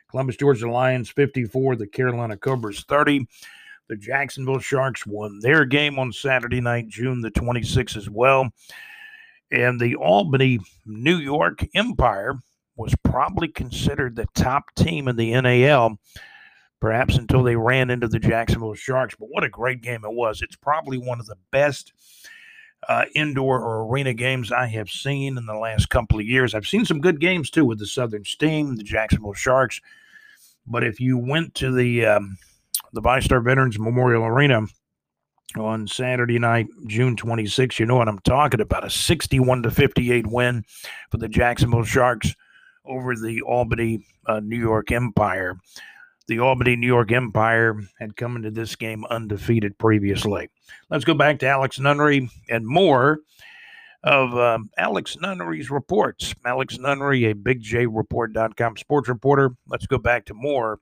Columbus, 0.10 0.38
Georgia 0.38 0.70
Lions 0.70 1.10
54, 1.10 1.76
the 1.76 1.88
Carolina 1.88 2.38
Cobras 2.38 2.84
30. 2.84 3.28
The 3.90 3.98
Jacksonville 3.98 4.60
Sharks 4.60 5.06
won 5.06 5.40
their 5.40 5.66
game 5.66 6.00
on 6.00 6.14
Saturday 6.14 6.62
night, 6.62 6.88
June 6.88 7.22
the 7.22 7.32
26th, 7.32 7.98
as 7.98 8.10
well. 8.10 8.50
And 9.52 9.80
the 9.80 9.96
Albany, 9.96 10.60
New 10.86 11.18
York 11.18 11.66
Empire 11.74 12.36
was 12.76 12.94
probably 13.04 13.48
considered 13.48 14.16
the 14.16 14.28
top 14.36 14.74
team 14.76 15.08
in 15.08 15.16
the 15.16 15.40
NAL 15.42 16.00
perhaps 16.80 17.18
until 17.18 17.44
they 17.44 17.56
ran 17.56 17.90
into 17.90 18.08
the 18.08 18.20
Jacksonville 18.20 18.74
Sharks. 18.74 19.16
But 19.20 19.30
what 19.30 19.44
a 19.44 19.50
great 19.50 19.82
game 19.82 20.04
it 20.04 20.14
was. 20.14 20.42
It's 20.42 20.56
probably 20.56 20.98
one 20.98 21.20
of 21.20 21.26
the 21.26 21.36
best 21.52 21.94
uh, 22.88 23.06
indoor 23.14 23.60
or 23.60 23.86
arena 23.86 24.14
games 24.14 24.52
I 24.52 24.68
have 24.68 24.90
seen 24.90 25.38
in 25.38 25.46
the 25.46 25.58
last 25.58 25.90
couple 25.90 26.20
of 26.20 26.26
years. 26.26 26.56
I've 26.56 26.68
seen 26.68 26.86
some 26.86 27.02
good 27.02 27.20
games 27.20 27.50
too 27.50 27.66
with 27.66 27.80
the 27.80 27.86
Southern 27.86 28.24
Steam, 28.24 28.76
the 28.76 28.84
Jacksonville 28.84 29.34
Sharks. 29.34 29.82
But 30.66 30.84
if 30.84 31.00
you 31.00 31.18
went 31.18 31.56
to 31.56 31.72
the 31.72 32.06
um, 32.06 32.38
the 32.94 33.02
VyStar 33.02 33.44
Veterans 33.44 33.80
Memorial 33.80 34.26
Arena 34.26 34.62
on 35.58 35.88
Saturday 35.88 36.40
night, 36.40 36.68
June 36.88 37.16
26, 37.16 37.80
you 37.80 37.86
know 37.86 37.96
what 37.96 38.08
I'm 38.08 38.20
talking 38.20 38.62
about. 38.62 38.86
A 38.86 38.90
61 38.90 39.64
to 39.64 39.72
58 39.72 40.28
win 40.28 40.64
for 41.10 41.18
the 41.18 41.28
Jacksonville 41.28 41.84
Sharks 41.84 42.36
over 42.86 43.16
the 43.16 43.42
Albany, 43.42 44.06
uh, 44.28 44.40
New 44.40 44.60
York 44.60 44.92
Empire 44.92 45.58
the 46.30 46.40
Albany, 46.40 46.78
New 46.78 46.88
York 46.88 47.12
Empire 47.12 47.76
had 48.00 48.16
come 48.16 48.38
into 48.38 48.52
this 48.52 48.76
game 48.78 49.04
undefeated 49.10 49.78
previously. 49.78 50.50
Let's 50.90 51.04
go 51.04 51.16
back 51.16 51.40
to 51.40 51.48
Alex 51.48 51.80
Nunnery 51.80 52.30
and 52.50 52.66
more 52.66 53.20
of 54.04 54.34
um, 54.38 54.70
Alex 54.78 55.18
Nunnery's 55.20 55.70
reports. 55.70 56.34
Alex 56.46 56.78
Nunnery, 56.78 57.26
a 57.26 57.34
BigJReport.com 57.34 58.78
sports 58.78 59.10
reporter. 59.10 59.50
Let's 59.68 59.88
go 59.88 59.98
back 59.98 60.26
to 60.26 60.34
more 60.34 60.80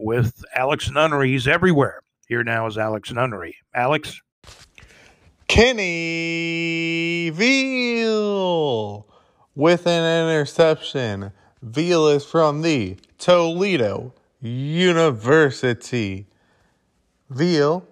with 0.00 0.44
Alex 0.54 0.90
Nunnery. 0.90 1.30
He's 1.30 1.46
everywhere. 1.46 2.00
Here 2.26 2.42
now 2.42 2.66
is 2.66 2.78
Alex 2.78 3.12
Nunnery. 3.12 3.56
Alex? 3.74 4.20
Kenny 5.48 7.30
Veal 7.30 9.06
with 9.54 9.86
an 9.86 10.24
interception. 10.24 11.32
Veal 11.62 12.08
is 12.08 12.24
from 12.24 12.62
the 12.62 12.96
Toledo 13.18 14.14
University. 14.40 16.26
Veal, 17.28 17.86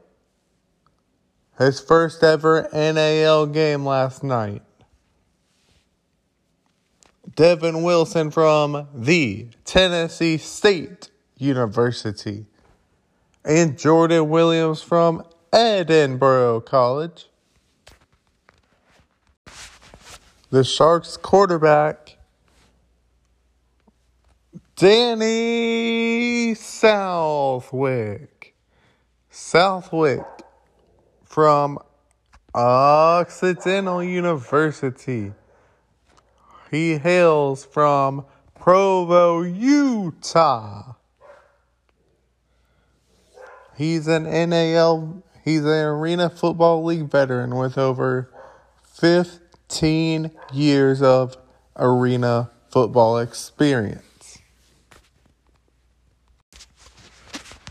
his 1.59 1.81
first 1.81 2.23
ever 2.23 2.69
NAL 2.73 3.47
game 3.47 3.85
last 3.85 4.23
night. 4.25 4.63
Devin 7.35 7.83
Wilson 7.83 8.31
from 8.31 8.89
the 8.95 9.49
Tennessee 9.65 10.39
State 10.39 11.11
University. 11.39 12.47
And 13.45 13.79
Jordan 13.79 14.29
Williams 14.29 14.83
from 14.83 15.23
Edinboro 15.53 16.65
College. 16.65 17.27
The 20.51 20.65
Sharks 20.65 21.17
quarterback 21.17 22.17
Danny 24.77 26.55
Southwick. 26.55 28.55
Southwick 29.29 30.25
from 31.25 31.79
Occidental 32.55 34.05
University. 34.05 35.33
He 36.71 36.99
hails 36.99 37.65
from 37.65 38.25
Provo, 38.55 39.43
Utah. 39.43 40.95
He's 43.79 44.09
an 44.09 44.25
NAL, 44.25 45.23
he's 45.45 45.61
an 45.61 45.69
Arena 45.69 46.29
Football 46.29 46.85
League 46.85 47.09
veteran 47.09 47.55
with 47.55 47.79
over 47.79 48.29
15 48.83 50.33
years 50.53 51.01
of 51.01 51.37
arena 51.77 52.51
football 52.71 53.19
experience. 53.19 54.39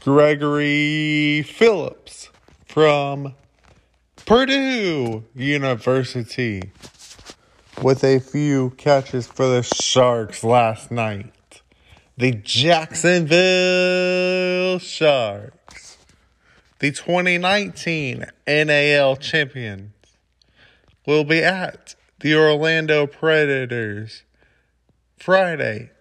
Gregory 0.02 1.44
Phillips 1.44 2.30
from 2.66 3.34
Purdue 4.26 5.26
University 5.36 6.72
with 7.82 8.06
a 8.06 8.20
few 8.20 8.70
catches 8.78 9.28
for 9.28 9.48
the 9.48 9.62
Sharks 9.62 10.46
last 10.46 10.90
night. 10.90 11.34
The 12.18 12.32
Jacksonville 12.32 14.80
Sharks, 14.80 15.57
the 16.80 16.92
2019 16.92 18.26
NAL 18.46 19.16
champions, 19.18 19.92
will 21.06 21.24
be 21.24 21.44
at 21.44 21.96
the 22.20 22.36
Orlando 22.36 23.08
Predators 23.08 24.24
Friday, 25.18 25.92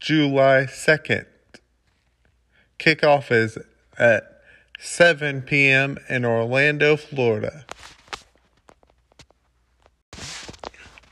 July 0.00 0.66
2nd 0.68 1.26
Kickoff 2.78 3.30
is 3.30 3.58
at 3.98 4.42
7 4.78 5.42
p.m. 5.42 5.98
in 6.08 6.24
Orlando, 6.24 6.96
Florida. 6.96 7.66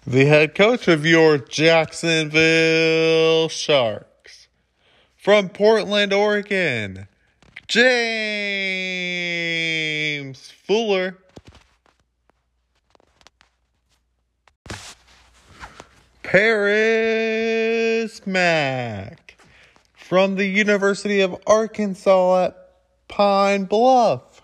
The 0.07 0.25
head 0.25 0.55
coach 0.55 0.89
of 0.89 1.05
your 1.05 1.37
Jacksonville 1.37 3.51
Sharks 3.51 4.49
from 5.19 5.51
Portland, 5.51 6.15
Oregon, 6.15 7.09
James 7.69 8.01
Fuller. 10.64 11.19
Paris 16.23 16.66
Mack 18.27 19.37
from 19.95 20.37
the 20.37 20.47
University 20.47 21.21
of 21.21 21.37
Arkansas 21.47 22.47
at 22.47 22.57
Pine 23.07 23.64
Bluff. 23.64 24.41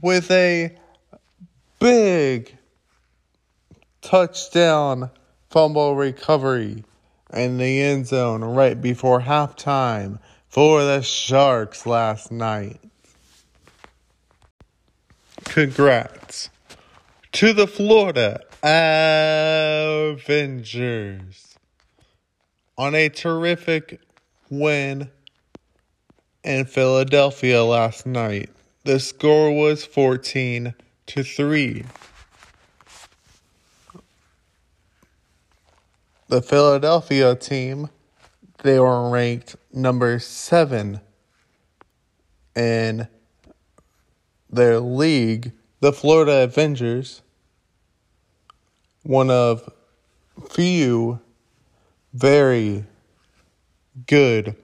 With 0.00 0.30
a 0.30 0.74
big 1.78 2.56
touchdown 4.00 5.10
fumble 5.50 5.94
recovery 5.94 6.84
in 7.34 7.58
the 7.58 7.82
end 7.82 8.06
zone 8.06 8.42
right 8.42 8.80
before 8.80 9.20
halftime 9.20 10.20
for 10.56 10.82
the 10.84 11.02
Sharks 11.02 11.84
last 11.84 12.32
night. 12.32 12.80
Congrats 15.44 16.48
to 17.32 17.52
the 17.52 17.66
Florida 17.66 18.40
Avengers 20.14 21.58
on 22.78 22.94
a 22.94 23.10
terrific 23.10 24.00
win 24.48 25.10
in 26.42 26.64
Philadelphia 26.64 27.62
last 27.62 28.06
night. 28.06 28.48
The 28.84 28.98
score 28.98 29.52
was 29.52 29.84
14 29.84 30.72
to 31.04 31.22
3. 31.22 31.84
The 36.28 36.40
Philadelphia 36.40 37.34
team, 37.34 37.90
they 38.62 38.78
were 38.78 39.10
ranked 39.10 39.56
number 39.72 40.18
7 40.18 41.00
in 42.54 43.08
their 44.50 44.80
league. 44.80 45.52
The 45.80 45.92
Florida 45.92 46.44
Avengers, 46.44 47.22
one 49.02 49.30
of 49.30 49.70
few 50.50 51.20
very 52.14 52.84
good 54.06 54.56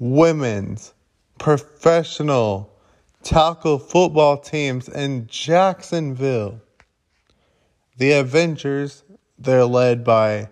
women's 0.00 0.94
professional 1.38 2.70
tackle 3.22 3.78
football 3.78 4.38
teams 4.38 4.88
in 4.88 5.26
Jacksonville. 5.26 6.60
The 7.96 8.12
Avengers, 8.12 9.02
they're 9.38 9.64
led 9.64 10.04
by 10.04 10.48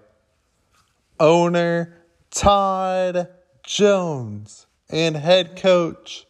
owner 1.19 2.02
Todd 2.33 3.29
Jones 3.63 4.67
and 4.89 5.15
head 5.17 5.55
coach 5.55 6.27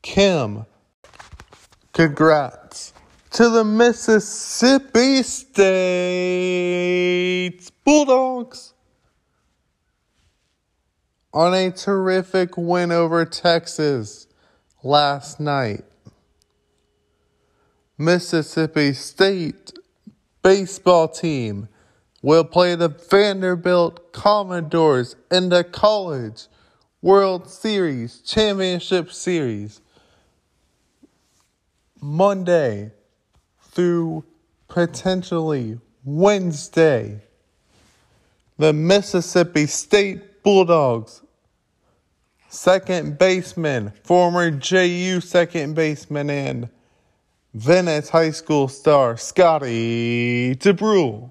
Kim. 0.00 0.64
Congrats 1.92 2.94
to 3.32 3.50
the 3.50 3.62
Mississippi 3.62 5.22
State 5.22 5.60
Bulldogs 7.84 8.72
on 11.34 11.52
a 11.52 11.70
terrific 11.72 12.56
win 12.56 12.90
over 12.90 13.26
Texas 13.26 14.26
last 14.82 15.38
night. 15.40 15.84
Mississippi 17.98 18.94
State 18.94 19.72
baseball 20.42 21.06
team 21.08 21.68
will 22.22 22.44
play 22.44 22.74
the 22.74 22.88
Vanderbilt 22.88 24.12
Commodores 24.12 25.16
in 25.30 25.48
the 25.50 25.64
College 25.64 26.46
World 27.00 27.48
Series 27.48 28.20
Championship 28.20 29.12
Series 29.12 29.80
Monday 32.00 32.90
through 33.60 34.24
potentially 34.66 35.78
Wednesday. 36.04 37.20
The 38.56 38.72
Mississippi 38.72 39.66
State 39.66 40.42
Bulldogs 40.42 41.22
second 42.48 43.18
baseman, 43.18 43.92
former 44.02 44.50
JU 44.50 45.20
second 45.20 45.74
baseman, 45.74 46.30
and 46.30 46.68
Venice 47.54 48.08
High 48.08 48.30
School 48.30 48.68
star 48.68 49.16
Scotty 49.16 50.54
Dubrule. 50.56 51.30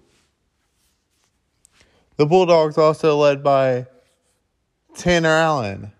The 2.17 2.25
Bulldogs 2.25 2.79
also 2.79 3.15
led 3.15 3.43
by 3.43 3.85
Tanner 4.95 5.29
Allen, 5.29 5.91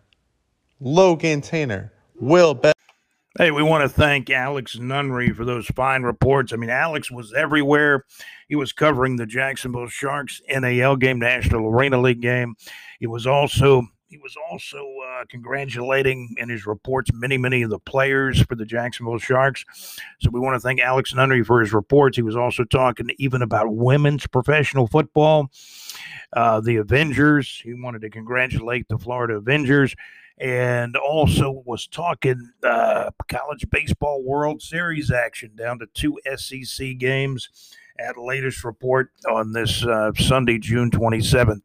Logan 0.80 1.42
Tanner, 1.42 1.94
Will 2.20 2.56
Be- 2.56 2.72
Hey, 3.38 3.52
we 3.52 3.62
want 3.62 3.84
to 3.84 3.90
thank 3.90 4.32
Alex 4.32 4.80
Nunnery 4.80 5.32
for 5.32 5.46
those 5.46 5.68
fine 5.68 6.02
reports. 6.02 6.52
I 6.52 6.56
mean, 6.56 6.72
Alex 6.72 7.12
was 7.12 7.34
everywhere. 7.34 8.04
He 8.50 8.56
was 8.56 8.74
covering 8.74 9.18
the 9.18 9.28
Jacksonville 9.28 9.86
Sharks 9.90 10.42
NAL 10.50 10.96
game, 10.96 11.20
National 11.20 11.68
Arena 11.68 12.02
League 12.02 12.22
game. 12.22 12.56
He 13.00 13.06
was 13.06 13.28
also 13.28 13.84
he 14.08 14.18
was 14.18 14.36
also 14.50 14.78
uh, 15.06 15.26
congratulating 15.30 16.34
in 16.38 16.50
his 16.50 16.66
reports 16.66 17.12
many, 17.14 17.38
many 17.38 17.62
of 17.62 17.70
the 17.70 17.80
players 17.80 18.42
for 18.42 18.56
the 18.56 18.66
Jacksonville 18.66 19.18
Sharks. 19.18 19.66
So 20.20 20.30
we 20.32 20.40
want 20.40 20.56
to 20.56 20.60
thank 20.60 20.80
Alex 20.80 21.14
Nunnery 21.14 21.44
for 21.44 21.60
his 21.60 21.74
reports. 21.74 22.16
He 22.16 22.24
was 22.24 22.36
also 22.36 22.64
talking 22.64 23.10
even 23.18 23.42
about 23.42 23.74
women's 23.74 24.26
professional 24.26 24.88
football, 24.88 25.52
uh, 26.34 26.62
the 26.62 26.78
Avengers. 26.78 27.62
He 27.64 27.74
wanted 27.74 28.02
to 28.02 28.10
congratulate 28.10 28.88
the 28.88 28.98
Florida 28.98 29.36
Avengers 29.36 29.94
and 30.38 30.96
also 30.96 31.64
was 31.66 31.88
talking 31.88 32.52
uh, 32.64 33.10
college 33.28 33.66
baseball 33.70 34.24
World 34.24 34.62
Series 34.62 35.12
action 35.12 35.52
down 35.56 35.80
to 35.80 35.88
two 35.88 36.20
SEC 36.36 36.98
games 36.98 37.50
at 38.00 38.18
latest 38.18 38.64
report 38.64 39.12
on 39.30 39.54
this 39.54 39.86
uh, 39.86 40.12
Sunday, 40.18 40.60
June 40.60 40.92
27th. 40.92 41.62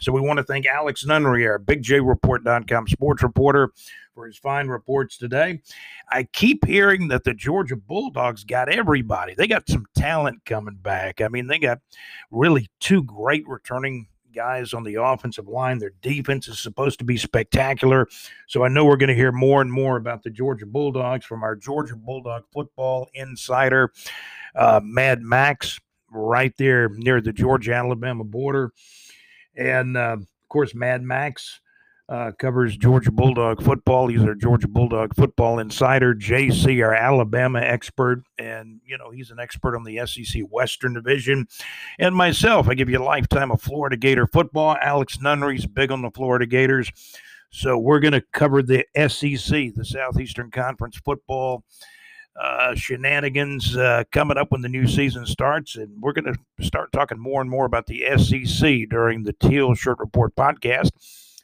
So 0.00 0.12
we 0.12 0.20
want 0.20 0.38
to 0.38 0.44
thank 0.44 0.66
Alex 0.66 1.04
Nunnery, 1.04 1.46
our 1.46 1.58
BigJReport.com 1.58 2.88
sports 2.88 3.22
reporter, 3.22 3.72
for 4.14 4.26
his 4.26 4.38
fine 4.38 4.68
reports 4.68 5.18
today. 5.18 5.60
I 6.10 6.24
keep 6.24 6.64
hearing 6.64 7.08
that 7.08 7.24
the 7.24 7.34
Georgia 7.34 7.76
Bulldogs 7.76 8.44
got 8.44 8.68
everybody. 8.68 9.34
They 9.34 9.46
got 9.46 9.68
some 9.68 9.84
talent 9.94 10.44
coming 10.44 10.76
back. 10.76 11.20
I 11.20 11.28
mean, 11.28 11.46
they 11.46 11.58
got 11.58 11.80
really 12.30 12.68
two 12.80 13.02
great 13.04 13.46
returning 13.46 14.08
guys 14.36 14.74
on 14.74 14.84
the 14.84 15.02
offensive 15.02 15.48
line. 15.48 15.78
Their 15.78 15.94
defense 16.02 16.46
is 16.46 16.60
supposed 16.60 16.98
to 17.00 17.04
be 17.04 17.16
spectacular. 17.16 18.06
So 18.46 18.62
I 18.62 18.68
know 18.68 18.84
we're 18.84 18.96
going 18.96 19.08
to 19.08 19.14
hear 19.14 19.32
more 19.32 19.62
and 19.62 19.72
more 19.72 19.96
about 19.96 20.22
the 20.22 20.30
Georgia 20.30 20.66
Bulldogs 20.66 21.24
from 21.24 21.42
our 21.42 21.56
Georgia 21.56 21.96
Bulldog 21.96 22.44
football 22.52 23.08
insider, 23.14 23.92
uh, 24.54 24.80
Mad 24.84 25.22
Max, 25.22 25.80
right 26.10 26.54
there 26.58 26.90
near 26.90 27.20
the 27.20 27.32
Georgia 27.32 27.74
Alabama 27.74 28.24
border. 28.24 28.72
And 29.56 29.96
uh, 29.96 30.18
of 30.18 30.26
course, 30.48 30.74
Mad 30.74 31.02
Max 31.02 31.60
uh, 32.08 32.30
covers 32.38 32.76
Georgia 32.76 33.10
Bulldog 33.10 33.62
football. 33.62 34.06
He's 34.06 34.22
our 34.22 34.34
Georgia 34.34 34.68
Bulldog 34.68 35.14
football 35.16 35.58
insider. 35.58 36.14
JC, 36.14 36.84
our 36.84 36.94
Alabama 36.94 37.60
expert, 37.60 38.22
and 38.38 38.80
you 38.86 38.96
know 38.96 39.10
he's 39.10 39.30
an 39.30 39.40
expert 39.40 39.76
on 39.76 39.82
the 39.82 40.00
SEC 40.06 40.42
Western 40.48 40.94
Division. 40.94 41.48
And 41.98 42.14
myself, 42.14 42.68
I 42.68 42.74
give 42.74 42.88
you 42.88 42.98
a 42.98 43.02
lifetime 43.02 43.50
of 43.50 43.60
Florida 43.60 43.96
Gator 43.96 44.26
football. 44.26 44.76
Alex 44.80 45.20
Nunnery's 45.20 45.66
big 45.66 45.90
on 45.90 46.02
the 46.02 46.12
Florida 46.12 46.46
Gators, 46.46 46.92
so 47.50 47.76
we're 47.76 48.00
going 48.00 48.12
to 48.12 48.24
cover 48.32 48.62
the 48.62 48.86
SEC, 48.94 49.74
the 49.74 49.84
Southeastern 49.84 50.50
Conference 50.50 50.96
football. 50.98 51.64
Uh, 52.38 52.74
shenanigans 52.74 53.78
uh, 53.78 54.04
coming 54.12 54.36
up 54.36 54.52
when 54.52 54.60
the 54.60 54.68
new 54.68 54.86
season 54.86 55.24
starts. 55.24 55.74
And 55.76 55.90
we're 56.02 56.12
going 56.12 56.34
to 56.34 56.64
start 56.66 56.92
talking 56.92 57.18
more 57.18 57.40
and 57.40 57.48
more 57.48 57.64
about 57.64 57.86
the 57.86 58.04
SEC 58.18 58.90
during 58.90 59.22
the 59.22 59.32
Teal 59.32 59.72
Shirt 59.72 59.98
Report 59.98 60.36
podcast. 60.36 60.90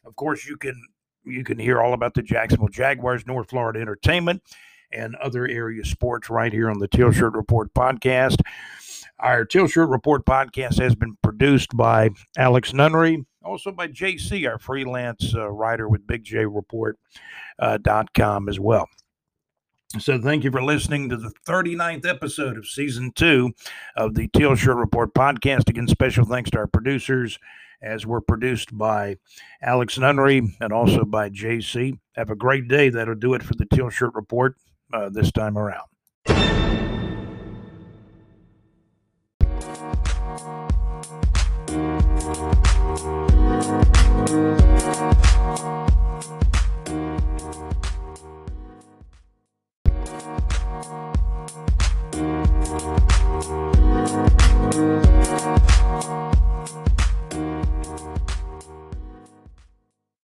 Of 0.04 0.16
course, 0.16 0.46
you 0.46 0.56
can 0.56 0.80
you 1.24 1.44
can 1.44 1.58
hear 1.58 1.80
all 1.80 1.94
about 1.94 2.14
the 2.14 2.22
Jacksonville 2.22 2.68
Jaguars, 2.68 3.26
North 3.26 3.50
Florida 3.50 3.80
Entertainment, 3.80 4.42
and 4.92 5.14
other 5.16 5.46
area 5.46 5.84
sports 5.84 6.28
right 6.30 6.52
here 6.52 6.70
on 6.70 6.78
the 6.78 6.88
Teal 6.88 7.12
Shirt 7.12 7.34
Report 7.34 7.72
podcast. 7.74 8.40
Our 9.20 9.44
Teal 9.44 9.68
Shirt 9.68 9.88
Report 9.88 10.26
podcast 10.26 10.80
has 10.80 10.96
been 10.96 11.16
produced 11.22 11.76
by 11.76 12.10
Alex 12.36 12.72
Nunnery, 12.72 13.24
also 13.44 13.70
by 13.70 13.86
JC, 13.86 14.48
our 14.50 14.58
freelance 14.58 15.32
uh, 15.34 15.48
writer 15.48 15.88
with 15.88 16.06
BigJReport.com 16.06 16.96
uh, 17.60 18.50
as 18.50 18.58
well. 18.58 18.88
So 19.98 20.20
thank 20.20 20.42
you 20.42 20.50
for 20.50 20.62
listening 20.62 21.10
to 21.10 21.16
the 21.18 21.32
39th 21.46 22.06
episode 22.06 22.56
of 22.56 22.66
season 22.66 23.12
two 23.14 23.52
of 23.94 24.14
the 24.14 24.26
Teal 24.28 24.54
Shirt 24.56 24.76
Report 24.76 25.12
podcast. 25.12 25.68
Again, 25.68 25.86
special 25.86 26.24
thanks 26.24 26.50
to 26.50 26.58
our 26.58 26.66
producers 26.66 27.38
as 27.82 28.06
were 28.06 28.20
produced 28.20 28.76
by 28.76 29.16
Alex 29.60 29.98
Nunnery 29.98 30.56
and 30.60 30.72
also 30.72 31.04
by 31.04 31.28
JC. 31.30 31.98
Have 32.14 32.30
a 32.30 32.36
great 32.36 32.68
day. 32.68 32.88
That'll 32.88 33.14
do 33.14 33.34
it 33.34 33.42
for 33.42 33.54
the 33.54 33.66
Teal 33.66 33.90
Shirt 33.90 34.14
Report 34.14 34.56
uh, 34.92 35.08
this 35.08 35.32
time 35.32 35.58
around. 35.58 35.88